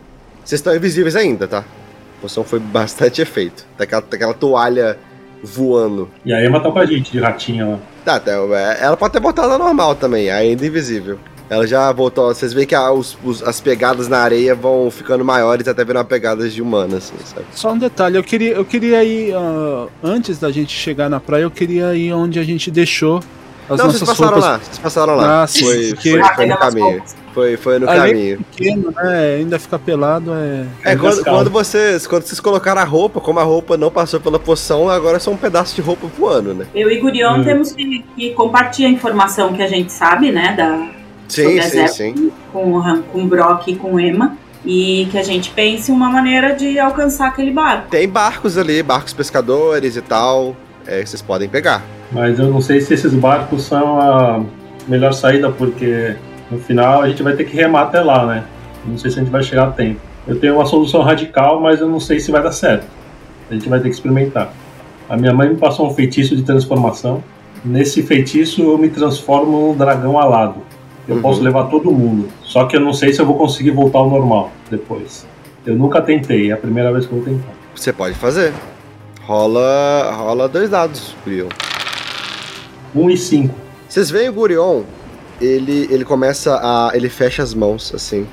[0.44, 1.64] Vocês estão invisíveis ainda, tá?
[2.24, 3.66] poção foi bastante efeito.
[3.78, 4.98] Daquela, daquela toalha
[5.44, 6.10] voando.
[6.24, 7.80] E a Emma tá com a gente de ratinha lá.
[8.06, 11.20] Tá, tá, é, ela pode ter voltado normal também, ainda invisível.
[11.50, 12.34] Ela já voltou.
[12.34, 16.04] Vocês veem que a- os- os- as pegadas na areia vão ficando maiores até virar
[16.06, 17.46] pegadas de humanas, assim, sabe?
[17.54, 19.34] Só um detalhe, eu queria, eu queria ir.
[19.36, 23.18] ah, antes da gente chegar na praia, eu queria ir onde a gente deixou
[23.70, 24.58] as Não, nossas vocês passaram roupas lá.
[24.60, 25.44] Vocês passaram lá.
[25.44, 27.04] Ah, foi, porque- foi, Ah, foi no caminho.
[27.34, 28.46] Foi, foi no Além- caminho.
[28.56, 29.36] pequeno, né?
[29.40, 30.66] Ainda fica pelado, é.
[30.84, 34.20] É, É quando, quando vocês quando vocês colocaram a roupa, como a roupa não passou
[34.20, 36.66] pela poção, agora é só um pedaço de roupa voando, né?
[36.76, 37.44] Eu e Gurion Hum.
[37.44, 40.90] temos que, que compartilhar a informação que a gente sabe, né, da,
[41.28, 42.32] Sim, sobre a sim, Zé sim.
[42.52, 44.38] com, com o Brock e com o Emma.
[44.66, 47.90] E que a gente pense uma maneira de alcançar aquele barco.
[47.90, 50.56] Tem barcos ali, barcos pescadores e tal.
[50.86, 51.82] É, que vocês podem pegar.
[52.12, 54.44] Mas eu não sei se esses barcos são a
[54.88, 56.16] melhor saída, porque
[56.52, 58.44] no final a gente vai ter que remar até lá, né?
[58.86, 60.00] Não sei se a gente vai chegar a tempo.
[60.28, 62.86] Eu tenho uma solução radical, mas eu não sei se vai dar certo.
[63.50, 64.54] A gente vai ter que experimentar.
[65.10, 67.24] A minha mãe me passou um feitiço de transformação.
[67.64, 70.56] Nesse feitiço eu me transformo num dragão alado.
[71.08, 71.22] Eu Uhum.
[71.22, 72.30] posso levar todo mundo.
[72.44, 75.26] Só que eu não sei se eu vou conseguir voltar ao normal depois.
[75.66, 77.52] Eu nunca tentei, é a primeira vez que eu vou tentar.
[77.76, 78.54] Você pode fazer.
[79.26, 81.48] Rola, rola dois dados, Gurion.
[82.96, 83.56] 1 e 5.
[83.88, 84.84] Vocês veem o Gurion,
[85.42, 86.92] ele, ele começa a.
[86.94, 88.28] Ele fecha as mãos, assim.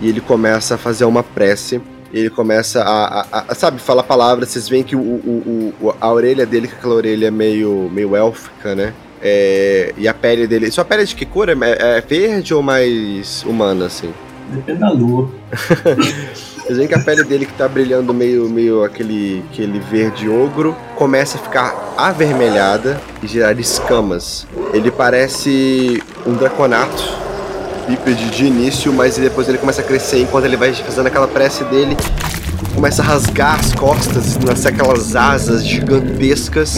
[0.00, 1.80] E ele começa a fazer uma prece.
[2.12, 4.50] Ele começa a, a- a- sabe, falar palavras.
[4.50, 8.14] Vocês veem que o, o- o- a orelha dele, que é aquela orelha meio, meio
[8.14, 8.92] élfica, né?
[9.22, 10.70] É, e a pele dele.
[10.70, 11.48] Sua pele é de que cor?
[11.48, 14.12] É, é verde ou mais humana, assim?
[14.50, 15.30] Depende da lua.
[16.64, 20.74] Vocês veem que a pele dele que tá brilhando meio, meio aquele, aquele verde ogro
[20.96, 24.46] começa a ficar avermelhada e gerar escamas.
[24.72, 27.02] Ele parece um draconato
[27.86, 31.64] bípede de início, mas depois ele começa a crescer enquanto ele vai fazendo aquela prece
[31.64, 31.96] dele.
[32.74, 36.76] Começa a rasgar as costas, nascer aquelas asas gigantescas.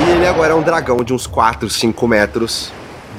[0.00, 2.72] E ele agora é um dragão de uns 4, 5 metros,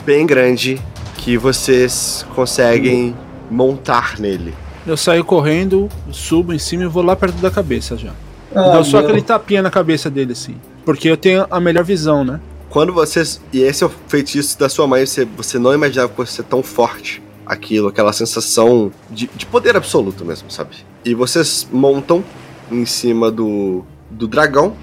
[0.03, 0.81] bem grande,
[1.17, 3.15] que vocês conseguem
[3.51, 4.51] montar nele.
[4.85, 8.13] Eu saio correndo, subo em cima e vou lá perto da cabeça já.
[8.53, 9.05] Ah, Dou só meu.
[9.05, 10.55] aquele tapinha na cabeça dele, assim.
[10.83, 12.41] Porque eu tenho a melhor visão, né?
[12.67, 13.39] Quando vocês.
[13.53, 16.43] E esse é o feitiço da sua mãe, você, você não imaginava que fosse ser
[16.43, 20.77] tão forte aquilo, aquela sensação de, de poder absoluto mesmo, sabe?
[21.05, 22.23] E vocês montam
[22.71, 24.73] em cima do, do dragão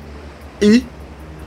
[0.63, 0.85] e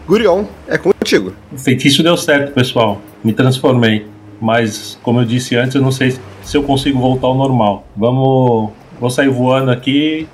[0.07, 1.33] Gurion é contigo.
[1.51, 3.01] O feitiço deu certo, pessoal.
[3.23, 4.05] Me transformei.
[4.41, 7.87] Mas, como eu disse antes, eu não sei se eu consigo voltar ao normal.
[7.95, 8.71] Vamos.
[8.99, 10.27] Vou sair voando aqui.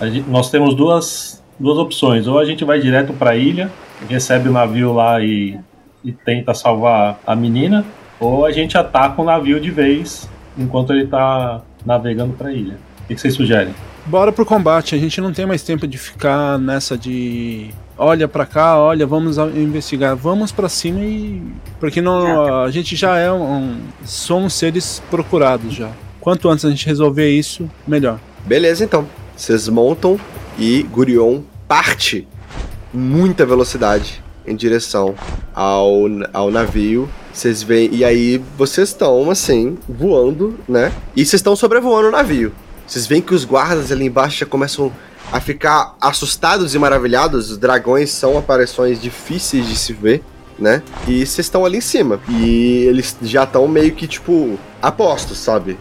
[0.00, 2.26] A gente- nós temos duas, duas opções.
[2.26, 3.70] Ou a gente vai direto para a ilha,
[4.08, 5.58] recebe o navio lá e,
[6.02, 7.84] e tenta salvar a menina.
[8.18, 12.78] Ou a gente ataca o navio de vez enquanto ele está navegando para a ilha.
[13.04, 13.74] O que que vocês sugerem?
[14.06, 17.68] Bora pro combate, a gente não tem mais tempo de ficar nessa de.
[18.02, 21.42] Olha pra cá, olha, vamos investigar, vamos pra cima e.
[21.78, 23.76] Porque não, a gente já é um.
[24.06, 25.90] Somos seres procurados já.
[26.18, 28.18] Quanto antes a gente resolver isso, melhor.
[28.46, 29.06] Beleza, então.
[29.36, 30.18] Vocês montam
[30.58, 32.26] e Gurion parte
[32.90, 35.14] muita velocidade em direção
[35.54, 35.90] ao,
[36.32, 37.06] ao navio.
[37.34, 37.94] Vocês veem.
[37.94, 40.90] E aí vocês estão, assim, voando, né?
[41.14, 42.50] E vocês estão sobrevoando o navio.
[42.86, 44.90] Vocês veem que os guardas ali embaixo já começam
[45.32, 47.50] a ficar assustados e maravilhados.
[47.50, 50.22] Os dragões são aparições difíceis de se ver,
[50.58, 50.82] né?
[51.06, 52.20] E vocês estão ali em cima.
[52.28, 55.78] E eles já estão meio que, tipo, apostos, sabe?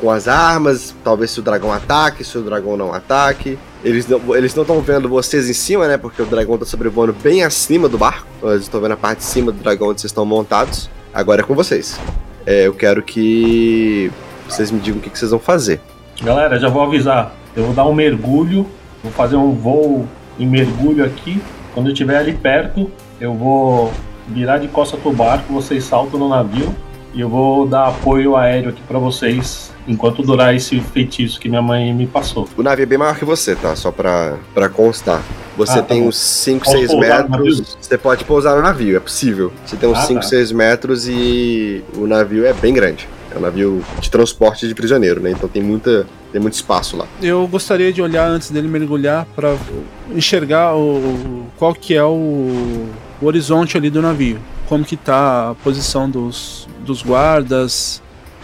[0.00, 3.58] com as armas, talvez se o dragão ataque, se o dragão não ataque.
[3.84, 5.96] Eles não eles não estão vendo vocês em cima, né?
[5.96, 8.26] Porque o dragão tá sobrevoando bem acima do barco.
[8.42, 10.90] Eles estão vendo a parte de cima do dragão onde vocês estão montados.
[11.12, 12.00] Agora é com vocês.
[12.46, 14.10] É, eu quero que
[14.48, 15.80] vocês me digam o que, que vocês vão fazer.
[16.22, 17.34] Galera, já vou avisar.
[17.54, 18.66] Eu vou dar um mergulho,
[19.02, 20.06] vou fazer um voo
[20.38, 21.40] em mergulho aqui.
[21.74, 22.90] Quando eu estiver ali perto,
[23.20, 23.92] eu vou
[24.28, 26.74] virar de costa pro barco, vocês saltam no navio
[27.12, 31.62] e eu vou dar apoio aéreo aqui pra vocês enquanto durar esse feitiço que minha
[31.62, 32.46] mãe me passou.
[32.56, 33.74] O navio é bem maior que você, tá?
[33.74, 35.20] Só pra, pra constar.
[35.56, 36.08] Você Ah, tá tem bom.
[36.08, 37.76] uns 5, Posso 6 pousar no metros.
[37.80, 39.52] Você pode pousar no navio, é possível.
[39.66, 40.26] Você tem uns Ah, 5, tá.
[40.28, 43.08] 6 metros e o navio é bem grande.
[43.34, 45.30] É um navio de transporte de prisioneiro, né?
[45.30, 47.06] Então tem, muita, tem muito espaço lá.
[47.22, 49.56] Eu gostaria de olhar antes dele mergulhar pra
[50.10, 52.88] enxergar o, qual que é o,
[53.20, 54.38] o horizonte ali do navio.
[54.68, 58.02] Como que tá a posição dos, dos guardas,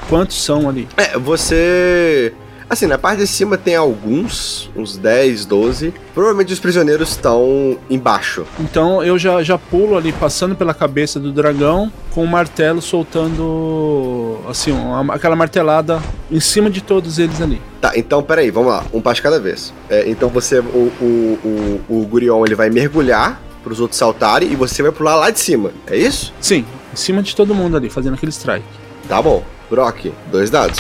[0.09, 0.89] quantos são ali.
[0.97, 2.33] É, você.
[2.69, 5.95] Assim, na parte de cima tem alguns, uns 10, 12.
[6.13, 8.45] Provavelmente os prisioneiros estão embaixo.
[8.59, 14.39] Então eu já, já pulo ali, passando pela cabeça do dragão, com o martelo soltando,
[14.49, 17.61] assim, uma- aquela martelada em cima de todos eles ali.
[17.81, 19.73] Tá, então peraí, vamos lá, um passo cada vez.
[19.89, 20.63] É, então você, o,
[21.01, 25.15] o, o, o Gurion, ele vai mergulhar para os outros saltarem e você vai pular
[25.17, 26.33] lá de cima, é isso?
[26.41, 28.65] Sim, em cima de todo mundo ali, fazendo aquele strike.
[29.09, 29.43] Tá bom.
[29.71, 30.79] Brock, dois dados.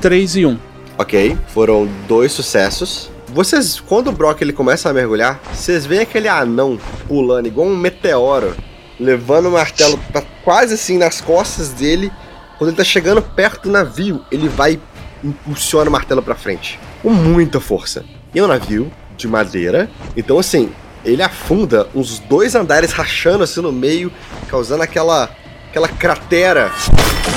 [0.00, 0.58] 3 e 1.
[0.96, 3.10] Ok, foram dois sucessos.
[3.28, 7.76] Vocês, quando o Brock ele começa a mergulhar, vocês veem aquele anão pulando igual um
[7.76, 8.56] meteoro,
[8.98, 12.10] levando o martelo pra quase assim nas costas dele.
[12.56, 14.80] Quando ele tá chegando perto do navio, ele vai
[15.22, 18.04] e impulsiona o martelo pra frente com muita força.
[18.34, 20.70] E é um navio de madeira, então assim,
[21.04, 24.12] ele afunda uns dois andares rachando assim no meio,
[24.48, 25.30] causando aquela
[25.70, 26.72] aquela cratera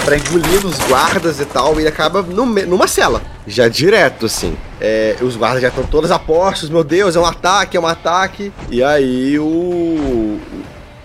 [0.05, 3.21] pra engolir os guardas e tal, e ele acaba no numa cela.
[3.45, 4.55] Já direto, assim.
[4.79, 7.87] É, os guardas já estão todos a postos, meu Deus, é um ataque, é um
[7.87, 8.51] ataque.
[8.69, 9.43] E aí o.
[9.43, 10.39] O,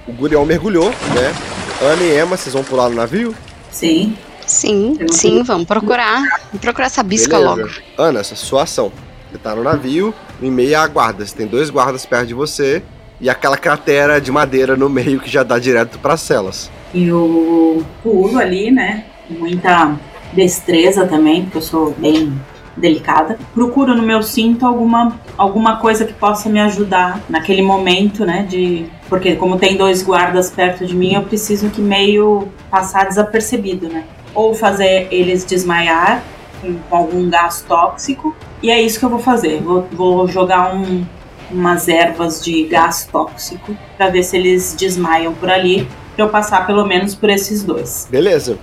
[0.07, 1.35] o Gurion mergulhou, né?
[1.81, 3.35] Ana e Emma, vocês vão pular no navio?
[3.71, 4.17] Sim.
[4.47, 6.21] Sim, sim, vamos procurar.
[6.21, 7.51] Vamos procurar essa bisca Beleza.
[7.51, 7.71] logo.
[7.99, 8.93] Ana, essa é a sua ação.
[9.31, 11.33] Você tá no navio, em meio a guardas.
[11.33, 12.81] Tem dois guardas perto de você
[13.21, 16.71] e aquela cratera de madeira no meio que já dá direto pras celas.
[16.97, 19.05] E eu pulo ali, né?
[19.29, 19.95] Muita
[20.33, 22.33] destreza também, porque eu sou bem
[22.75, 23.39] delicada.
[23.53, 28.47] Procuro no meu cinto alguma, alguma coisa que possa me ajudar naquele momento, né?
[28.49, 28.87] De.
[29.11, 34.05] Porque como tem dois guardas perto de mim, eu preciso que meio passar desapercebido, né?
[34.35, 36.23] Ou fazer eles desmaiar
[36.63, 38.35] com, com algum gás tóxico.
[38.63, 39.61] E é isso que eu vou fazer.
[39.61, 41.05] Vou, vou jogar um,
[41.51, 45.87] umas ervas de gás tóxico para ver se eles desmaiam por ali
[46.17, 48.09] pra eu passar pelo menos por esses dois.
[48.11, 48.59] Beleza.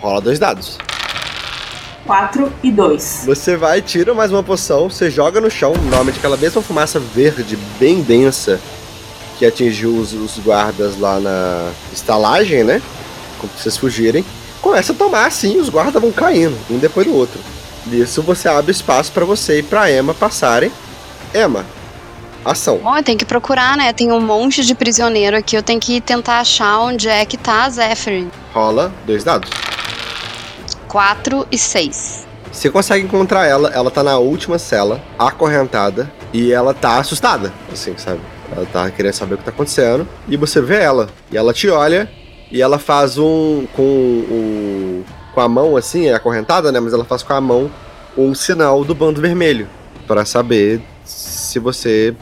[0.00, 0.78] Rola dois dados.
[2.06, 3.24] 4 e 2.
[3.26, 7.58] Você vai, tira mais uma poção, você joga no chão, normalmente aquela mesma fumaça verde
[7.78, 8.58] bem densa
[9.38, 12.80] que atingiu os, os guardas lá na estalagem, né?
[13.38, 14.24] Quando vocês fugirem.
[14.62, 17.38] Começa a tomar assim, os guardas vão caindo, um depois do outro.
[17.86, 20.72] Nisso você abre espaço pra você e pra Emma passarem.
[21.34, 21.64] Emma,
[22.52, 22.78] ação.
[22.78, 23.92] Bom, eu tenho que procurar, né?
[23.92, 25.56] Tem um monte de prisioneiro aqui.
[25.56, 28.30] Eu tenho que tentar achar onde é que tá a Zephyrin.
[28.52, 29.50] Rola dois dados.
[30.88, 32.26] 4 e 6.
[32.50, 37.94] Você consegue encontrar ela, ela tá na última cela, acorrentada, e ela tá assustada, assim,
[37.96, 38.20] sabe?
[38.50, 41.68] Ela tá querendo saber o que tá acontecendo, e você vê ela, e ela te
[41.68, 42.10] olha,
[42.50, 43.66] e ela faz um.
[43.76, 45.04] com o.
[45.34, 46.80] com a mão, assim, é acorrentada, né?
[46.80, 47.70] Mas ela faz com a mão
[48.16, 49.68] um sinal do bando vermelho,
[50.06, 52.14] para saber se você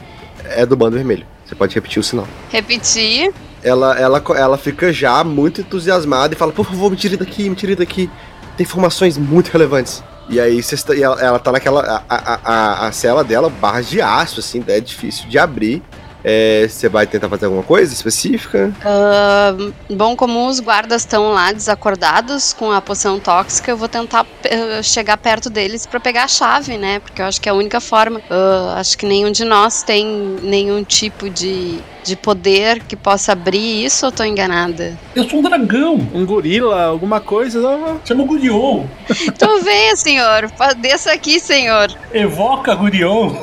[0.49, 1.25] é do bando vermelho.
[1.45, 2.27] Você pode repetir o sinal.
[2.49, 3.33] Repetir.
[3.63, 7.55] Ela, ela, ela fica já muito entusiasmada e fala: Por favor, me tire daqui, me
[7.55, 8.09] tire daqui.
[8.55, 10.03] Tem informações muito relevantes.
[10.29, 12.03] E aí cês tá- e ela, ela tá naquela.
[12.09, 15.81] A, a, a, a cela dela, barras de aço, assim, é difícil de abrir.
[16.23, 18.73] É, Você vai tentar fazer alguma coisa específica?
[18.83, 19.53] Ah,
[19.89, 24.81] bom, como os guardas estão lá desacordados com a poção tóxica, eu vou tentar eh,
[24.83, 26.99] chegar perto deles pra pegar a chave, né?
[26.99, 28.21] Porque eu acho que é a única forma.
[28.29, 30.05] Ah, acho que nenhum de nós tem
[30.41, 34.97] nenhum tipo de, de poder que possa abrir isso, ou tô enganada?
[35.15, 35.95] Eu sou um dragão.
[36.13, 37.59] Um gorila, alguma coisa.
[38.05, 38.85] Chama Gurion.
[39.27, 40.49] Então venha, senhor.
[40.77, 41.95] Desça aqui, senhor.
[42.11, 43.35] Evoca Gurion.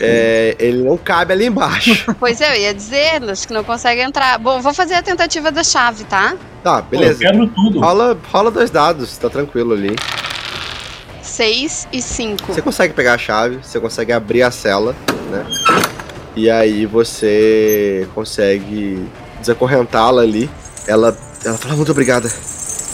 [0.00, 2.04] É, ele não cabe ali embaixo.
[2.20, 4.38] Pois é, eu ia dizer, acho que não consegue entrar.
[4.38, 6.34] Bom, vou fazer a tentativa da chave, tá?
[6.62, 7.18] Tá, Pô, eu beleza.
[7.20, 7.80] quebro tudo.
[7.80, 9.94] Rola, rola dois dados, tá tranquilo ali.
[11.22, 12.52] 6 e 5.
[12.52, 14.94] Você consegue pegar a chave, você consegue abrir a cela,
[15.30, 15.44] né?
[16.34, 19.06] E aí você consegue
[19.40, 20.48] desacorrentá-la ali.
[20.86, 22.28] Ela, ela fala, muito obrigada.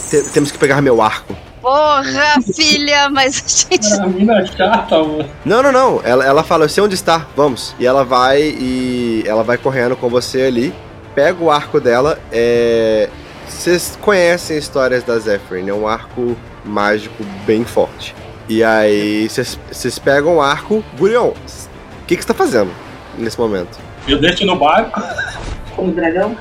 [0.09, 1.35] Te- temos que pegar meu arco.
[1.63, 3.37] Porra, filha, mas
[3.71, 3.93] a gente.
[3.93, 5.25] A mina chata, mano.
[5.45, 6.01] Não, não, não.
[6.03, 7.73] Ela, ela fala, eu sei onde está, vamos.
[7.79, 10.73] E ela vai e ela vai correndo com você ali.
[11.15, 12.19] Pega o arco dela.
[12.33, 13.09] É...
[13.47, 16.35] Vocês conhecem histórias da Zephyrin, é um arco
[16.65, 18.13] mágico bem forte.
[18.49, 20.83] E aí vocês pegam o arco.
[20.97, 22.71] Gurion, o que, você tá fazendo
[23.17, 23.79] nesse momento?
[24.05, 25.01] Eu deixo no barco
[25.77, 26.35] Como dragão?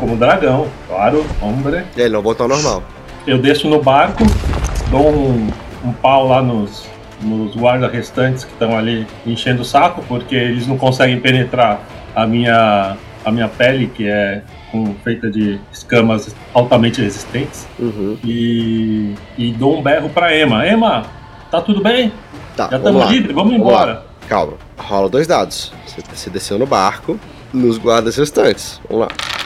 [0.00, 1.84] como dragão, claro, hombre.
[1.96, 2.82] Ele não voltou ao normal.
[3.26, 4.24] Eu deixo no barco,
[4.94, 5.48] dou um,
[5.84, 6.86] um pau lá nos,
[7.20, 11.80] nos guardas restantes que estão ali enchendo o saco, porque eles não conseguem penetrar
[12.14, 17.66] a minha, a minha pele, que é com- feita de escamas altamente resistentes.
[17.78, 18.16] Uhum.
[18.24, 20.64] E, e dou um berro pra Emma.
[20.66, 21.06] Emma,
[21.50, 22.12] tá tudo bem?
[22.56, 23.34] Tá, Já vamos estamos livres?
[23.34, 24.02] Vamos Vamos embora.
[24.28, 24.52] Calma.
[24.78, 25.72] Rola dois dados.
[26.12, 27.18] Você desceu no barco,
[27.52, 28.80] nos guardas restantes.
[28.88, 29.43] Vamos lá.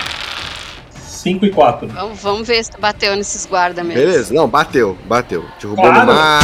[1.18, 1.88] 5 e 4.
[1.88, 4.00] Vamos, vamos ver se tu bateu nesses guardas mesmo.
[4.00, 5.44] Beleza, não, bateu, bateu.
[5.60, 6.00] Derrubou Claro.
[6.00, 6.42] no mar,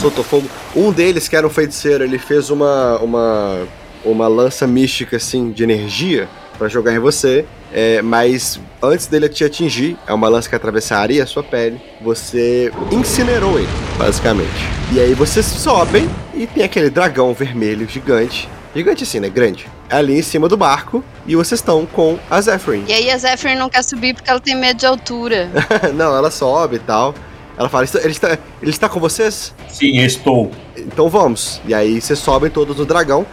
[0.00, 0.48] soltou fogo.
[0.74, 3.66] Um deles, que era um feiticeiro, ele fez uma, uma,
[4.04, 6.28] uma lança mística, assim, de energia
[6.58, 7.44] para jogar em você.
[7.72, 12.72] É, mas antes dele te atingir, é uma lança que atravessaria a sua pele, você
[12.90, 14.50] incinerou ele, basicamente.
[14.92, 18.48] E aí vocês sobem e tem aquele dragão vermelho gigante.
[18.74, 19.28] Gigante assim, né?
[19.28, 19.68] Grande.
[19.88, 21.02] Ali em cima do barco.
[21.26, 22.84] E vocês estão com a Zephyrin.
[22.86, 25.48] E aí a Zephyr não quer subir porque ela tem medo de altura.
[25.94, 27.14] Não, ela sobe e tal.
[27.58, 29.52] Ela fala: "Está- ele está, ele está com vocês?
[29.68, 30.50] Sim, estou.
[30.76, 31.60] Então vamos.
[31.66, 33.26] E aí vocês sobem todos no dragão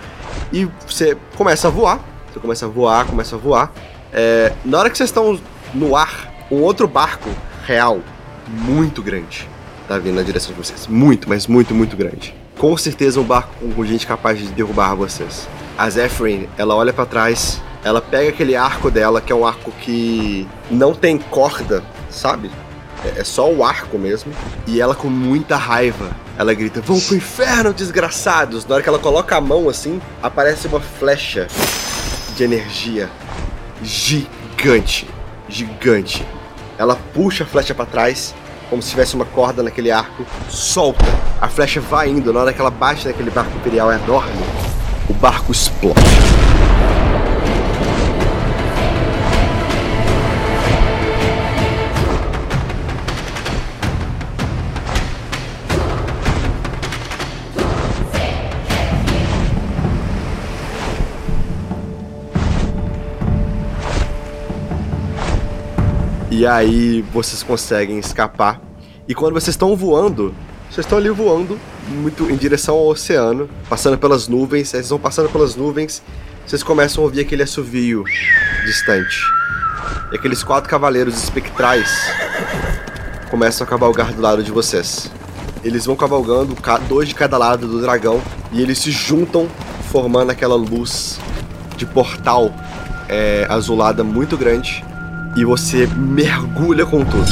[0.52, 2.00] e você começa a voar.
[2.34, 3.72] Você começa a voar, começa a voar.
[4.12, 5.40] É, na hora que vocês estão
[5.74, 7.30] no ar, um outro barco
[7.66, 8.00] real,
[8.48, 9.48] muito grande,
[9.88, 10.88] tá vindo na direção de vocês.
[10.88, 12.34] Muito, mas muito, muito grande.
[12.58, 15.48] Com certeza um barco com gente capaz de derrubar vocês.
[15.78, 19.72] A Zephyrin, ela olha pra trás, ela pega aquele arco dela, que é um arco
[19.82, 22.50] que não tem corda, sabe?
[23.06, 24.34] É- É só o arco mesmo.
[24.66, 28.66] E ela, com muita raiva, ela grita: Vão pro inferno, desgraçados!
[28.66, 31.48] Na hora que ela coloca a mão assim, aparece uma flecha
[32.36, 33.08] de energia
[33.84, 35.08] gigante.
[35.48, 36.26] Gigante.
[36.78, 38.34] Ela puxa a flecha pra trás,
[38.70, 41.06] como se tivesse uma corda naquele arco, solta.
[41.40, 42.34] A flecha vai indo.
[42.34, 44.44] Na hora que ela bate naquele barco imperial enorme,
[45.10, 46.57] o barco explode.
[66.38, 68.62] E aí vocês conseguem escapar.
[69.08, 70.36] E quando vocês estão voando,
[70.70, 71.58] vocês estão ali voando
[71.90, 74.68] muito em direção ao oceano, passando pelas nuvens.
[74.68, 76.04] Vocês vão passando pelas nuvens,
[76.46, 78.04] vocês começam a ouvir aquele assovio
[78.64, 79.20] distante.
[80.12, 81.90] E aqueles quatro cavaleiros espectrais
[83.32, 85.10] começam a cavalgar do lado de vocês.
[85.64, 89.48] Eles vão cavalgando, ca- dois de cada lado do dragão, e eles se juntam,
[89.92, 91.20] formando aquela luz
[91.76, 92.54] de portal
[93.10, 94.86] é, azulada muito grande
[95.38, 97.28] e você mergulha com tudo.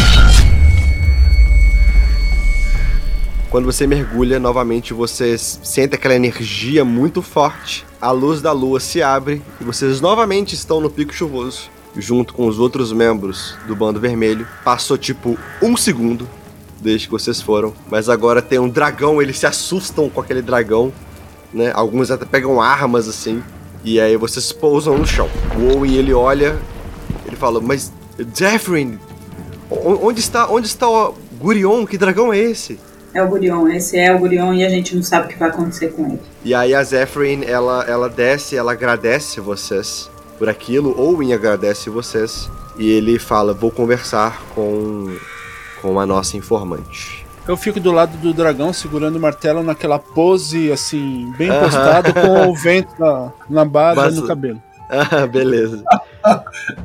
[3.50, 7.84] Quando você mergulha, novamente você sente aquela energia muito forte.
[8.00, 12.46] A luz da lua se abre e vocês novamente estão no pico chuvoso, junto com
[12.46, 14.48] os outros membros do bando vermelho.
[14.64, 16.30] Passou tipo um segundo
[16.80, 19.20] desde que vocês foram, mas agora tem um dragão.
[19.20, 20.94] Eles se assustam com aquele dragão,
[21.52, 21.72] né?
[21.74, 23.42] Alguns até pegam armas assim.
[23.84, 25.28] E aí vocês pousam no chão.
[25.58, 26.60] O Owen ele olha
[27.36, 27.92] ele fala, mas
[28.36, 28.98] Zephyrin,
[29.70, 31.86] onde está, onde está o Gurion?
[31.86, 32.80] Que dragão é esse?
[33.14, 35.50] É o Gurion, esse é o Gurion e a gente não sabe o que vai
[35.50, 36.22] acontecer com ele.
[36.44, 42.50] E aí a Zephyrin, ela, ela desce, ela agradece vocês por aquilo, Owen agradece vocês,
[42.78, 45.16] e ele fala, vou conversar com,
[45.82, 47.26] com a nossa informante.
[47.48, 51.60] Eu fico do lado do dragão segurando o martelo naquela pose assim, bem Aham.
[51.62, 54.62] postado, com o vento na, na barba Mas- e no cabelo.
[54.88, 55.84] Ah, beleza.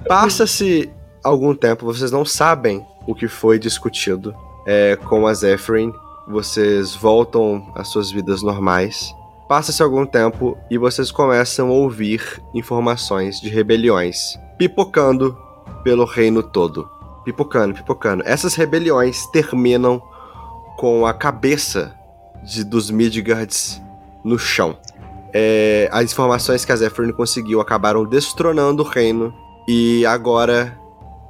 [0.07, 0.91] Passa-se
[1.23, 4.35] algum tempo, vocês não sabem o que foi discutido
[4.67, 5.93] é, com a Zephyrin.
[6.29, 9.15] Vocês voltam às suas vidas normais.
[9.49, 15.37] Passa-se algum tempo e vocês começam a ouvir informações de rebeliões pipocando
[15.83, 16.89] pelo reino todo.
[17.25, 18.23] Pipocando, pipocando.
[18.25, 20.01] Essas rebeliões terminam
[20.77, 21.95] com a cabeça
[22.43, 23.81] de, dos Midgards
[24.25, 24.77] no chão.
[25.33, 29.33] É, as informações que a Zephyrin conseguiu acabaram destronando o reino
[29.69, 30.77] e agora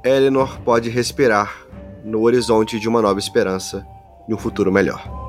[0.03, 1.55] Eleanor pode respirar
[2.03, 3.85] no horizonte de uma nova esperança
[4.27, 5.21] e um futuro melhor.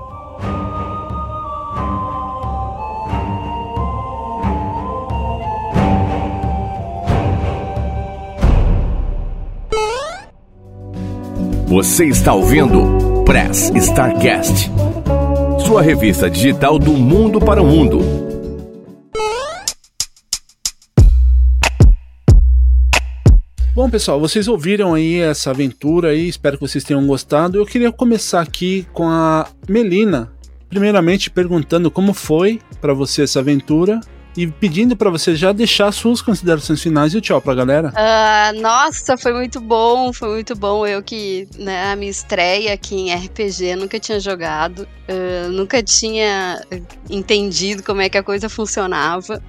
[11.66, 14.70] Você está ouvindo Press Starcast,
[15.66, 18.31] sua revista digital do mundo para o mundo.
[23.74, 27.56] Bom, pessoal, vocês ouviram aí essa aventura aí, espero que vocês tenham gostado.
[27.56, 30.30] Eu queria começar aqui com a Melina,
[30.68, 33.98] primeiramente perguntando como foi pra você essa aventura
[34.36, 37.94] e pedindo pra você já deixar suas considerações finais e o tchau pra galera.
[37.96, 40.86] Ah, nossa, foi muito bom, foi muito bom.
[40.86, 46.62] Eu que, né, a minha estreia aqui em RPG, nunca tinha jogado, ah, nunca tinha
[47.08, 49.42] entendido como é que a coisa funcionava.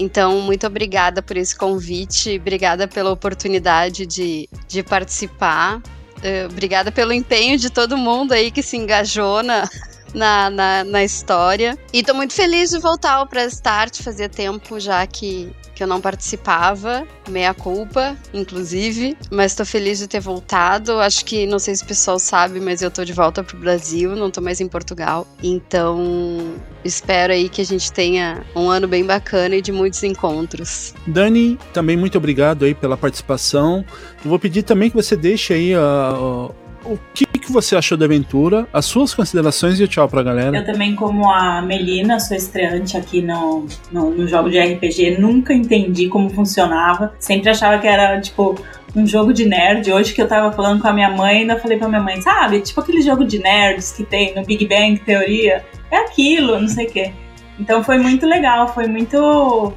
[0.00, 5.82] Então, muito obrigada por esse convite, obrigada pela oportunidade de, de participar,
[6.22, 9.68] eh, obrigada pelo empenho de todo mundo aí que se engajou na,
[10.14, 11.78] na, na, na história.
[11.92, 15.88] E tô muito feliz de voltar ao Press Start, fazia tempo já que, que eu
[15.88, 21.00] não participava, meia culpa, inclusive, mas tô feliz de ter voltado.
[21.00, 24.14] Acho que, não sei se o pessoal sabe, mas eu tô de volta pro Brasil,
[24.14, 25.26] não tô mais em Portugal.
[25.42, 26.52] Então,
[26.84, 30.92] espero aí que a gente tenha um ano bem bacana e de muitos encontros.
[31.06, 33.82] Dani, também muito obrigado aí pela participação.
[34.22, 36.54] Eu vou pedir também que você deixe aí uh,
[36.84, 40.56] o que, que você achou da aventura, as suas considerações e o tchau pra galera.
[40.56, 45.52] Eu também, como a Melina, sou estreante aqui no, no, no jogo de RPG, nunca
[45.52, 47.14] entendi como funcionava.
[47.18, 48.56] Sempre achava que era, tipo,
[48.94, 49.90] um jogo de nerd.
[49.92, 52.60] Hoje que eu tava falando com a minha mãe, ainda falei pra minha mãe, sabe?
[52.60, 55.64] Tipo aquele jogo de nerds que tem no Big Bang Teoria.
[55.90, 57.12] É aquilo, não sei o quê.
[57.58, 59.72] Então foi muito legal, foi muito.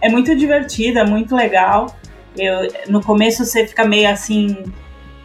[0.00, 1.94] É muito divertido, é muito legal.
[2.36, 4.64] Eu, no começo você fica meio assim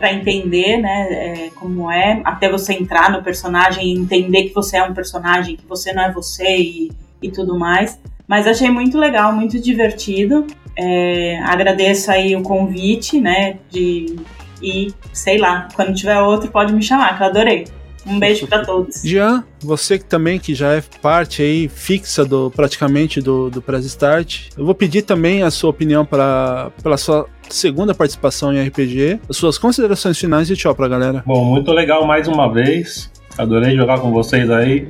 [0.03, 4.75] para entender, né, é, como é, até você entrar no personagem e entender que você
[4.75, 7.97] é um personagem, que você não é você e, e tudo mais.
[8.27, 10.45] Mas achei muito legal, muito divertido.
[10.77, 14.17] É, agradeço aí o convite, né, de
[14.61, 17.65] e sei lá, quando tiver outro pode me chamar, que eu adorei.
[18.05, 19.01] Um beijo para todos.
[19.07, 23.85] Jean, você que também que já é parte aí fixa do praticamente do, do Press
[23.85, 29.19] Start, eu vou pedir também a sua opinião para pela sua segunda participação em RPG,
[29.29, 31.23] as suas considerações finais e tchau pra galera.
[31.25, 33.11] Bom, muito legal mais uma vez.
[33.37, 34.87] Adorei jogar com vocês aí.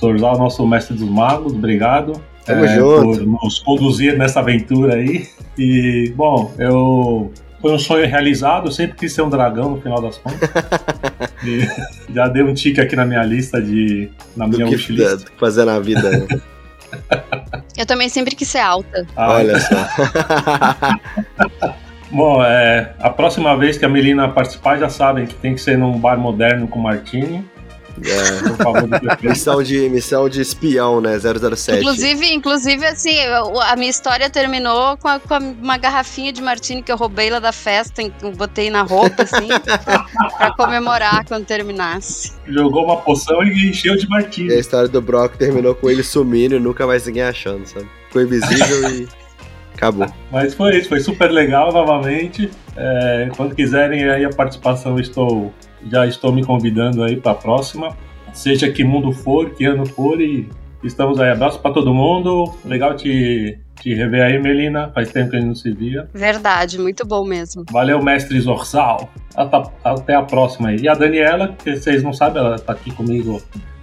[0.00, 2.20] Zorzal, nosso mestre dos magos, obrigado.
[2.44, 3.18] Tamo é, junto.
[3.18, 5.28] Por nos conduzir nessa aventura aí.
[5.56, 8.66] E, bom, eu foi um sonho realizado.
[8.66, 10.50] Eu sempre quis ser um dragão no final das contas.
[12.12, 14.10] já dei um tique aqui na minha lista de.
[14.36, 15.26] na minha wishlist.
[15.38, 16.10] Fazer na vida.
[16.10, 16.26] Né?
[17.76, 19.06] Eu também sempre quis ser alta.
[19.16, 19.76] Ah, Olha só.
[22.12, 25.78] Bom, é, a próxima vez que a Melina participar, já sabem que tem que ser
[25.78, 27.42] num bar moderno com Martini.
[28.04, 28.48] É.
[28.48, 28.88] Por favor,
[29.22, 31.18] missão, de, missão de espião, né?
[31.18, 31.78] 007.
[31.78, 36.92] Inclusive, inclusive assim, a minha história terminou com, a, com uma garrafinha de martini que
[36.92, 38.02] eu roubei lá da festa,
[38.36, 39.48] botei na roupa, assim,
[40.36, 42.32] pra comemorar quando terminasse.
[42.46, 44.50] Jogou uma poção e encheu de martini.
[44.50, 47.88] E a história do Brock terminou com ele sumindo e nunca mais ninguém achando, sabe?
[48.08, 49.21] Ficou invisível e
[49.82, 50.06] acabou.
[50.30, 52.48] Mas foi isso, foi super legal novamente.
[52.76, 55.52] É, quando quiserem aí a participação, estou
[55.90, 57.96] já estou me convidando aí para a próxima.
[58.32, 60.48] Seja que mundo for, que ano for, e
[60.84, 61.30] estamos aí.
[61.30, 62.54] Abraço para todo mundo.
[62.64, 64.90] Legal te, te rever aí, Melina.
[64.94, 66.08] Faz tempo que a gente não se via.
[66.14, 67.64] Verdade, muito bom mesmo.
[67.70, 69.10] Valeu, mestre Zorzal.
[69.84, 70.78] Até a próxima aí.
[70.78, 73.42] E a Daniela, que vocês não sabem, ela está aqui comigo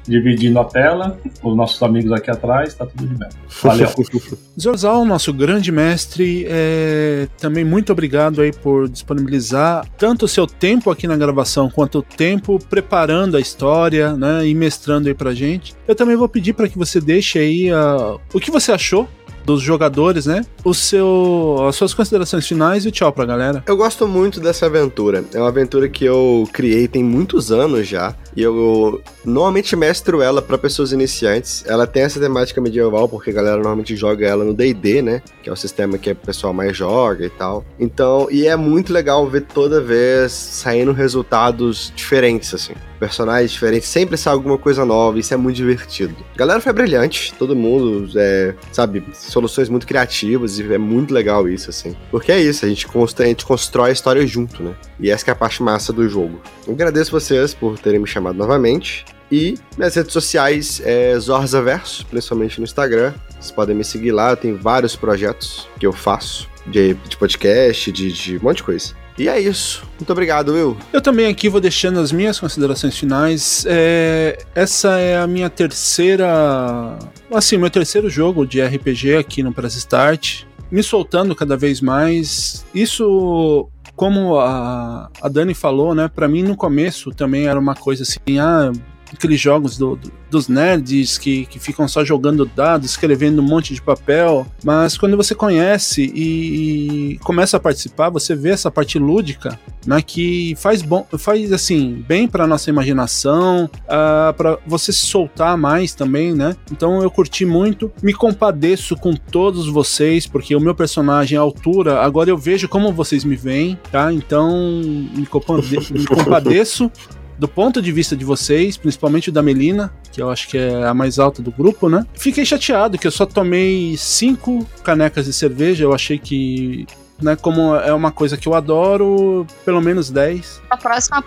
[0.10, 3.30] dividindo a tela, os nossos amigos aqui atrás, tá tudo bem.
[3.62, 3.90] Valeu.
[4.60, 10.90] Zorzal, nosso grande mestre, é, também muito obrigado aí por disponibilizar tanto o seu tempo
[10.90, 15.76] aqui na gravação quanto o tempo preparando a história, né, e mestrando aí pra gente.
[15.88, 19.08] Eu também vou pedir para que você deixe aí uh, o que você achou
[19.50, 20.46] dos jogadores, né?
[20.64, 23.64] O seu, as suas considerações finais e tchau pra galera.
[23.66, 25.24] Eu gosto muito dessa aventura.
[25.34, 28.16] É uma aventura que eu criei tem muitos anos já.
[28.36, 31.64] E eu normalmente mestro ela para pessoas iniciantes.
[31.66, 35.22] Ela tem essa temática medieval, porque a galera normalmente joga ela no DD, né?
[35.42, 37.66] Que é o sistema que o pessoal mais joga e tal.
[37.80, 44.18] Então, e é muito legal ver toda vez saindo resultados diferentes, assim personagens diferentes, sempre
[44.18, 46.16] sai alguma coisa nova, isso é muito divertido.
[46.36, 49.04] A galera foi brilhante, todo mundo, é, sabe,
[49.40, 51.96] soluções muito criativas e é muito legal isso, assim.
[52.12, 54.76] Porque é isso, a gente, constrói, a gente constrói a história junto, né?
[55.00, 56.42] E essa é a parte massa do jogo.
[56.68, 59.06] Agradeço vocês por terem me chamado novamente.
[59.32, 63.14] E minhas redes sociais é Zorzaverso, principalmente no Instagram.
[63.30, 68.12] Vocês podem me seguir lá, tenho vários projetos que eu faço, de, de podcast, de,
[68.12, 68.94] de um monte de coisa.
[69.20, 69.84] E é isso.
[70.00, 70.78] Muito obrigado, Will.
[70.94, 73.66] Eu também aqui vou deixando as minhas considerações finais.
[73.68, 76.98] É, essa é a minha terceira.
[77.30, 80.44] Assim, meu terceiro jogo de RPG aqui no Press Start.
[80.72, 82.66] Me soltando cada vez mais.
[82.74, 86.08] Isso como a, a Dani falou, né?
[86.08, 88.72] Para mim no começo também era uma coisa assim, ah,
[89.14, 93.74] aqueles jogos do, do, dos nerds que, que ficam só jogando dados, escrevendo um monte
[93.74, 94.46] de papel.
[94.64, 100.02] Mas quando você conhece e, e começa a participar, você vê essa parte lúdica, né,
[100.02, 105.58] que faz bom, faz assim bem para nossa imaginação, uh, ah, para você se soltar
[105.58, 106.56] mais também, né?
[106.72, 112.02] Então eu curti muito, me compadeço com todos vocês porque o meu personagem à altura,
[112.02, 114.12] agora eu vejo como vocês me veem, tá?
[114.14, 115.26] Então me, me
[116.06, 116.92] compadeço
[117.40, 120.94] do ponto de vista de vocês, principalmente da Melina, que eu acho que é a
[120.94, 122.06] mais alta do grupo, né?
[122.14, 125.86] Fiquei chateado que eu só tomei cinco canecas de cerveja.
[125.86, 126.86] Eu achei que
[127.22, 130.62] né, como é uma coisa que eu adoro, pelo menos 10.
[130.70, 131.24] A próxima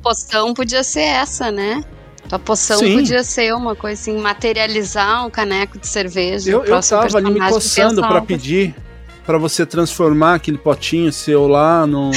[0.00, 1.82] poção podia ser essa, né?
[2.30, 2.94] A poção Sim.
[2.94, 6.50] podia ser uma coisa assim, materializar um caneco de cerveja.
[6.50, 8.76] Eu, eu tava ali me coçando para pedir
[9.28, 12.10] para você transformar aquele potinho seu lá num,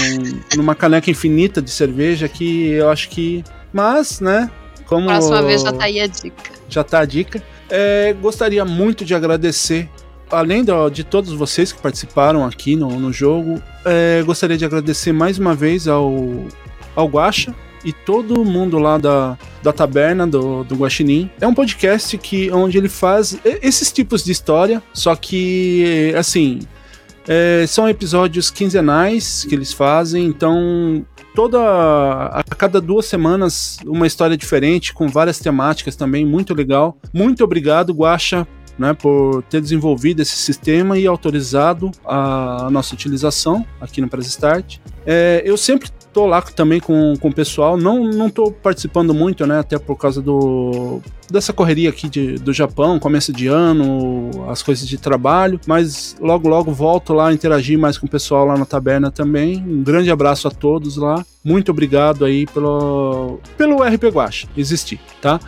[0.56, 3.44] numa caneca infinita de cerveja que eu acho que.
[3.74, 4.50] Mas, né?
[4.86, 5.08] Como.
[5.08, 6.52] Próxima vez já tá aí a dica.
[6.70, 7.44] Já tá a dica.
[7.70, 9.90] É, gostaria muito de agradecer
[10.32, 15.12] além de, de, todos vocês que participaram aqui no, no jogo, é, gostaria de agradecer
[15.12, 16.16] mais uma vez ao,
[16.96, 21.30] ao Guacha e todo mundo lá da, da taberna do, do Guaxinim.
[21.42, 26.62] É um podcast que, onde ele faz esses tipos de história, só que, assim,
[27.28, 34.36] é, são episódios quinzenais que eles fazem, então toda a cada duas semanas uma história
[34.36, 36.98] diferente com várias temáticas também muito legal.
[37.14, 44.02] Muito obrigado, Guacha, né, por ter desenvolvido esse sistema e autorizado a, nossa utilização aqui
[44.02, 44.80] no Press Start.
[45.06, 49.46] É, eu sempre tô lá também com, com o pessoal, não, não tô participando muito,
[49.46, 54.62] né, até por causa do dessa correria aqui de, do Japão, começo de ano, as
[54.62, 58.58] coisas de trabalho, mas logo logo volto lá a interagir mais com o pessoal lá
[58.58, 59.64] na taberna também.
[59.66, 61.26] Um grande abraço a todos lá.
[61.42, 65.40] Muito obrigado aí pelo pelo RP Guacha existir, tá?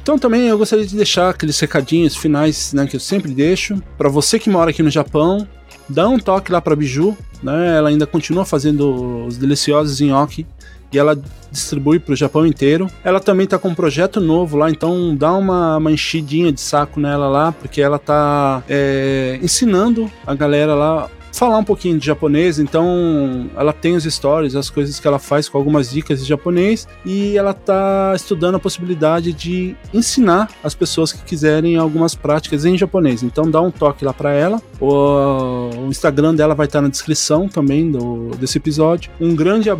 [0.00, 3.82] Então também eu gostaria de deixar aqueles recadinhos finais né, que eu sempre deixo.
[3.98, 5.46] Para você que mora aqui no Japão,
[5.92, 7.76] dá um toque lá para Biju, né?
[7.76, 10.46] Ela ainda continua fazendo os deliciosos nhoque
[10.92, 11.16] e ela
[11.50, 12.88] distribui para o Japão inteiro.
[13.02, 17.00] Ela também está com um projeto novo lá, então dá uma, uma enchidinha de saco
[17.00, 22.58] nela lá, porque ela está é, ensinando a galera lá falar um pouquinho de japonês,
[22.58, 26.86] então ela tem os stories, as coisas que ela faz com algumas dicas de japonês
[27.04, 32.76] e ela tá estudando a possibilidade de ensinar as pessoas que quiserem algumas práticas em
[32.76, 33.22] japonês.
[33.22, 34.60] Então dá um toque lá para ela.
[34.80, 39.10] O, Instagram dela vai estar tá na descrição também do, desse episódio.
[39.20, 39.76] Um grande, uh,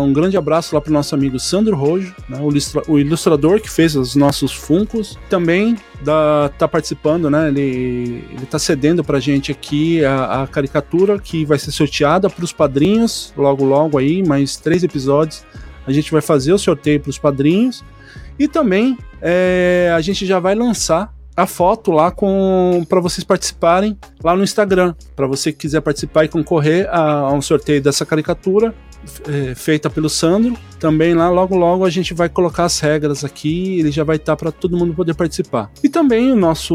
[0.00, 3.70] um grande abraço lá pro nosso amigo Sandro Rojo, né, o, ilustra, o ilustrador que
[3.70, 5.18] fez os nossos funcos.
[5.28, 7.48] Também da, tá participando, né?
[7.48, 12.52] Ele, ele tá cedendo pra gente aqui a, a caricatura que vai ser sorteada pros
[12.52, 15.44] padrinhos logo logo aí, mais três episódios.
[15.86, 17.84] A gente vai fazer o sorteio pros padrinhos.
[18.38, 23.98] E também é, a gente já vai lançar a foto lá com para vocês participarem
[24.22, 28.06] lá no Instagram, para você que quiser participar e concorrer a, a um sorteio dessa
[28.06, 28.74] caricatura
[29.28, 30.56] é, feita pelo Sandro.
[30.78, 34.32] Também lá, logo logo, a gente vai colocar as regras aqui, ele já vai estar
[34.32, 35.70] tá para todo mundo poder participar.
[35.82, 36.74] E também o nosso.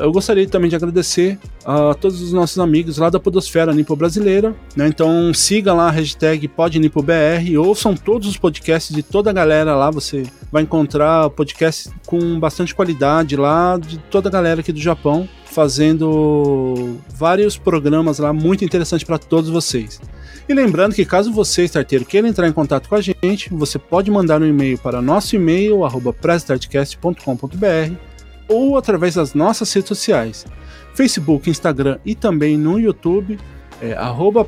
[0.00, 4.54] Eu gostaria também de agradecer a todos os nossos amigos lá da Podosfera Nipo Brasileira.
[4.76, 4.86] Né?
[4.86, 9.90] Então siga lá a hashtag PodNipoBR, ouçam todos os podcasts de toda a galera lá.
[9.90, 15.28] Você vai encontrar podcasts com bastante qualidade lá, de toda a galera aqui do Japão
[15.50, 20.00] fazendo vários programas lá muito interessantes para todos vocês.
[20.48, 24.10] E lembrando que caso você, starteiro, queira entrar em contato com a gente, você pode
[24.10, 26.14] mandar um e-mail para nosso e-mail, arroba
[28.48, 30.46] ou através das nossas redes sociais,
[30.94, 33.38] Facebook, Instagram e também no YouTube,
[33.80, 34.46] é, arroba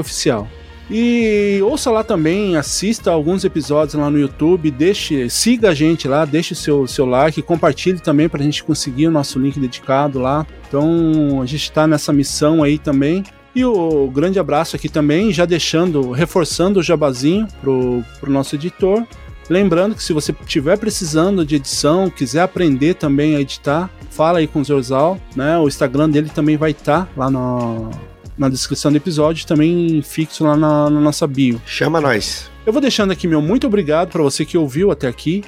[0.00, 0.46] Oficial.
[0.90, 6.24] E ouça lá também, assista alguns episódios lá no YouTube, deixe, siga a gente lá,
[6.24, 10.46] deixe seu, seu like, compartilhe também para a gente conseguir o nosso link dedicado lá.
[10.66, 13.22] Então a gente está nessa missão aí também.
[13.54, 19.04] E o grande abraço aqui também, já deixando, reforçando o jabazinho pro, pro nosso editor.
[19.50, 24.46] Lembrando que se você estiver precisando de edição, quiser aprender também a editar, fala aí
[24.46, 25.58] com o Zorzal, né?
[25.58, 27.90] O Instagram dele também vai estar tá lá no,
[28.38, 31.60] na descrição do episódio, também fixo lá na, na, nossa bio.
[31.66, 32.50] Chama nós.
[32.64, 35.44] Eu vou deixando aqui meu muito obrigado para você que ouviu até aqui.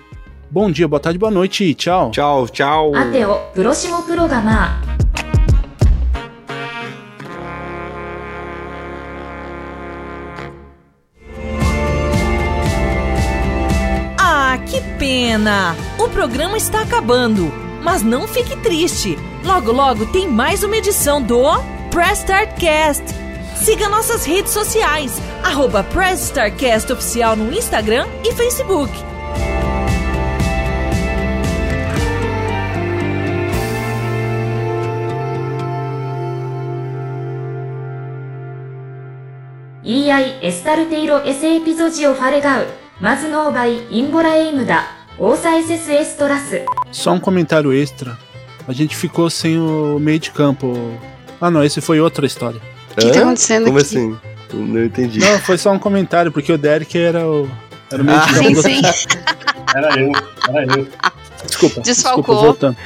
[0.51, 2.11] Bom dia, boa tarde, boa noite e tchau.
[2.11, 2.95] Tchau, tchau.
[2.95, 4.81] Até o próximo programa.
[14.71, 15.75] Que pena!
[15.99, 17.53] O programa está acabando,
[17.83, 19.19] mas não fique triste.
[19.45, 21.41] Logo, logo tem mais uma edição do
[21.92, 23.04] Press Start Cast.
[23.56, 28.92] Siga nossas redes sociais, arroba Press Start Cast Oficial no Instagram e Facebook.
[39.84, 42.66] EI エスタルテイロエセエピゾジオファレガウ
[43.00, 44.84] mas não vai embora ainda.
[45.18, 46.66] Ouça SSS Torasu.
[46.92, 48.18] Só um comentário extra.
[48.68, 50.74] A gente ficou sem o meio de campo.
[51.41, 52.61] ah, não, esse foi outra história.
[52.93, 53.87] O que, tá acontecendo Como aqui?
[53.87, 54.17] assim?
[54.53, 55.21] Não entendi.
[55.21, 57.49] Não, foi só um comentário, porque o Derek era o,
[57.91, 58.29] era o meio ah.
[58.29, 58.83] Sim, sim.
[59.75, 60.13] era eu,
[60.49, 60.89] era eu.
[61.47, 62.35] Desculpa, Desfalcou.
[62.35, 62.77] desculpa, voltando.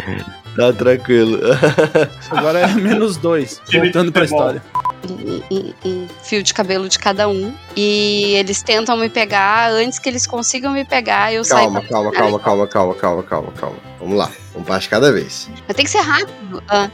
[0.57, 1.41] Tá tranquilo.
[2.31, 4.63] Agora é menos dois, voltando pra história
[5.11, 7.55] um, um, um, fio de cabelo de cada um.
[7.77, 11.33] E eles tentam me pegar antes que eles consigam me pegar.
[11.33, 11.89] Eu calma, saio.
[11.89, 13.77] Calma, calma, calma, calma, calma, calma, calma.
[14.01, 14.31] Vamos lá.
[14.55, 15.49] Um passo cada vez.
[15.67, 16.63] Mas tem que ser rápido.
[16.69, 16.91] Ah.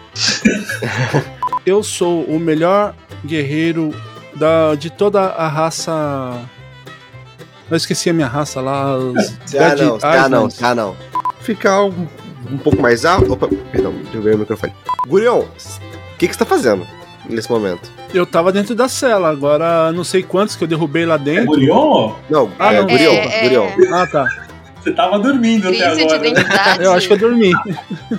[1.65, 3.95] eu sou o melhor guerreiro
[4.35, 6.41] da, de toda a raça.
[7.71, 8.97] Eu esqueci a minha raça lá.
[8.97, 9.17] Os
[9.55, 10.97] Ah, não, ah, não, ah, não.
[11.41, 11.85] Ficar
[12.51, 13.33] um, pouco mais alto.
[13.33, 14.73] Opa, perdão, derrubei o microfone.
[15.09, 15.49] Gurion, o
[16.19, 16.87] que, que você tá fazendo
[17.29, 17.91] nesse momento?
[18.13, 21.47] Eu tava dentro da cela, agora não sei quantos que eu derrubei lá É dentro.
[21.47, 22.13] Gurion?
[22.29, 22.87] Não, Ah, é não.
[22.87, 23.43] Gurion, É, é.
[23.43, 23.69] Gurion.
[23.95, 24.27] Ah, tá.
[24.83, 26.19] Você tava dormindo até Crise de agora.
[26.21, 26.29] né?
[26.31, 26.85] identidade.
[26.85, 27.53] Eu acho que eu dormi.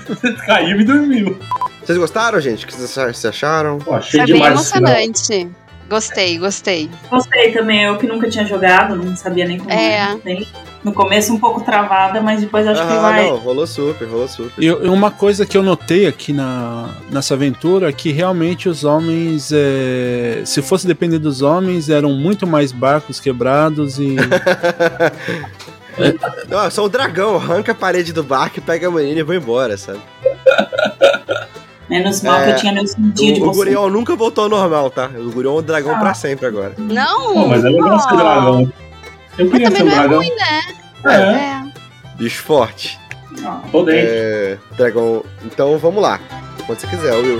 [0.08, 1.40] Você caiu e dormiu.
[1.84, 2.64] Vocês gostaram, gente?
[2.64, 3.80] O que vocês acharam?
[3.80, 4.94] Pô, achei Foi bem demais esse final.
[4.94, 5.52] emocionante.
[5.92, 6.90] Gostei, gostei.
[7.10, 9.96] Gostei também, eu que nunca tinha jogado, não sabia nem como É.
[9.98, 10.18] era.
[10.24, 10.48] Nem-
[10.86, 13.30] No começo um pouco travada, mas depois acho que Ah, vai.
[13.30, 14.64] não, rolou super, rolou super.
[14.64, 18.84] E e uma coisa que eu notei aqui na, nessa aventura é que realmente os
[18.84, 24.16] homens, é, se fosse depender dos homens, eram muito mais barcos quebrados e.
[26.50, 29.38] Não, eu sou o dragão, arranca a parede do barco, pega a menina e vai
[29.38, 30.00] embora, sabe?
[31.92, 33.58] Menos mal É, que eu tinha meu sentido de O, o você.
[33.60, 35.08] Gurion nunca voltou ao normal, tá?
[35.16, 36.00] O Gurion é um dragão Ah.
[36.00, 36.74] pra sempre agora.
[36.78, 37.34] Não!
[37.34, 38.74] Pô, mas é legal ser dragão.
[39.38, 40.18] Eu Mas queria também ser um não é dragão.
[40.18, 40.62] ruim, né?
[41.06, 42.16] É, É.
[42.16, 42.98] Bicho forte.
[43.32, 43.86] Dentro.
[43.90, 45.24] É, dragão.
[45.46, 46.20] Então vamos lá.
[46.66, 47.40] Quando você quiser, Will.